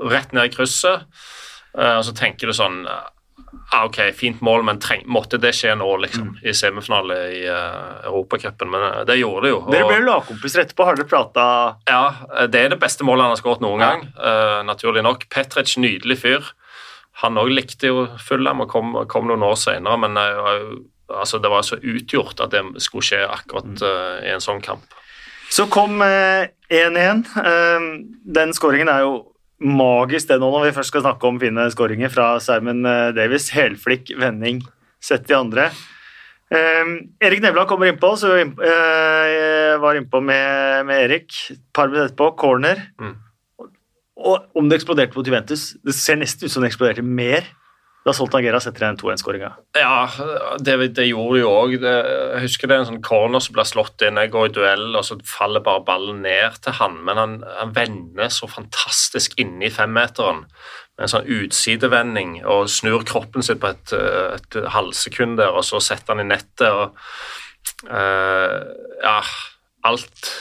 rett 0.00 0.32
ned 0.32 0.48
i 0.48 0.54
krysset. 0.54 1.04
Uh, 1.78 1.98
og 1.98 2.04
så 2.04 2.16
tenker 2.16 2.48
du 2.48 2.56
sånn 2.56 2.86
ah, 3.72 3.84
ok, 3.84 4.12
fint 4.16 4.40
mål, 4.40 4.62
men 4.62 4.78
treng, 4.80 5.02
måtte 5.06 5.38
det 5.40 5.52
skje 5.56 5.74
nå, 5.78 5.88
liksom, 6.04 6.32
mm. 6.32 6.40
i 6.48 6.54
semifinale 6.56 7.18
i 7.32 7.42
uh, 7.48 8.06
Europacupen? 8.08 8.70
Men 8.72 8.84
uh, 8.84 9.00
det 9.08 9.18
gjorde 9.20 9.46
det 9.46 9.52
jo. 9.52 9.60
Dere 9.72 9.88
ble 9.88 10.00
lagkompiser 10.06 10.64
etterpå, 10.64 10.86
har 10.88 10.98
dere 10.98 11.08
prata 11.08 11.44
Ja, 11.88 12.02
eh, 12.32 12.48
det 12.52 12.66
er 12.66 12.74
det 12.74 12.80
beste 12.82 13.06
målet 13.08 13.26
han 13.26 13.34
har 13.34 13.40
skåret 13.40 13.64
noen 13.64 13.82
ja. 13.82 13.92
gang, 13.92 14.06
uh, 14.18 14.60
naturlig 14.68 15.04
nok. 15.06 15.28
Petric, 15.32 15.76
nydelig 15.80 16.18
fyr. 16.24 16.52
Han 17.24 17.40
òg 17.40 17.52
likte 17.52 17.92
jo 17.92 18.06
Fulham 18.20 18.64
og 18.64 18.72
kom, 18.72 18.96
kom, 19.10 19.28
noen 19.28 19.44
år 19.46 19.58
senere, 19.60 19.98
men 20.00 20.16
altså, 20.16 21.38
det 21.38 21.50
var 21.52 21.64
så 21.66 21.76
utgjort 21.76 22.40
at 22.40 22.54
det 22.54 22.64
skulle 22.82 23.04
skje 23.04 23.20
akkurat 23.28 23.68
mm. 23.68 24.24
i 24.24 24.32
en 24.32 24.42
sånn 24.42 24.62
kamp. 24.64 24.96
Så 25.52 25.66
kom 25.68 26.00
1-1. 26.00 27.28
den 28.24 28.54
skåringen 28.56 28.88
er 28.88 29.04
jo 29.04 29.12
magisk 29.62 30.30
det 30.30 30.38
nå 30.42 30.50
når 30.50 30.68
vi 30.68 30.74
først 30.76 30.92
skal 30.92 31.04
snakke 31.04 31.28
om 31.28 31.40
fine 31.40 31.66
skåringer 31.72 32.12
fra 32.12 32.34
Simon 32.42 32.84
eh, 32.88 33.10
Davis. 33.16 33.50
Helflikk, 33.54 34.12
vending, 34.20 34.62
sett 35.02 35.30
i 35.30 35.38
andre. 35.38 35.70
Um, 36.52 36.96
Erik 37.24 37.40
Nevland 37.40 37.68
kommer 37.70 37.88
innpå, 37.88 38.10
så 38.20 38.34
jeg 38.36 38.50
uh, 38.60 39.78
var 39.80 39.96
innpå 39.96 40.20
med, 40.20 40.84
med 40.88 41.06
Erik. 41.06 41.32
Par 41.72 41.88
minutter 41.88 42.10
etterpå, 42.10 42.28
corner. 42.42 42.82
Mm. 43.00 43.14
Og 44.22 44.58
om 44.58 44.68
det 44.68 44.76
eksploderte 44.76 45.16
mot 45.16 45.26
Juventus 45.26 45.72
Det 45.82 45.94
ser 45.96 46.18
nesten 46.20 46.46
ut 46.46 46.52
som 46.52 46.62
det 46.62 46.68
eksploderte 46.68 47.02
mer 47.02 47.48
da 48.02 48.12
Soltangera 48.16 48.58
setter 48.62 48.82
igjen 48.82 48.98
2-1-skåringa. 48.98 49.48
Ja, 49.78 50.08
det, 50.58 50.74
det, 50.96 51.04
gjorde 51.06 51.36
de 51.36 51.42
jo 51.44 51.52
òg. 51.54 51.74
Jeg 51.78 52.42
husker 52.42 52.66
det 52.66 52.74
er 52.74 52.82
en 52.82 52.88
sånn 52.88 53.04
corner 53.04 53.42
som 53.44 53.54
blir 53.54 53.68
slått 53.68 54.02
inn. 54.02 54.18
Jeg 54.18 54.32
går 54.34 54.48
i 54.48 54.54
duell, 54.56 54.88
og 54.98 55.06
så 55.06 55.18
faller 55.28 55.62
bare 55.62 55.84
ballen 55.86 56.24
ned 56.24 56.58
til 56.64 56.74
han. 56.80 56.98
Men 57.06 57.20
han, 57.20 57.36
han 57.60 57.74
vender 57.76 58.32
så 58.34 58.50
fantastisk 58.50 59.38
inni 59.42 59.70
femmeteren 59.70 60.42
med 60.42 61.06
en 61.06 61.12
sånn 61.14 61.30
utsidevending 61.30 62.40
og 62.42 62.66
snur 62.70 63.06
kroppen 63.08 63.46
sin 63.46 63.62
på 63.62 63.70
et, 63.70 63.94
et 63.94 64.58
halvsekund 64.74 65.38
der, 65.40 65.54
og 65.54 65.64
så 65.66 65.80
setter 65.82 66.16
han 66.16 66.24
i 66.26 66.30
nettet. 66.34 66.68
og 66.68 66.98
uh, 67.86 68.58
Ja, 69.02 69.20
alt 69.86 70.34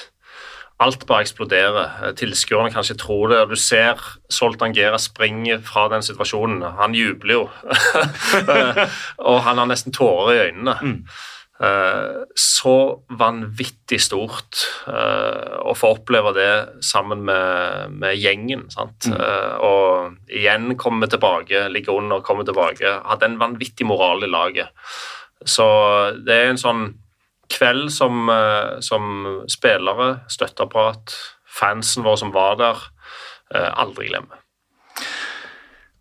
alt 0.81 1.05
bare 1.09 1.25
eksploderer. 1.25 2.13
Tilskuerne 2.19 2.71
kan 2.71 2.81
kanskje 2.81 2.97
tror 3.01 3.31
det. 3.31 3.41
Du 3.51 3.57
ser 3.59 3.99
Soltan 4.31 4.75
Gera 4.75 4.99
springe 5.01 5.59
fra 5.65 5.87
den 5.91 6.05
situasjonen. 6.05 6.63
Han 6.79 6.97
jubler 6.97 7.37
jo. 7.41 7.49
Eh, 8.51 8.79
og 9.27 9.41
han 9.45 9.59
har 9.59 9.67
nesten 9.69 9.93
tårer 9.93 10.31
i 10.33 10.39
øynene. 10.47 10.73
Mm. 10.81 10.95
Eh, 11.61 12.23
så 12.39 12.75
vanvittig 13.19 13.99
stort 14.01 14.63
å 14.87 15.75
få 15.77 15.91
oppleve 15.97 16.33
det 16.35 16.51
sammen 16.85 17.21
med, 17.27 17.93
med 18.01 18.17
gjengen. 18.17 18.65
Mm. 18.71 19.15
Og 19.67 20.31
igjen 20.31 20.73
komme 20.81 21.09
tilbake, 21.11 21.67
ligge 21.73 21.93
under, 21.93 22.23
komme 22.25 22.47
tilbake. 22.47 22.95
Hadde 23.05 23.29
en 23.29 23.39
vanvittig 23.41 23.87
moral 23.87 24.25
i 24.25 24.31
laget. 24.31 24.73
Så 25.45 25.67
det 26.25 26.37
er 26.37 26.51
en 26.51 26.61
sånn 26.61 26.85
kveld 27.51 27.91
som, 27.93 28.29
eh, 28.31 28.79
som 28.85 29.43
spillere, 29.51 30.21
støtteapparat, 30.31 31.15
fansen 31.51 32.05
vår 32.05 32.21
som 32.23 32.31
var 32.35 32.55
der, 32.61 32.85
eh, 33.53 33.71
aldri 33.75 34.09
glemme. 34.09 34.39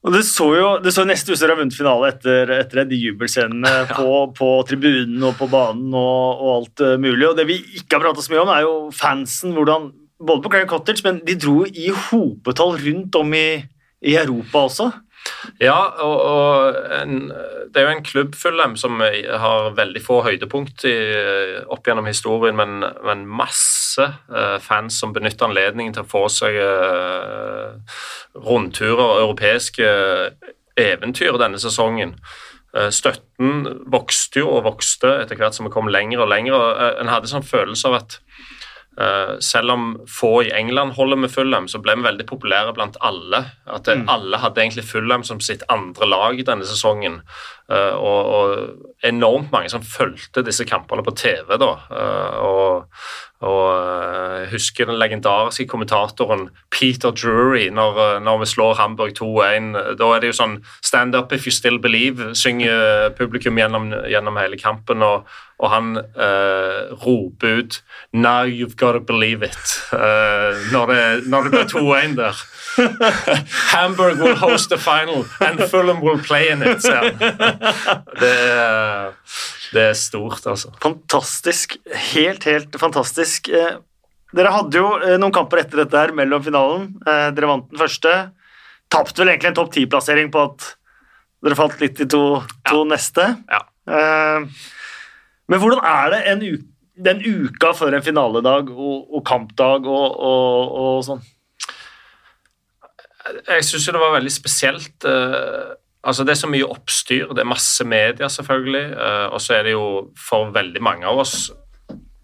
Og 0.01 0.15
Det 0.15 0.23
så 0.25 0.47
jo 0.57 0.69
det 0.81 0.95
så 0.97 1.05
neste 1.05 1.29
ut 1.33 1.37
som 1.37 1.45
dere 1.45 1.57
har 1.57 1.61
vunnet 1.61 1.77
finale 1.77 2.09
etter, 2.09 2.51
etter 2.57 2.87
de 2.89 2.97
jubelscenene 2.97 3.73
ja. 3.83 3.89
på, 3.93 4.33
på, 4.37 4.49
tribunen 4.69 5.27
og 5.29 5.37
på 5.37 5.49
banen 5.53 5.93
og, 5.93 6.41
og, 6.41 6.53
alt 6.55 6.85
eh, 6.87 6.97
mulig. 7.01 7.27
Og 7.29 7.37
Det 7.37 7.47
vi 7.51 7.59
ikke 7.81 7.99
har 7.99 8.07
pratet 8.07 8.25
så 8.25 8.33
mye 8.33 8.45
om, 8.47 8.55
er 8.55 8.65
jo 8.65 8.77
fansen. 8.97 9.53
hvordan, 9.57 9.91
Både 10.21 10.45
på 10.45 10.53
Grand 10.53 10.69
Cottage, 10.69 11.05
men 11.05 11.21
de 11.25 11.37
dro 11.41 11.65
i 11.69 11.91
hopetall 12.09 12.79
rundt 12.81 13.21
om 13.21 13.37
i, 13.37 13.61
i 14.05 14.17
Europa 14.21 14.67
også. 14.69 14.91
Ja, 15.61 15.77
og, 16.05 16.17
og 16.21 16.77
en, 16.97 17.31
det 17.73 17.81
er 17.81 17.87
jo 17.87 17.95
en 17.95 18.05
klubb 18.05 18.37
Fulham 18.39 18.77
som 18.81 19.01
har 19.01 19.73
veldig 19.77 20.03
få 20.05 20.21
høydepunkt 20.27 20.85
i, 20.89 20.95
opp 21.71 21.89
gjennom 21.89 22.09
historien, 22.09 22.57
men, 22.57 22.85
men 23.07 23.27
masse 23.29 24.05
uh, 24.05 24.59
fans 24.63 25.01
som 25.01 25.15
benytter 25.17 25.49
anledningen 25.49 25.97
til 25.97 26.05
å 26.05 26.11
få 26.11 26.25
seg 26.33 26.57
uh, 26.61 27.77
rundturer 28.37 29.21
europeiske 29.25 29.91
eventyr 30.81 31.41
denne 31.41 31.61
sesongen. 31.61 32.15
Støtten 32.95 33.65
vokste 33.91 34.45
jo 34.45 34.53
og 34.55 34.63
vokste 34.63 35.11
etter 35.25 35.37
hvert 35.37 35.57
som 35.57 35.67
vi 35.67 35.73
kom 35.75 35.91
lenger 35.91 36.23
og 36.23 36.31
lenger. 36.31 36.77
En 37.03 37.11
hadde 37.11 37.29
sånn 37.29 37.43
følelse 37.45 37.91
av 37.91 37.97
at 37.99 38.15
selv 39.41 39.73
om 39.73 39.85
få 40.09 40.33
i 40.45 40.51
England 40.57 40.93
holder 40.97 41.17
med 41.23 41.33
Fulham, 41.33 41.69
så 41.69 41.81
ble 41.83 41.95
vi 41.97 42.07
veldig 42.07 42.27
populære 42.29 42.75
blant 42.77 42.99
alle. 43.01 43.45
At 43.67 43.89
mm. 43.89 44.07
Alle 44.13 44.41
hadde 44.43 44.63
egentlig 44.63 44.85
Fulham 44.89 45.25
som 45.27 45.41
sitt 45.45 45.65
andre 45.73 46.09
lag 46.09 46.43
denne 46.47 46.67
sesongen. 46.69 47.21
Uh, 47.71 47.95
og, 47.95 48.21
og, 48.27 48.87
enormt 49.07 49.53
mange 49.53 49.71
som 49.73 49.85
fulgte 49.87 50.43
disse 50.45 50.67
kampene 50.69 51.05
på 51.07 51.15
TV. 51.17 51.55
da. 51.61 51.71
Uh, 51.89 52.35
og, 52.45 52.97
og 53.41 53.63
jeg 54.41 54.51
husker 54.53 54.91
den 54.91 54.99
legendariske 55.01 55.65
kommentatoren 55.71 56.51
Peter 56.69 57.15
Drury 57.15 57.71
når, 57.73 58.19
når 58.21 58.43
vi 58.43 58.49
slår 58.51 58.75
Hamburg 58.77 59.15
2-1. 59.17 59.71
Da 59.97 60.11
er 60.11 60.21
det 60.21 60.33
jo 60.33 60.37
sånn 60.37 60.59
Stand 60.85 61.17
up 61.17 61.33
if 61.33 61.47
you 61.47 61.55
still 61.55 61.79
believe, 61.81 62.35
synger 62.37 63.15
publikum 63.17 63.57
gjennom, 63.57 63.89
gjennom 64.11 64.37
hele 64.37 64.61
kampen. 64.61 65.01
Og, 65.07 65.25
og 65.61 65.73
han 65.73 65.97
uh, 66.17 66.93
roper 67.01 67.63
ut 67.63 67.81
Now 68.13 68.45
you've 68.45 68.77
got 68.77 68.93
to 68.93 69.01
believe 69.01 69.43
it. 69.43 69.81
Uh, 69.93 70.59
når, 70.73 70.87
det, 70.93 71.29
når 71.29 71.43
det 71.43 71.51
blir 71.51 71.65
2-1 71.81 72.17
der. 72.17 72.45
Hamburg 73.77 74.19
will 74.19 74.37
host 74.37 74.71
the 74.71 74.79
final, 74.79 75.27
and 75.41 75.61
Fulham 75.71 76.01
will 76.01 76.19
play 76.19 76.49
in 76.51 76.63
it, 76.63 76.83
sier. 76.83 77.13
Det 78.21 78.35
det 79.71 79.85
er 79.93 79.95
stort, 79.99 80.43
altså. 80.51 80.73
Fantastisk. 80.83 81.77
Helt, 82.13 82.45
helt 82.49 82.75
fantastisk. 82.81 83.51
Eh, 83.55 83.79
dere 84.35 84.55
hadde 84.55 84.81
jo 84.81 84.91
eh, 84.99 85.17
noen 85.21 85.35
kamper 85.35 85.63
etter 85.63 85.85
dette 85.85 85.99
her 85.99 86.15
mellom 86.17 86.43
finalen. 86.43 86.89
Eh, 87.05 87.29
dere 87.37 87.51
vant 87.51 87.69
den 87.71 87.79
første. 87.79 88.15
Tapte 88.91 89.23
vel 89.23 89.33
egentlig 89.33 89.53
en 89.53 89.59
topp 89.61 89.71
ti-plassering 89.77 90.33
på 90.35 90.43
at 90.49 90.73
dere 91.47 91.59
falt 91.59 91.79
litt 91.83 92.03
i 92.03 92.09
to, 92.11 92.25
to 92.67 92.83
ja. 92.83 92.89
neste. 92.91 93.27
Ja. 93.51 93.63
Men 95.51 95.63
hvordan 95.63 95.81
er 95.87 96.11
det 96.13 96.19
en 96.31 96.43
uke, 96.45 96.67
den 97.01 97.23
uka 97.25 97.71
før 97.73 97.95
en 97.97 98.05
finaledag 98.05 98.69
og, 98.75 99.07
og 99.09 99.23
kampdag 99.27 99.87
og, 99.89 100.19
og, 100.21 100.75
og 100.83 100.99
sånn? 101.07 101.23
Jeg 103.47 103.65
syns 103.65 103.87
det 103.89 104.03
var 104.03 104.19
veldig 104.19 104.33
spesielt. 104.35 105.07
Uh, 105.07 105.79
altså 106.03 106.25
Det 106.25 106.35
er 106.35 106.41
så 106.41 106.51
mye 106.51 106.69
oppstyr, 106.69 107.33
det 107.35 107.43
er 107.43 107.49
masse 107.49 107.85
medier, 107.85 108.29
selvfølgelig. 108.29 108.87
Uh, 108.97 109.27
og 109.35 109.41
så 109.41 109.59
er 109.59 109.67
det 109.67 109.75
jo 109.75 109.87
for 110.29 110.53
veldig 110.55 110.83
mange 110.83 111.07
av 111.09 111.25
oss 111.25 111.51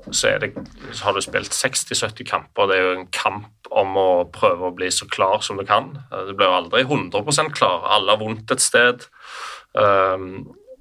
så, 0.07 0.31
det, 0.39 0.53
så 0.95 1.09
har 1.09 1.17
du 1.17 1.21
spilt 1.25 1.51
60-70 1.51 2.29
kamper. 2.29 2.69
Det 2.71 2.77
er 2.77 2.85
jo 2.85 2.93
en 2.95 3.09
kamp 3.11 3.71
om 3.75 3.97
å 3.99 4.11
prøve 4.31 4.69
å 4.69 4.75
bli 4.77 4.87
så 4.95 5.09
klar 5.11 5.43
som 5.43 5.59
du 5.59 5.65
kan. 5.67 5.97
Uh, 6.13 6.29
du 6.29 6.35
blir 6.35 6.47
jo 6.47 6.61
aldri 6.61 6.85
100 6.87 7.51
klar. 7.57 7.83
Alle 7.91 8.15
har 8.15 8.23
vondt 8.23 8.55
et 8.55 8.63
sted. 8.63 9.09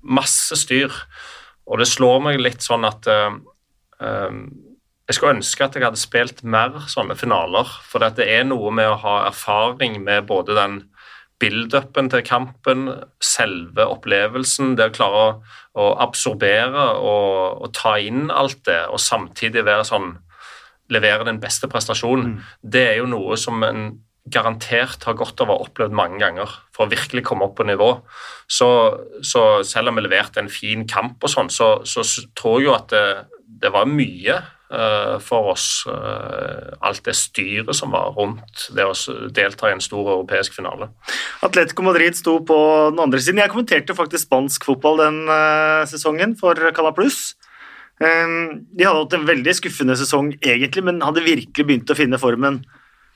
masse 0.06 0.56
styr. 0.56 0.94
Og 1.66 1.82
det 1.82 1.88
slår 1.90 2.22
meg 2.24 2.40
litt 2.40 2.64
sånn 2.64 2.86
at 2.88 3.10
jeg 5.06 5.18
skulle 5.18 5.36
ønske 5.36 5.66
at 5.66 5.76
jeg 5.76 5.84
hadde 5.84 6.00
spilt 6.00 6.44
mer 6.48 6.78
sånne 6.88 7.18
finaler. 7.18 7.68
For 7.90 8.00
det 8.00 8.24
er 8.24 8.46
noe 8.48 8.72
med 8.72 8.88
å 8.88 9.00
ha 9.02 9.16
erfaring 9.28 10.00
med 10.06 10.30
både 10.30 10.56
den 10.56 10.78
build-upen 11.42 12.10
til 12.12 12.24
kampen, 12.26 12.88
selve 13.24 13.88
opplevelsen, 13.92 14.76
det 14.80 14.90
å 14.90 14.96
klare 14.96 15.24
å, 15.24 15.34
å 15.82 15.88
absorbere 16.06 16.88
og, 16.96 17.66
og, 17.66 17.70
ta 17.76 17.98
inn 18.00 18.30
alt 18.32 18.62
det, 18.68 18.86
og 18.88 19.02
samtidig 19.04 19.66
være 19.68 19.88
sånn 19.88 20.14
levere 20.94 21.26
den 21.28 21.42
beste 21.42 21.68
prestasjonen, 21.68 22.36
mm. 22.36 22.50
det 22.62 22.84
er 22.92 23.00
jo 23.02 23.10
noe 23.10 23.38
som 23.42 23.64
en 23.66 23.88
garantert 24.32 25.04
har 25.06 25.18
godt 25.18 25.42
av 25.44 25.52
å 25.52 25.58
ha 25.58 25.66
opplevd 25.68 25.94
mange 25.94 26.18
ganger 26.22 26.50
for 26.74 26.86
å 26.86 26.92
virkelig 26.92 27.26
komme 27.28 27.46
opp 27.46 27.60
på 27.60 27.68
nivå. 27.68 27.92
Så, 28.50 28.68
så 29.22 29.44
selv 29.68 29.92
om 29.92 30.00
vi 30.00 30.06
leverte 30.06 30.42
en 30.42 30.50
fin 30.50 30.86
kamp, 30.90 31.20
og 31.22 31.32
sånn, 31.32 31.52
så, 31.54 31.78
så, 31.86 32.06
tror 32.38 32.60
jeg 32.60 32.70
jo 32.70 32.76
at 32.78 32.90
det, 32.94 33.06
det 33.62 33.74
var 33.74 33.90
mye 33.90 34.40
for 35.22 35.52
oss 35.52 35.84
eh, 35.92 36.74
alt 36.82 37.04
det 37.06 37.14
styret 37.18 37.78
som 37.78 37.94
var 37.94 38.16
rundt 38.18 38.68
det 38.74 38.86
å 38.88 38.96
delta 39.36 39.70
i 39.70 39.76
en 39.76 39.84
stor 39.84 40.02
europeisk 40.16 40.58
finale. 40.58 40.90
Atletico 41.46 41.86
Madrid 41.86 42.18
sto 42.18 42.40
på 42.46 42.58
den 42.90 43.02
andre 43.04 43.22
siden. 43.22 43.44
Jeg 43.44 43.54
kommenterte 43.54 43.98
faktisk 43.98 44.26
spansk 44.26 44.66
fotball 44.66 45.04
den 45.04 45.22
eh, 45.30 45.86
sesongen 45.92 46.34
for 46.40 46.58
Canal 46.76 46.96
Plus. 46.98 47.36
De 47.96 48.84
hadde 48.84 49.00
hatt 49.00 49.14
en 49.16 49.24
veldig 49.24 49.54
skuffende 49.56 49.96
sesong 49.96 50.34
egentlig, 50.42 50.82
men 50.84 50.98
hadde 51.00 51.22
virkelig 51.24 51.64
begynt 51.64 51.94
å 51.94 51.96
finne 51.96 52.20
formen 52.20 52.58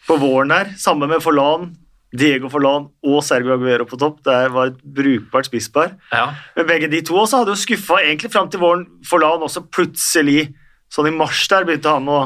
på 0.08 0.16
våren 0.22 0.54
her. 0.56 0.72
sammen 0.80 1.12
med 1.12 1.20
Forlan. 1.20 1.74
Diego 2.16 2.50
Forlan 2.50 2.88
og 3.06 3.20
Sergio 3.26 3.54
Aguero 3.54 3.86
på 3.86 3.98
topp. 4.00 4.24
Det 4.26 4.38
var 4.54 4.72
et 4.72 4.80
brukbart 4.82 5.46
spisspar. 5.46 5.92
Ja. 6.14 6.32
Men 6.56 6.70
begge 6.70 6.90
de 6.90 7.04
to 7.06 7.18
også 7.20 7.42
hadde 7.42 7.54
jo 7.54 7.60
skuffa 7.60 8.00
egentlig 8.02 8.32
fram 8.34 8.50
til 8.50 8.64
våren. 8.64 8.88
Forlan 9.06 9.46
også 9.46 9.68
plutselig 9.70 10.56
Sånn 10.90 11.10
i 11.10 11.16
mars 11.16 11.46
der 11.52 11.68
begynte 11.68 11.96
han 11.96 12.10
å 12.10 12.22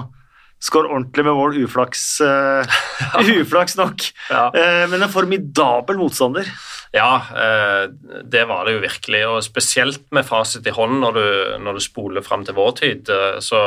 skåre 0.63 0.91
ordentlig 0.91 1.25
med 1.27 1.35
mål, 1.35 1.57
uflaks, 1.65 2.03
uh, 2.23 2.63
uflaks 3.41 3.75
nok. 3.79 4.05
Ja. 4.31 4.47
Uh, 4.55 4.85
men 4.91 5.03
en 5.03 5.11
formidabel 5.11 5.99
motstander. 5.99 6.47
Ja, 6.93 7.17
uh, 7.25 7.89
det 8.23 8.45
var 8.47 8.67
det 8.67 8.77
jo 8.77 8.83
virkelig. 8.85 9.23
Og 9.27 9.41
spesielt 9.43 10.05
med 10.15 10.27
fasit 10.27 10.67
i 10.69 10.75
hånd 10.75 11.01
når 11.03 11.17
du, 11.17 11.25
når 11.65 11.79
du 11.79 11.83
spoler 11.83 12.23
fram 12.23 12.45
til 12.47 12.55
vår 12.55 12.71
tid. 12.79 13.11
så 13.43 13.59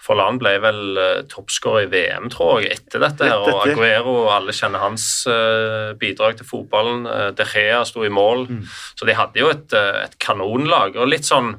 Forlan 0.00 0.38
ble 0.40 0.54
vel 0.62 1.00
toppskårer 1.32 1.88
i 1.88 1.90
VM, 1.90 2.30
tror 2.32 2.62
jeg, 2.62 2.78
etter 2.78 3.02
dette. 3.02 3.26
her, 3.26 3.40
Og 3.40 3.64
Aguero, 3.64 4.14
alle 4.30 4.54
kjenner 4.54 4.84
hans 4.84 5.08
bidrag 5.98 6.38
til 6.38 6.46
fotballen. 6.46 7.08
De 7.34 7.48
Gea 7.48 7.82
sto 7.88 8.06
i 8.06 8.12
mål. 8.12 8.46
Mm. 8.52 8.62
Så 8.94 9.08
de 9.08 9.18
hadde 9.18 9.42
jo 9.42 9.50
et, 9.50 9.74
et 9.74 10.18
kanonlag. 10.22 11.00
og 11.00 11.10
litt 11.10 11.26
sånn 11.26 11.56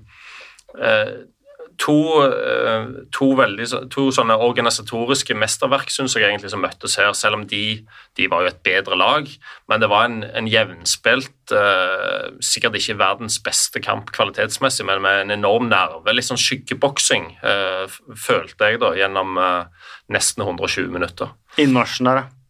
to, 1.82 1.98
eh, 2.28 2.88
to, 3.14 3.28
veldig, 3.38 3.66
to, 3.94 4.08
sånne 4.14 4.38
organisatoriske 4.46 5.36
mesterverk 5.38 5.90
synes 5.94 6.16
jeg 6.16 6.28
egentlig 6.28 6.52
som 6.54 6.62
møttes 6.62 6.98
her, 7.00 7.14
selv 7.18 7.40
om 7.40 7.46
de, 7.50 7.82
de 8.20 8.28
var 8.32 8.44
jo 8.44 8.52
et 8.52 8.60
bedre 8.66 8.98
lag. 9.00 9.30
Men 9.72 9.82
det 9.82 9.90
var 9.92 10.10
en, 10.10 10.20
en 10.24 10.50
jevnspilt, 10.50 11.56
uh, 11.56 12.30
sikkert 12.44 12.78
ikke 12.78 13.00
verdens 13.02 13.40
beste 13.44 13.82
kamp 13.84 14.12
kvalitetsmessig, 14.16 14.86
men 14.88 15.02
med 15.06 15.24
en 15.24 15.38
enorm 15.40 15.72
nerve. 15.72 16.14
Litt 16.14 16.30
sånn 16.30 16.42
skyggeboksing, 16.42 17.32
uh, 17.42 17.88
følte 18.20 18.70
jeg 18.70 18.84
da, 18.84 18.94
gjennom 19.00 19.42
uh, 19.42 19.90
nesten 20.14 20.46
120 20.46 20.92
minutter. 20.94 21.34
Innmarsjen 21.62 22.12
der, 22.12 22.24
ja. 22.24 22.41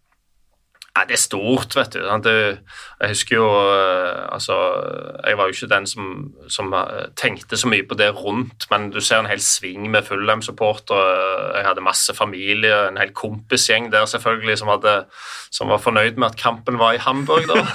Ja, 0.92 1.06
det 1.08 1.16
er 1.16 1.22
stort, 1.24 1.72
vet 1.78 1.94
du. 1.96 2.02
Jeg 2.04 3.14
husker 3.14 3.38
jo 3.38 3.46
eh, 3.48 4.26
Altså, 4.28 4.56
jeg 5.24 5.38
var 5.40 5.48
jo 5.48 5.54
ikke 5.56 5.70
den 5.72 5.86
som, 5.88 6.10
som, 6.52 6.74
eh, 6.76 7.06
tenkte 7.16 7.56
så 7.56 7.70
mye 7.72 7.86
på 7.88 7.96
det 7.96 8.10
rundt, 8.18 8.66
men 8.72 8.90
du 8.92 9.00
ser 9.00 9.22
en 9.22 9.30
hel 9.30 9.40
sving 9.40 9.88
med 9.92 10.04
Fullham-supportere. 10.04 11.06
Jeg 11.56 11.68
hadde 11.70 11.86
masse 11.86 12.16
familie, 12.16 12.74
en 12.90 13.00
hel 13.00 13.14
kompisgjeng 13.16 13.88
der 13.94 14.06
selvfølgelig, 14.06 14.58
som, 14.60 14.72
hadde, 14.74 14.98
som 15.52 15.72
var 15.72 15.80
fornøyd 15.80 16.20
med 16.20 16.34
at 16.34 16.42
kampen 16.42 16.80
var 16.82 16.98
i 16.98 17.04
Hamburg, 17.04 17.48
da. 17.48 17.64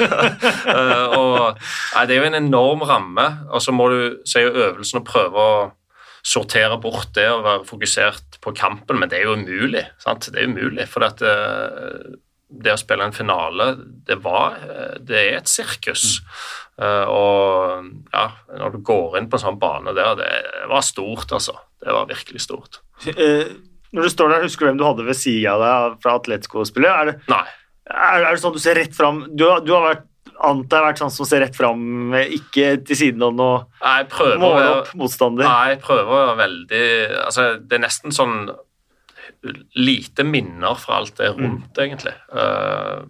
Eh, 0.77 1.17
og, 1.17 1.57
ja, 1.95 2.03
det 2.05 2.17
er 2.17 2.21
jo 2.21 2.29
en 2.29 2.39
enorm 2.39 2.83
ramme, 2.85 3.25
og 3.49 3.63
så 3.63 3.73
må 3.73 3.87
du 3.93 4.19
se 4.29 4.43
øvelsen 4.45 5.01
og 5.01 5.07
prøve 5.09 5.41
å 5.41 5.57
sortere 6.27 6.77
bort 6.83 7.15
det 7.17 7.29
og 7.31 7.45
være 7.47 7.65
fokusert 7.69 8.41
på 8.43 8.53
kampen, 8.57 8.99
men 9.01 9.09
det 9.09 9.21
er 9.21 9.29
jo 9.29 9.37
umulig. 9.39 9.85
sant? 10.03 10.29
Det 10.35 10.43
er 10.43 10.51
umulig, 10.51 10.89
for 10.91 11.07
at 11.07 11.23
det 12.47 12.75
å 12.75 12.79
spille 12.79 13.07
en 13.07 13.15
finale, 13.15 13.73
det, 14.07 14.21
var, 14.23 14.61
det 15.03 15.19
er 15.19 15.39
et 15.41 15.51
sirkus. 15.51 16.21
Mm. 16.23 16.35
Uh, 16.77 17.07
og 17.09 17.87
ja, 18.13 18.27
når 18.61 18.75
du 18.75 18.83
går 18.85 19.17
inn 19.19 19.31
på 19.33 19.39
en 19.39 19.45
sånn 19.47 19.61
bane 19.61 19.95
der, 19.97 20.19
det 20.21 20.67
var 20.71 20.85
stort, 20.87 21.33
altså. 21.33 21.57
Det 21.83 21.95
var 21.95 22.09
virkelig 22.11 22.45
stort. 22.45 22.81
Uh, 23.07 23.57
når 23.97 24.07
du 24.07 24.13
står 24.13 24.33
der, 24.33 24.45
husker 24.47 24.67
du 24.67 24.71
hvem 24.71 24.81
du 24.81 24.87
hadde 24.87 25.07
ved 25.07 25.19
sida 25.19 25.57
av 25.57 25.65
deg 25.65 26.03
fra 26.05 26.19
Atletico-spillet? 26.21 27.17
Nei. 27.33 27.47
Er, 27.87 28.21
er, 28.25 28.31
det 28.35 28.43
sånn 28.43 28.55
du 28.57 28.59
ser 28.59 28.75
rett 28.75 28.97
fram 28.97 29.21
Du, 29.31 29.45
du 29.63 29.71
har 29.71 29.85
vært 29.85 30.07
antar 30.43 30.81
jeg 30.81 30.83
har 30.83 30.89
vært 30.89 31.01
sånn 31.05 31.13
som 31.15 31.29
ser 31.29 31.41
rett 31.45 31.55
fram, 31.57 32.15
ikke 32.19 32.73
til 32.85 32.99
siden 32.99 33.23
av 33.25 33.37
noe 33.37 34.35
måle 34.41 34.65
opp 34.73 34.91
motstander? 34.99 35.47
Nei, 35.47 35.71
jeg 35.73 35.79
prøver 35.85 36.35
veldig 36.41 36.83
altså, 37.23 37.47
Det 37.63 37.79
er 37.79 37.85
nesten 37.87 38.13
sånn 38.13 38.51
lite 39.75 40.25
minner 40.25 40.75
fra 40.81 41.01
alt 41.01 41.17
det 41.21 41.31
rundt, 41.35 41.71
mm. 41.71 41.83
egentlig. 41.85 42.15
Uh, 42.33 43.05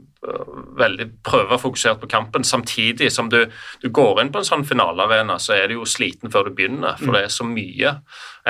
veldig 0.78 1.08
Prøve 1.26 1.56
å 1.56 1.60
fokusere 1.60 1.98
på 2.00 2.08
kampen, 2.10 2.44
samtidig 2.46 3.10
som 3.14 3.30
du, 3.32 3.44
du, 3.82 3.88
går 3.94 4.22
inn 4.22 4.32
på 4.34 4.42
en 4.42 4.48
sånn 4.48 4.66
finalearena, 4.66 5.38
så 5.42 5.56
er 5.56 5.68
du 5.68 5.78
jo 5.78 5.88
sliten 5.88 6.32
før 6.32 6.48
du 6.48 6.56
begynner, 6.56 6.98
for 6.98 7.12
mm. 7.12 7.16
det 7.16 7.24
er 7.24 7.34
så 7.34 7.46
mye 7.48 7.96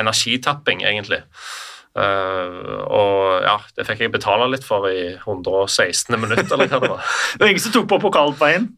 energitapping, 0.01 0.84
egentlig. 0.87 1.22
Uh, 1.97 2.84
og 2.93 3.45
ja, 3.47 3.57
det 3.76 3.87
fikk 3.89 4.03
jeg 4.05 4.12
betale 4.12 4.51
litt 4.53 4.64
for 4.66 4.84
i 4.91 5.14
116. 5.16 6.12
minutt, 6.20 6.45
eller 6.51 6.68
hva 6.68 6.80
det 6.82 6.93
var. 6.93 7.12
det 7.34 7.45
var 7.45 7.53
ingen 7.55 7.64
som 7.64 7.76
tok 7.76 7.89
på 7.93 8.03
pokalen 8.09 8.37
på 8.37 8.45
veien? 8.45 8.70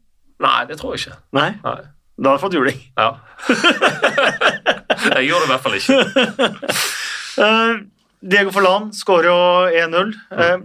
Nei, 0.43 0.59
det 0.71 0.79
tror 0.79 0.95
jeg 0.95 1.09
ikke. 1.09 1.19
Nei? 1.35 1.51
Nei. 1.65 1.81
Da 2.19 2.33
har 2.33 2.39
du 2.39 2.43
fått 2.43 2.55
juling. 2.55 2.79
Ja. 2.99 3.13
jeg 5.15 5.29
gjorde 5.29 5.45
det 5.45 5.49
i 5.49 5.53
hvert 5.53 5.65
fall 5.67 5.79
ikke. 5.79 5.99
uh, 7.39 7.79
Diego 8.21 8.53
Forlan 8.55 8.91
skårer 8.95 9.29
jo 9.31 9.41
1-0. 9.85 10.15
Eh, 10.35 10.57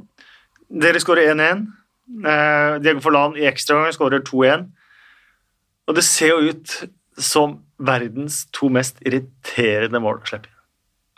dere 0.83 1.01
skårer 1.01 1.33
1-1. 1.33 1.67
Eh, 2.25 2.79
Diego 2.83 3.03
Forlan 3.03 3.37
i 3.37 3.47
ekstraomgang 3.49 3.93
skårer 3.95 4.23
2-1. 4.25 4.65
Og 5.87 5.97
det 5.97 6.05
ser 6.07 6.33
jo 6.33 6.53
ut 6.53 6.75
som 7.19 7.59
verdens 7.83 8.45
to 8.55 8.69
mest 8.73 9.01
irriterende 9.05 10.01
mål 10.01 10.21
å 10.21 10.27
slippe 10.27 10.49
inn. 10.49 10.59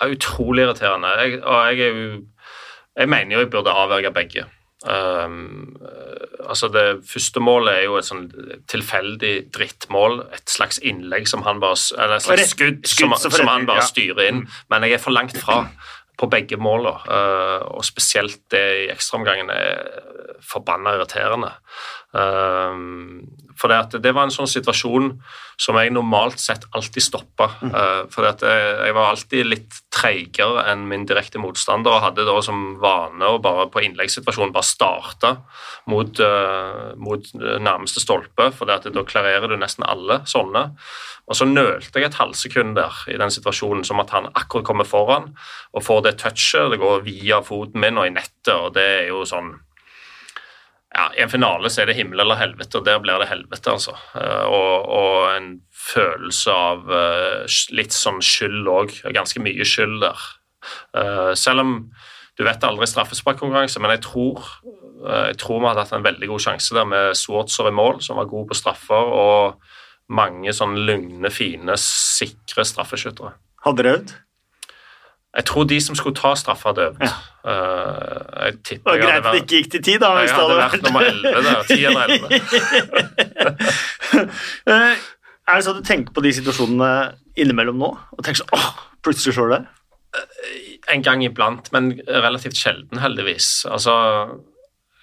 Ja, 0.01 0.11
utrolig 0.11 0.65
irriterende. 0.65 1.13
Jeg, 1.21 1.39
og 1.39 1.59
jeg, 1.69 1.79
er 1.79 1.99
jo, 1.99 2.21
jeg 2.99 3.11
mener 3.13 3.38
jo 3.38 3.43
jeg 3.45 3.51
burde 3.53 3.75
avverge 3.83 4.11
begge. 4.15 4.47
Um, 4.86 5.77
altså 6.45 6.67
Det 6.67 6.99
første 7.09 7.39
målet 7.41 7.73
er 7.73 7.83
jo 7.88 7.95
et 7.97 8.05
sånn 8.05 8.25
tilfeldig 8.69 9.33
drittmål. 9.55 10.19
Et 10.36 10.51
slags 10.51 10.81
innlegg 10.83 11.29
som 11.31 11.45
han 11.47 11.61
bare 11.63 11.79
Eller 11.95 12.19
et 12.19 12.27
slags 12.27 12.51
skudd, 12.53 12.83
skudd 12.83 13.15
som, 13.17 13.31
som, 13.31 13.47
han 13.49 13.69
bare 13.69 13.86
styrer 13.88 14.27
inn. 14.27 14.43
Men 14.69 14.86
jeg 14.86 14.99
er 14.99 15.03
for 15.05 15.15
langt 15.15 15.38
fra. 15.39 15.63
På 16.18 16.30
begge 16.32 16.57
måla. 16.57 16.95
og 17.76 17.86
spesielt 17.86 18.39
det 18.51 18.66
i 18.86 18.89
ekstraomgangen 18.93 19.49
er 19.49 19.82
forbanna 20.45 20.95
irriterende. 20.95 21.51
For 23.55 23.72
det, 23.72 24.01
det, 24.03 24.11
var 24.11 24.28
en 24.28 24.34
sånn 24.34 24.49
situasjon 24.51 25.13
som 25.61 25.78
jeg 25.80 25.93
normalt 25.95 26.41
sett 26.43 26.66
alltid 26.76 27.03
stoppa. 27.03 27.47
Mm. 27.63 27.72
Uh, 27.72 28.01
for 28.11 28.28
jeg, 28.28 28.41
jeg, 28.43 28.95
var 28.97 29.11
alltid 29.11 29.47
litt 29.47 29.80
treigere 29.95 30.66
enn 30.72 30.84
min 30.89 31.05
direkte 31.07 31.39
motstander 31.39 31.95
og 31.95 32.03
hadde 32.03 32.28
da 32.28 32.36
som 32.43 32.76
vane 32.84 33.30
å 33.32 33.39
bare 33.43 33.70
på 33.72 33.86
innleggssituasjonen 33.86 34.51
bare 34.55 34.68
starte 34.68 35.32
mot, 35.91 36.20
uh, 36.20 36.91
mot 36.99 37.32
nærmeste 37.39 38.03
stolpe, 38.03 38.51
for 38.55 38.68
da 38.68 39.05
klarerer 39.07 39.47
du 39.47 39.55
nesten 39.61 39.88
alle 39.88 40.22
sånne. 40.28 40.68
Og 41.26 41.39
så 41.39 41.47
nølte 41.49 42.01
jeg 42.01 42.11
et 42.11 42.20
halvsekund 42.20 42.76
der 42.78 42.97
i 43.09 43.18
den 43.18 43.32
situasjonen, 43.34 43.86
som 43.88 44.03
at 44.03 44.11
han 44.13 44.28
akkurat 44.36 44.68
kommer 44.68 44.86
foran 44.86 45.32
og 45.74 45.86
får 45.86 46.03
det 46.05 46.18
touchet. 46.22 46.70
Det 46.76 46.82
går 46.82 47.05
via 47.07 47.39
foten 47.45 47.82
min 47.82 47.97
og 47.97 48.09
i 48.09 48.13
nettet, 48.13 48.53
og 48.53 48.76
det 48.76 48.86
er 48.99 49.07
jo 49.09 49.24
sånn 49.26 49.55
ja, 50.95 51.09
I 51.17 51.23
en 51.25 51.31
finale 51.31 51.69
så 51.71 51.83
er 51.83 51.89
det 51.89 51.97
himmel 51.97 52.23
eller 52.23 52.39
helvete, 52.39 52.79
og 52.79 52.87
der 52.87 53.01
blir 53.03 53.19
det 53.19 53.27
helvete, 53.27 53.73
altså. 53.73 53.95
Eh, 54.15 54.45
og, 54.47 54.87
og 54.95 55.17
en 55.33 55.49
følelse 55.85 56.53
av 56.55 56.87
uh, 56.89 57.57
litt 57.75 57.93
sånn 57.93 58.21
skyld 58.23 58.69
òg. 58.71 58.93
Ganske 59.13 59.43
mye 59.43 59.67
skyld 59.67 59.99
der. 60.05 60.27
Uh, 60.95 61.33
selv 61.37 61.65
om 61.65 61.73
du 62.35 62.43
vet 62.47 62.63
aldri 62.67 62.87
straffesparkkonkurranse, 62.89 63.79
men 63.83 63.93
jeg 63.93 64.01
tror, 64.03 64.41
jeg 65.05 65.37
tror 65.39 65.61
vi 65.61 65.69
hadde 65.69 65.85
hatt 65.85 65.93
en 65.95 66.03
veldig 66.03 66.27
god 66.27 66.43
sjanse 66.43 66.75
der 66.75 66.87
med 66.89 67.15
Swartzer 67.15 67.69
i 67.69 67.75
mål, 67.75 68.01
som 68.03 68.19
var 68.19 68.27
god 68.27 68.49
på 68.49 68.57
straffer, 68.59 69.13
og 69.15 70.11
mange 70.11 70.51
sånn 70.51 70.75
lugne, 70.87 71.31
fine, 71.31 71.77
sikre 71.79 72.65
straffeskyttere. 72.67 73.31
Hadde 73.63 73.79
dere 73.79 73.93
øvd? 73.95 74.11
Jeg 75.36 75.45
tror 75.49 75.65
de 75.67 75.79
som 75.83 75.97
skulle 75.99 76.15
ta 76.15 76.31
straffa, 76.39 76.71
hadde 76.71 76.86
øvd. 76.89 77.01
Ja. 77.03 77.15
Uh, 77.45 77.51
jeg 78.45 78.53
det 78.69 78.79
var 78.86 79.01
greit 79.01 79.25
det 79.25 79.41
ikke 79.43 79.59
gikk 79.59 79.71
til 79.73 79.83
ti, 79.83 79.97
da. 80.01 80.13
Hvis 80.17 80.31
jeg 80.31 80.39
hadde 80.39 80.57
vært 80.61 80.86
nummer 80.88 81.01
elleve 81.09 81.41
der. 81.45 81.61
Ti 81.69 81.79
eller 81.89 82.01
elleve. 82.07 82.29
Eh, 84.15 84.93
er 85.45 85.57
det 85.57 85.65
sånn 85.65 85.75
at 85.75 85.83
du 85.83 85.88
tenker 85.88 86.13
på 86.15 86.21
de 86.23 86.31
situasjonene 86.33 86.91
innimellom 87.41 87.77
nå? 87.81 87.89
Og 88.15 88.23
tenker 88.23 88.39
sånn 88.39 88.53
åh, 88.55 88.69
plutselig 89.03 89.36
slår 89.36 89.51
det? 89.51 89.59
Eh, 90.15 90.61
en 90.95 91.03
gang 91.03 91.21
iblant, 91.25 91.67
men 91.75 91.91
relativt 92.07 92.57
sjelden, 92.57 93.01
heldigvis. 93.03 93.49
Altså 93.67 93.93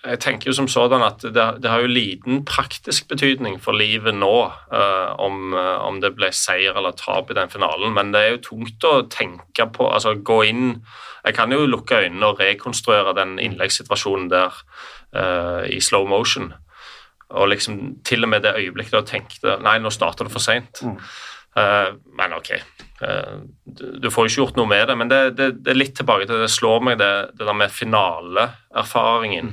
jeg 0.03 0.19
tenker 0.19 0.51
jo 0.51 0.55
som 0.57 0.67
sådan 0.71 1.03
at 1.07 1.23
det, 1.23 1.45
det, 1.63 1.71
har 1.71 1.85
jo 1.85 1.91
liten 1.91 2.41
praktisk 2.47 3.07
betydning 3.09 3.61
for 3.63 3.77
livet 3.79 4.15
nå 4.17 4.35
uh, 4.51 5.11
om, 5.23 5.55
uh, 5.55 5.79
om, 5.87 6.01
det 6.03 6.11
ble 6.17 6.33
seier 6.35 6.75
eller 6.75 6.97
tap 6.99 7.31
i 7.31 7.37
den 7.39 7.51
finalen, 7.53 7.95
men 7.95 8.11
det 8.15 8.23
er 8.23 8.35
jo 8.35 8.43
tungt 8.49 8.87
å 8.89 9.05
tenke 9.13 9.69
på, 9.71 9.87
altså 9.87 10.17
gå 10.19 10.43
inn 10.51 10.67
Jeg 11.23 11.37
kan 11.37 11.53
jo 11.55 11.69
lukke 11.71 12.01
øynene 12.03 12.33
og 12.33 12.41
rekonstruere 12.43 13.15
den 13.15 13.37
innleggssituasjonen 13.39 14.27
der 14.33 14.57
uh, 15.15 15.63
i 15.71 15.79
slow 15.81 16.09
motion, 16.11 16.51
og 17.31 17.53
liksom 17.53 18.03
til 18.05 18.27
og 18.27 18.33
med 18.35 18.43
det 18.43 18.57
øyeblikket 18.59 18.99
da 18.99 19.05
tenkte 19.07 19.61
Nei, 19.63 19.79
nå 19.79 19.91
starter 19.95 20.27
det 20.27 20.35
for 20.35 20.43
seint. 20.43 20.83
Mm. 20.83 20.99
Men 21.53 22.33
ok, 22.33 22.51
du 23.67 24.07
får 24.09 24.25
jo 24.25 24.31
ikke 24.31 24.39
gjort 24.39 24.57
noe 24.57 24.71
med 24.71 24.87
det, 24.89 24.95
men 24.97 25.11
det, 25.11 25.19
det, 25.37 25.49
det 25.61 25.73
er 25.75 25.77
litt 25.77 25.93
tilbake 25.99 26.25
til 26.25 26.41
det 26.41 26.49
slår 26.49 26.81
meg, 26.87 26.97
det, 27.01 27.11
det 27.37 27.45
der 27.45 27.59
med 27.59 27.75
finaleerfaringen. 27.75 29.51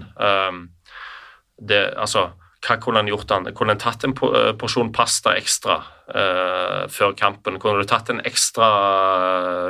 Det, 1.60 1.82
altså, 2.00 2.30
hva 2.60 2.76
kunne 2.82 3.00
han 3.00 3.08
gjort? 3.08 3.32
Han? 3.32 3.48
Kunne 3.56 3.76
han 3.76 3.80
tatt 3.80 4.04
en 4.04 4.14
eh, 4.28 4.52
porsjon 4.60 4.92
pasta 4.96 5.32
ekstra 5.40 5.78
uh, 6.12 6.82
før 6.92 7.14
kampen? 7.16 7.60
Kunne 7.62 7.80
du 7.80 7.88
tatt 7.88 8.12
en 8.12 8.20
ekstra 8.28 8.68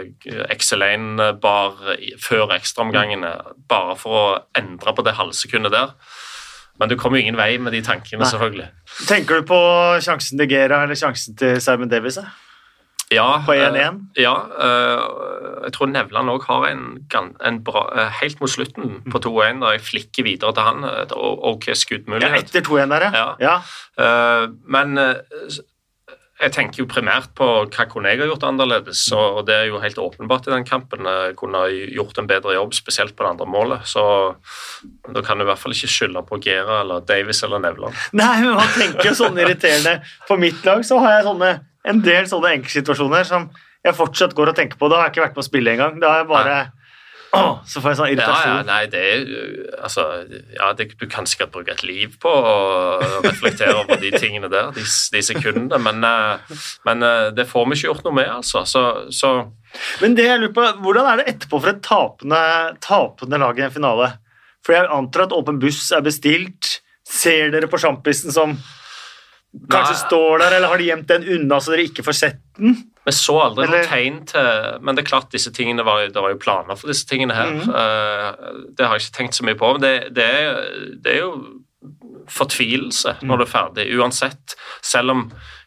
uh, 0.01 0.47
XL1-bar 0.55 1.77
før 2.23 2.55
ekstraomgangene 2.57 3.35
bare 3.69 3.97
for 3.99 4.17
å 4.17 4.39
endre 4.57 4.95
på 4.97 5.05
det 5.05 5.17
halvsekundet 5.19 5.75
der? 5.75 5.93
Men 6.79 6.91
du 6.91 6.95
kommer 6.99 7.19
jo 7.19 7.27
ingen 7.27 7.39
vei 7.39 7.57
med 7.59 7.75
de 7.75 7.81
tankene, 7.83 8.23
Nei. 8.23 8.29
selvfølgelig. 8.31 8.69
Tenker 9.07 9.41
du 9.41 9.49
på 9.49 9.59
sjansen 10.03 10.39
til 10.39 10.47
Gera 10.51 10.83
eller 10.85 10.99
sjansen 10.99 11.35
til 11.39 11.59
Simon 11.63 11.91
Davies? 11.91 12.19
Eh? 12.21 12.29
Ja, 13.11 13.41
på 13.45 13.55
1-1? 13.55 13.73
Uh, 13.73 13.79
eh, 13.81 14.21
ja, 14.23 14.33
uh, 14.37 15.63
jeg 15.65 15.73
tror 15.73 15.89
Nevland 15.89 16.29
òg 16.29 16.45
har 16.45 16.67
en, 16.69 16.83
en 17.17 17.57
bra 17.65 17.87
uh, 17.89 18.03
Helt 18.19 18.37
mot 18.41 18.51
slutten 18.51 18.99
på 19.09 19.21
2-1, 19.25 19.57
mm. 19.57 19.63
da 19.63 19.73
jeg 19.73 19.85
flikker 19.87 20.27
videre 20.27 20.53
til 20.53 20.67
han. 20.67 20.85
Et 21.01 21.15
ok 21.17 21.71
skuddmulighet. 21.73 22.37
Ja, 22.37 22.43
etter 22.45 22.65
2-1 22.69 22.93
der, 22.93 23.07
ja. 23.17 23.27
ja. 23.41 23.57
men 24.69 24.95
jeg 26.39 26.53
tenker 26.55 26.79
jo 26.81 26.87
primært 26.87 27.33
på 27.35 27.45
hva 27.67 27.85
kunne 27.91 28.13
jeg 28.13 28.21
ha 28.21 28.27
gjort 28.29 28.45
annerledes, 28.47 29.01
og 29.15 29.41
det 29.49 29.55
er 29.57 29.65
jo 29.67 29.81
helt 29.83 29.97
åpenbart 29.99 30.47
i 30.47 30.53
den 30.53 30.65
kampen. 30.67 31.03
Jeg 31.03 31.35
kunne 31.39 31.63
ha 31.65 31.67
gjort 31.69 32.21
en 32.21 32.29
bedre 32.29 32.55
jobb, 32.55 32.75
spesielt 32.77 33.15
på 33.17 33.25
det 33.25 33.33
andre 33.33 33.47
målet. 33.49 33.83
Så 33.89 34.03
da 35.11 35.23
kan 35.25 35.39
du 35.39 35.43
i 35.43 35.49
hvert 35.49 35.59
fall 35.59 35.75
ikke 35.75 35.91
skylde 35.91 36.23
på 36.29 36.39
Gera 36.45 36.79
eller 36.85 37.03
Davis 37.07 37.43
eller 37.43 37.59
Nevland. 37.65 37.97
Nei, 38.15 38.37
men 38.45 38.55
man 38.55 38.71
tenker 38.77 39.11
jo 39.11 39.17
sånn 39.19 39.39
irriterende. 39.41 39.97
På 40.29 40.39
mitt 40.39 40.63
lag 40.67 40.85
så 40.87 41.01
har 41.03 41.17
jeg 41.17 41.27
sånne 41.27 41.51
en 41.89 42.03
del 42.05 42.31
sånne 42.31 42.55
enkeltsituasjoner 42.55 43.27
som 43.27 43.49
jeg 43.83 43.95
fortsatt 43.95 44.35
går 44.35 44.53
og 44.53 44.59
tenker 44.59 44.79
på. 44.79 44.87
Da 44.91 45.01
har 45.01 45.09
jeg 45.09 45.17
ikke 45.17 45.25
vært 45.27 45.35
med 45.35 45.43
å 45.43 45.49
spille 45.49 45.75
engang. 45.75 45.99
Da 45.99 46.13
har 46.13 46.23
jeg 46.23 46.31
bare 46.31 46.57
Åh, 47.31 47.59
så 47.69 47.81
får 47.81 47.91
jeg 47.91 47.97
sånn 47.99 48.11
irritasjon. 48.15 48.49
Ja, 48.49 48.53
ja, 48.57 48.65
nei, 48.65 48.85
det 48.89 49.01
er 49.05 49.83
altså, 49.85 50.05
ja, 50.55 50.71
det, 50.73 50.87
Du 50.97 51.05
kan 51.11 51.27
sikkert 51.29 51.51
bruke 51.53 51.75
et 51.75 51.83
liv 51.85 52.15
på 52.21 52.31
å 52.31 52.55
reflektere 53.25 53.75
over 53.83 54.01
de 54.01 54.09
tingene 54.15 54.49
der, 54.49 54.71
de, 54.73 54.85
de 55.13 55.21
sekundene, 55.25 55.77
men, 55.85 56.01
eh, 56.07 56.57
men, 56.89 57.05
eh, 57.05 57.27
det 57.37 57.45
får 57.51 57.67
vi 57.67 57.77
ikke 57.77 57.89
gjort 57.91 58.09
noe 58.09 58.17
med, 58.17 58.31
altså. 58.39 58.63
Så, 58.69 58.83
så. 59.13 59.33
Men 60.01 60.17
det 60.17 60.25
jeg 60.25 60.41
lurer 60.41 60.55
på, 60.57 60.65
hvordan 60.81 61.11
er 61.11 61.21
det 61.21 61.29
etterpå 61.35 61.61
for 61.61 61.73
et 61.73 61.85
tapende, 61.85 62.41
tapende 62.85 63.41
lag 63.45 63.61
i 63.61 63.67
en 63.67 63.77
finale? 63.77 64.11
For 64.65 64.75
jeg 64.75 64.89
antar 64.91 65.27
at 65.27 65.37
Åpen 65.37 65.61
buss 65.61 65.85
er 65.95 66.03
bestilt. 66.05 66.79
Ser 67.09 67.53
dere 67.53 67.69
på 67.69 67.79
sjampisen 67.81 68.33
som 68.33 68.57
Kanskje 69.49 69.95
Nei. 69.95 70.01
står 70.03 70.41
der, 70.43 70.55
eller 70.59 70.69
har 70.69 70.77
de 70.77 70.87
gjemt 70.91 71.07
den 71.09 71.23
unna 71.33 71.57
så 71.57 71.73
dere 71.73 71.87
ikke 71.89 72.03
får 72.05 72.17
sett 72.19 72.41
den? 72.59 72.75
Vi 73.07 73.13
så 73.15 73.37
aldri 73.41 73.65
eller? 73.65 73.83
noe 73.83 73.89
tegn 73.89 74.19
til 74.27 74.83
Men 74.83 74.97
det 74.97 75.05
er 75.05 75.09
klart, 75.09 75.31
disse 75.33 75.51
tingene 75.55 75.85
var, 75.87 76.03
det 76.11 76.21
var 76.21 76.33
jo 76.33 76.41
planer 76.41 76.77
for 76.79 76.91
disse 76.91 77.07
tingene 77.09 77.37
her. 77.37 77.55
Mm. 77.55 77.71
Uh, 77.71 78.67
det 78.77 78.85
har 78.85 78.97
jeg 78.97 79.07
ikke 79.07 79.17
tenkt 79.21 79.39
så 79.39 79.47
mye 79.47 79.57
på. 79.59 79.71
Men 79.77 79.85
det, 79.85 79.93
det, 80.17 80.27
er, 80.27 80.59
det 80.99 81.15
er, 81.15 81.23
jo 81.23 81.31
fortvilelse 82.29 83.15
mm. 83.21 83.25
når 83.25 83.39
du 83.39 83.45
er 83.45 83.49
ferdig, 83.49 83.87
uansett. 83.97 84.57
Selv 84.85 85.15
om 85.15 85.23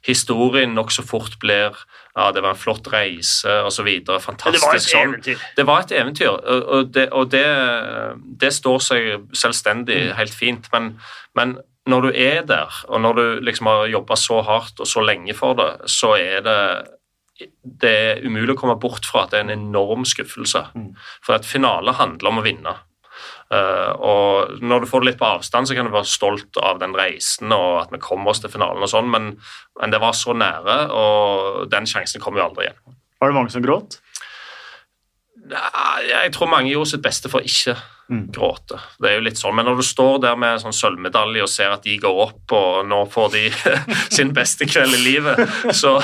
historien 0.07 0.77
nokså 0.77 1.03
fort 1.07 1.39
blir 1.43 1.75
ja, 2.13 2.29
det 2.35 2.43
var 2.45 2.53
en 2.53 2.61
flott 2.61 2.91
reise 2.93 3.55
osv. 3.65 3.89
Fantastisk. 4.21 4.61
Det 4.61 4.67
var 4.67 4.77
et 4.77 4.87
sånn. 4.87 5.45
Det 5.57 5.65
var 5.67 5.85
et 5.87 5.95
eventyr, 5.97 6.29
og 6.29 6.91
det, 6.93 7.07
og 7.17 7.31
det, 7.33 7.47
det 8.41 8.53
står 8.53 8.83
seg 8.85 9.13
selvstendig 9.33 9.97
mm. 10.11 10.17
helt 10.19 10.35
fint. 10.37 10.69
Men, 10.75 10.93
men 11.39 11.57
når 11.89 12.05
du 12.05 12.11
er 12.13 12.43
der, 12.47 12.83
og 12.89 13.01
når 13.01 13.19
du 13.19 13.25
liksom 13.49 13.71
har 13.71 13.87
jobba 13.91 14.19
så 14.21 14.43
hardt 14.47 14.83
og 14.83 14.87
så 14.87 15.03
lenge 15.03 15.35
for 15.35 15.57
det, 15.59 15.71
så 15.91 16.13
er 16.21 16.45
det 16.45 16.59
det 17.63 17.93
er 17.93 18.25
umulig 18.27 18.57
å 18.57 18.61
komme 18.61 18.79
bort 18.81 19.07
fra 19.09 19.25
at 19.25 19.33
det 19.33 19.41
er 19.41 19.47
en 19.47 19.55
enorm 19.57 20.07
skuffelse. 20.09 20.65
Mm. 20.75 20.91
For 21.25 21.37
at 21.37 21.49
finale 21.49 21.95
handler 21.99 22.33
om 22.33 22.41
å 22.41 22.47
vinne. 22.47 22.75
Uh, 23.53 23.93
og 24.01 24.63
Når 24.65 24.83
du 24.83 24.89
får 24.89 25.03
det 25.03 25.11
litt 25.11 25.21
på 25.21 25.29
avstand, 25.29 25.69
så 25.69 25.77
kan 25.77 25.89
du 25.89 25.93
være 25.93 26.09
stolt 26.09 26.57
av 26.63 26.81
den 26.81 26.95
reisen 26.97 27.53
og 27.53 27.83
at 27.83 27.93
vi 27.93 28.01
kommer 28.01 28.33
oss 28.33 28.41
til 28.41 28.53
finalen, 28.53 28.81
og 28.81 28.89
sånn, 28.89 29.11
men, 29.13 29.35
men, 29.81 29.93
det 29.93 30.01
var 30.01 30.17
så 30.17 30.33
nære, 30.33 30.79
og 30.97 31.69
den 31.73 31.89
sjansen 31.89 32.23
kommer 32.23 32.41
jo 32.41 32.49
aldri 32.49 32.69
igjen. 32.69 32.97
Var 33.21 33.31
det 33.31 33.37
mange 33.37 33.53
som 33.53 33.65
gråt? 33.65 33.99
Jeg 35.53 36.33
tror 36.33 36.49
mange 36.49 36.73
gjorde 36.73 36.95
sitt 36.95 37.05
beste 37.05 37.29
for 37.29 37.45
ikke. 37.45 37.77
Gråte. 38.33 38.79
Det 39.01 39.11
er 39.11 39.17
jo 39.19 39.25
litt 39.27 39.41
sånn, 39.41 39.55
Men 39.57 39.69
når 39.69 39.81
du 39.81 39.85
står 39.87 40.19
der 40.25 40.37
med 40.41 40.61
sånn 40.63 40.75
sølvmedalje 40.77 41.45
og 41.45 41.51
ser 41.51 41.75
at 41.75 41.87
de 41.87 41.99
går 42.03 42.21
opp, 42.27 42.55
og 42.57 42.83
nå 42.89 43.05
får 43.13 43.31
de 43.37 43.45
sin 44.17 44.33
beste 44.37 44.69
kveld 44.71 44.97
i 44.99 45.05
livet, 45.05 45.43
så, 45.75 45.99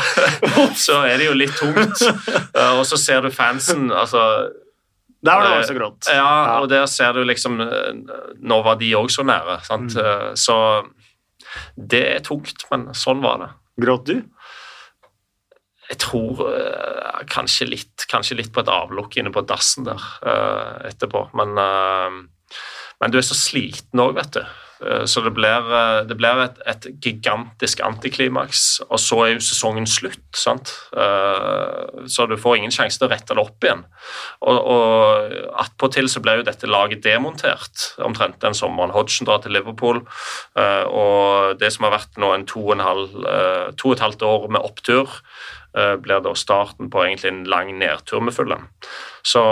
så 0.76 1.02
er 1.08 1.18
det 1.18 1.28
jo 1.28 1.36
litt 1.38 1.56
tungt. 1.58 2.06
Og 2.78 2.84
så 2.88 3.00
ser 3.00 3.26
du 3.26 3.30
fansen 3.34 3.92
altså 3.92 4.24
der 5.18 5.34
var 5.34 5.48
det 5.50 5.62
også 5.64 5.74
grått. 5.74 6.08
Ja, 6.14 6.60
og 6.60 6.68
der 6.70 6.84
ser 6.86 7.16
du 7.16 7.24
liksom 7.26 7.56
Nå 7.58 8.58
var 8.62 8.76
de 8.78 8.92
òg 8.94 9.10
så 9.10 9.24
nære. 9.26 9.58
sant? 9.66 9.96
Mm. 9.98 10.36
Så 10.38 10.58
det 11.74 12.04
er 12.06 12.22
tungt, 12.22 12.66
men 12.70 12.88
sånn 12.94 13.22
var 13.24 13.42
det. 13.42 13.48
Gråt 13.82 14.06
du? 14.06 14.20
Jeg 15.88 16.02
tror 16.04 16.44
uh, 16.44 17.24
kanskje, 17.30 17.70
litt, 17.72 18.06
kanskje, 18.10 18.38
litt, 18.42 18.52
på 18.52 18.64
et 18.64 18.72
avlukk 18.72 19.18
inne 19.18 19.32
på 19.32 19.44
dassen 19.48 19.88
der 19.88 20.02
uh, 20.20 20.84
etterpå. 20.88 21.28
Men, 21.38 21.56
uh, 21.56 22.56
men, 23.00 23.12
du 23.12 23.20
er 23.20 23.26
så 23.26 23.36
sliten 23.36 24.04
òg, 24.04 24.18
vet 24.18 24.40
du. 24.40 24.42
så 25.10 25.22
det 25.24 25.32
blir, 25.34 25.64
det 26.06 26.14
blir 26.14 26.38
et, 26.38 26.58
et, 26.70 26.84
gigantisk 27.02 27.80
antiklimaks. 27.82 28.80
Og 28.86 29.00
så 29.02 29.16
er 29.24 29.30
jo 29.32 29.40
sesongen 29.42 29.88
slutt, 29.90 30.28
sant. 30.38 30.70
så 32.06 32.26
du 32.30 32.36
får 32.38 32.60
ingen 32.60 32.74
sjanse 32.74 32.98
til 32.98 33.08
å 33.08 33.10
rette 33.10 33.34
det 33.34 33.42
opp 33.42 33.66
igjen. 33.66 33.82
Og, 34.46 34.58
og 34.58 35.34
attpåtil 35.64 36.10
så 36.10 36.22
ble 36.22 36.36
jo 36.38 36.46
dette 36.46 36.70
laget 36.70 37.02
demontert 37.06 37.88
omtrent 38.06 38.38
den 38.42 38.54
sommeren. 38.54 38.94
Hodgson 38.94 39.26
drar 39.26 39.42
til 39.42 39.54
Liverpool, 39.58 40.04
og 40.58 41.58
det 41.58 41.72
som 41.74 41.88
har 41.88 41.96
vært 41.98 42.18
nå 42.22 42.34
en 42.36 42.46
to 42.46 42.62
og, 42.68 42.76
en 42.76 42.86
halv, 42.86 43.18
to 43.78 43.90
og 43.90 43.98
et 43.98 44.06
halvt 44.06 44.26
år 44.30 44.50
med 44.58 44.62
opptur 44.62 45.18
blir 46.02 46.22
da 46.24 46.34
starten 46.38 46.90
på 46.92 47.04
egentlig 47.04 47.32
en 47.32 47.44
lang 47.48 47.72
nedtur 47.78 48.22
med 48.24 48.34
Fulham. 48.36 48.66
Så 49.26 49.42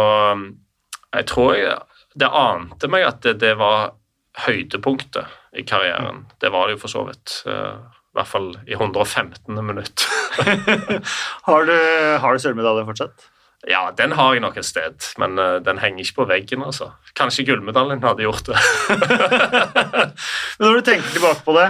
jeg 1.13 1.29
tror 1.31 1.55
jeg, 1.57 1.77
det 2.17 2.33
ante 2.33 2.91
meg 2.91 3.07
at 3.07 3.23
det, 3.25 3.37
det 3.45 3.55
var 3.61 3.95
høydepunktet 4.47 5.33
i 5.57 5.65
karrieren. 5.69 6.27
Det 6.41 6.53
var 6.53 6.69
det 6.69 6.77
jo 6.77 6.83
for 6.85 6.93
så 6.93 7.05
vidt. 7.09 7.39
I 7.47 8.17
hvert 8.17 8.31
fall 8.31 8.51
i 8.67 8.77
115. 8.77 9.57
minutt. 9.61 10.05
har 11.49 11.69
du, 11.69 11.77
har 12.21 12.37
du 12.37 12.45
sølvmedalje 12.45 12.87
fortsatt? 12.89 13.27
Ja, 13.67 13.91
den 13.99 14.13
har 14.15 14.35
jeg 14.35 14.45
nok 14.45 14.59
et 14.61 14.69
sted, 14.69 15.09
men 15.19 15.41
uh, 15.41 15.57
den 15.65 15.81
henger 15.83 16.05
ikke 16.05 16.21
på 16.21 16.29
veggen. 16.31 16.63
altså. 16.63 16.93
Kanskje 17.19 17.47
gullmedaljen 17.49 18.05
hadde 18.05 18.23
gjort 18.23 18.47
det. 18.47 18.61
men 20.59 20.69
når 20.69 20.79
du 20.79 20.87
tenker 20.87 21.09
tilbake 21.15 21.43
på 21.47 21.57
det, 21.57 21.69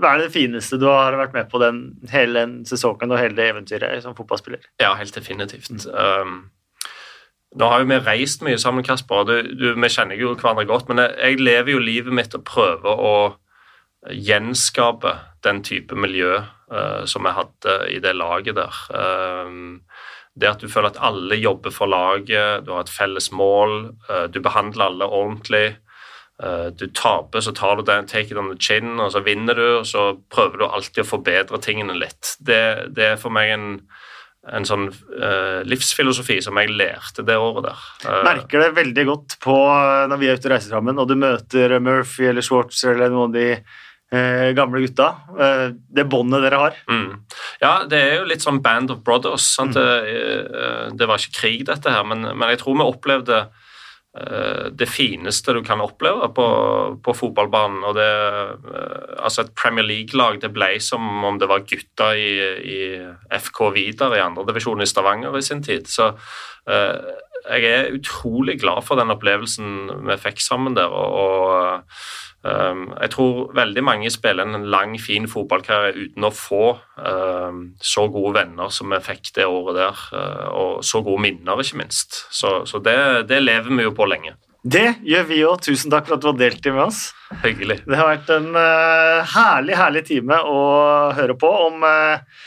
hva 0.00 0.14
er 0.14 0.24
det 0.24 0.32
fineste 0.34 0.78
du 0.82 0.88
har 0.90 1.14
vært 1.18 1.36
med 1.36 1.46
på 1.52 1.60
den, 1.62 1.84
hele 2.10 2.40
den 2.40 2.54
sesongen 2.66 3.14
og 3.14 3.20
hele 3.20 3.36
det 3.38 3.46
eventyret 3.52 4.02
som 4.02 4.16
fotballspiller? 4.18 4.64
Ja, 4.82 4.94
helt 4.98 5.14
definitivt. 5.14 5.86
Um, 5.86 6.48
nå 7.54 7.68
har 7.70 7.82
jo 7.82 7.90
vi 7.92 8.00
reist 8.02 8.42
mye 8.42 8.58
sammen, 8.58 8.86
Kasper. 8.86 9.22
Du, 9.28 9.36
du, 9.54 9.68
vi 9.78 9.92
kjenner 9.92 10.18
jo 10.18 10.34
hverandre 10.34 10.66
godt, 10.66 10.90
men 10.90 11.02
jeg, 11.04 11.14
jeg 11.20 11.44
lever 11.46 11.76
jo 11.76 11.84
livet 11.86 12.16
mitt 12.18 12.34
og 12.34 12.46
prøver 12.48 13.04
å 13.06 13.14
gjenskape 14.10 15.14
den 15.46 15.62
type 15.64 15.96
miljø 15.96 16.40
uh, 16.42 17.04
som 17.08 17.28
jeg 17.28 17.38
hadde 17.38 17.78
i 17.94 18.00
det 18.02 18.16
laget 18.18 18.58
der. 18.58 18.82
Um, 18.90 19.84
det 20.34 20.50
at 20.50 20.64
du 20.64 20.66
føler 20.66 20.90
at 20.90 20.98
alle 21.06 21.38
jobber 21.38 21.70
for 21.70 21.86
laget, 21.86 22.66
du 22.66 22.74
har 22.74 22.82
et 22.82 22.92
felles 22.92 23.30
mål, 23.30 23.94
uh, 24.10 24.26
du 24.26 24.42
behandler 24.42 24.90
alle 24.90 25.06
ordentlig. 25.06 25.66
Uh, 26.42 26.66
du 26.74 26.88
taper, 26.90 27.44
så 27.46 27.52
tar 27.54 27.78
du 27.78 27.84
den, 27.86 28.08
take 28.10 28.32
it 28.32 28.38
on 28.40 28.50
the 28.50 28.58
chin, 28.58 28.96
og 28.98 29.12
så 29.14 29.22
vinner 29.22 29.54
du, 29.54 29.66
og 29.78 29.86
så 29.86 30.08
prøver 30.34 30.58
du 30.58 30.66
alltid 30.66 31.04
å 31.04 31.06
forbedre 31.06 31.60
tingene 31.62 31.94
litt. 31.94 32.34
Det, 32.42 32.90
det 32.96 33.06
er 33.12 33.20
for 33.22 33.34
meg 33.34 33.52
en, 33.54 33.68
en 34.50 34.66
sånn 34.66 34.88
uh, 34.90 35.62
livsfilosofi 35.62 36.40
som 36.42 36.58
jeg 36.58 36.74
lærte 36.74 37.22
det 37.26 37.38
året 37.38 37.68
der. 37.68 37.86
Merker 38.26 38.66
det 38.66 38.74
veldig 38.80 39.06
godt 39.12 39.38
på 39.46 39.56
når 40.10 40.20
vi 40.20 40.30
er 40.30 40.38
ute 40.38 40.50
og 40.50 40.56
reiser 40.56 40.74
sammen, 40.74 40.98
og 40.98 41.10
du 41.10 41.14
møter 41.20 41.78
Murphy 41.78 42.26
eller 42.32 42.44
Schwartz 42.44 42.82
eller 42.82 43.14
noen 43.14 43.30
av 43.30 43.38
de 43.38 43.48
eh, 44.14 44.50
gamle 44.56 44.80
gutta. 44.84 45.08
Eh, 45.40 45.66
det 45.96 46.06
båndet 46.10 46.44
dere 46.44 46.60
har. 46.60 46.78
Mm. 46.90 47.24
Ja, 47.62 47.74
det 47.88 48.00
er 48.00 48.16
jo 48.18 48.28
litt 48.30 48.44
sånn 48.44 48.62
Band 48.64 48.92
of 48.94 49.02
Brothers. 49.06 49.46
Mm. 49.58 49.74
Det, 49.76 49.90
eh, 50.10 50.88
det, 50.94 51.08
var 51.10 51.20
ikke 51.20 51.38
krig, 51.40 51.66
dette 51.70 51.92
her, 51.94 52.06
men, 52.08 52.26
men 52.32 52.52
jeg 52.52 52.62
tror 52.62 52.78
vi 52.78 52.88
opplevde 52.88 53.40
eh, 53.44 53.63
det 54.14 54.86
fineste 54.86 55.52
du 55.56 55.58
kan 55.66 55.80
oppleve 55.82 56.28
på, 56.36 56.46
på 57.02 57.14
fotballbanen. 57.18 57.82
og 57.82 57.96
det, 57.98 58.10
eh, 58.70 59.14
altså 59.18 59.42
Et 59.42 59.54
Premier 59.58 59.86
League-lag 59.86 60.40
det 60.40 60.52
ble 60.54 60.78
som 60.80 61.02
om 61.24 61.38
det 61.38 61.48
var 61.50 61.66
gutta 61.66 62.12
i, 62.14 62.30
i 62.62 62.78
FK 63.34 63.72
Vidar 63.74 64.14
i 64.14 64.22
andredivisjon 64.22 64.82
i 64.82 64.86
Stavanger 64.86 65.34
i 65.36 65.42
sin 65.42 65.62
tid. 65.66 65.90
Så 65.90 66.12
eh, 66.70 67.10
jeg 67.50 67.64
er 67.72 67.92
utrolig 67.96 68.60
glad 68.62 68.86
for 68.86 68.96
den 68.96 69.10
opplevelsen 69.10 70.06
vi 70.06 70.20
fikk 70.22 70.38
sammen 70.40 70.78
der. 70.78 70.94
og, 70.94 71.18
og 71.18 71.90
jeg 72.44 73.10
tror 73.14 73.54
veldig 73.56 73.82
mange 73.84 74.10
spiller 74.12 74.44
en 74.44 74.66
lang, 74.68 74.98
fin 75.00 75.24
fotballkarriere 75.30 76.10
uten 76.10 76.26
å 76.28 76.32
få 76.34 76.64
um, 77.00 77.60
så 77.80 78.04
gode 78.12 78.34
venner 78.36 78.72
som 78.74 78.92
vi 78.92 79.00
fikk 79.04 79.32
det 79.38 79.46
året 79.48 79.78
der, 79.78 80.02
uh, 80.12 80.48
og 80.52 80.82
så 80.84 81.00
gode 81.04 81.24
minner, 81.24 81.62
ikke 81.62 81.80
minst. 81.80 82.24
Så, 82.28 82.62
så 82.68 82.82
det, 82.84 82.96
det, 83.30 83.40
lever 83.46 83.72
vi 83.72 83.86
jo 83.86 83.94
på 83.96 84.08
lenge. 84.10 84.36
Det 84.64 85.00
gjør 85.04 85.24
vi 85.28 85.40
òg. 85.44 85.58
Tusen 85.64 85.92
takk 85.92 86.08
for 86.08 86.16
at 86.16 86.24
du 86.24 86.30
har 86.30 86.38
delt 86.40 86.60
det 86.64 86.72
med 86.72 86.86
oss. 86.86 87.06
Hyggelig. 87.42 87.82
Det 87.84 87.96
har 88.00 88.12
vært 88.12 88.30
en 88.36 88.50
uh, 88.56 89.34
herlig, 89.34 89.76
herlig 89.80 90.04
time 90.08 90.40
å 90.44 90.60
høre 91.16 91.36
på 91.40 91.50
om 91.66 91.84
uh, 91.84 92.44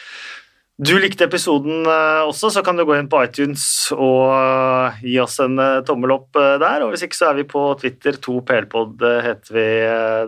du 0.78 0.91
likte 1.01 1.25
episoden 1.25 1.88
eh, 1.89 2.23
også, 2.30 2.51
så 2.53 2.61
kan 2.65 2.78
du 2.78 2.84
gå 2.86 2.93
inn 2.99 3.07
på 3.09 3.23
iTunes 3.25 3.63
og 3.95 4.28
eh, 4.30 4.99
gi 5.09 5.15
oss 5.23 5.39
en 5.41 5.57
eh, 5.61 5.80
tommel 5.88 6.13
opp 6.13 6.38
der. 6.38 6.86
Og 6.86 6.93
hvis 6.93 7.07
ikke, 7.07 7.17
så 7.17 7.32
er 7.32 7.39
vi 7.39 7.47
på 7.49 7.63
Twitter. 7.82 8.19
2plpod 8.21 9.01
heter 9.25 9.57
vi 9.57 9.65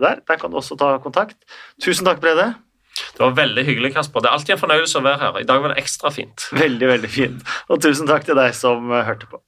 der. 0.02 0.24
Der 0.26 0.40
kan 0.40 0.50
du 0.50 0.58
også 0.58 0.78
ta 0.80 0.96
kontakt. 1.04 1.38
Tusen 1.82 2.08
takk, 2.08 2.18
Brede. 2.24 2.50
Det 3.14 3.22
var 3.22 3.38
veldig 3.38 3.64
hyggelig, 3.68 3.92
Kasper. 3.94 4.24
Det 4.24 4.32
er 4.32 4.40
alltid 4.40 4.56
en 4.56 4.64
fornøyelse 4.64 4.98
å 4.98 5.06
være 5.06 5.22
her. 5.22 5.38
I 5.38 5.48
dag 5.48 5.62
var 5.62 5.72
det 5.72 5.84
ekstra 5.84 6.10
fint. 6.14 6.50
Veldig, 6.50 6.90
veldig 6.96 7.12
fint. 7.14 7.46
Og 7.70 7.78
tusen 7.86 8.10
takk 8.10 8.26
til 8.26 8.38
deg 8.38 8.50
som 8.58 8.90
hørte 8.90 9.30
på. 9.30 9.40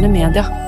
Moderne 0.00 0.08
media. 0.08 0.59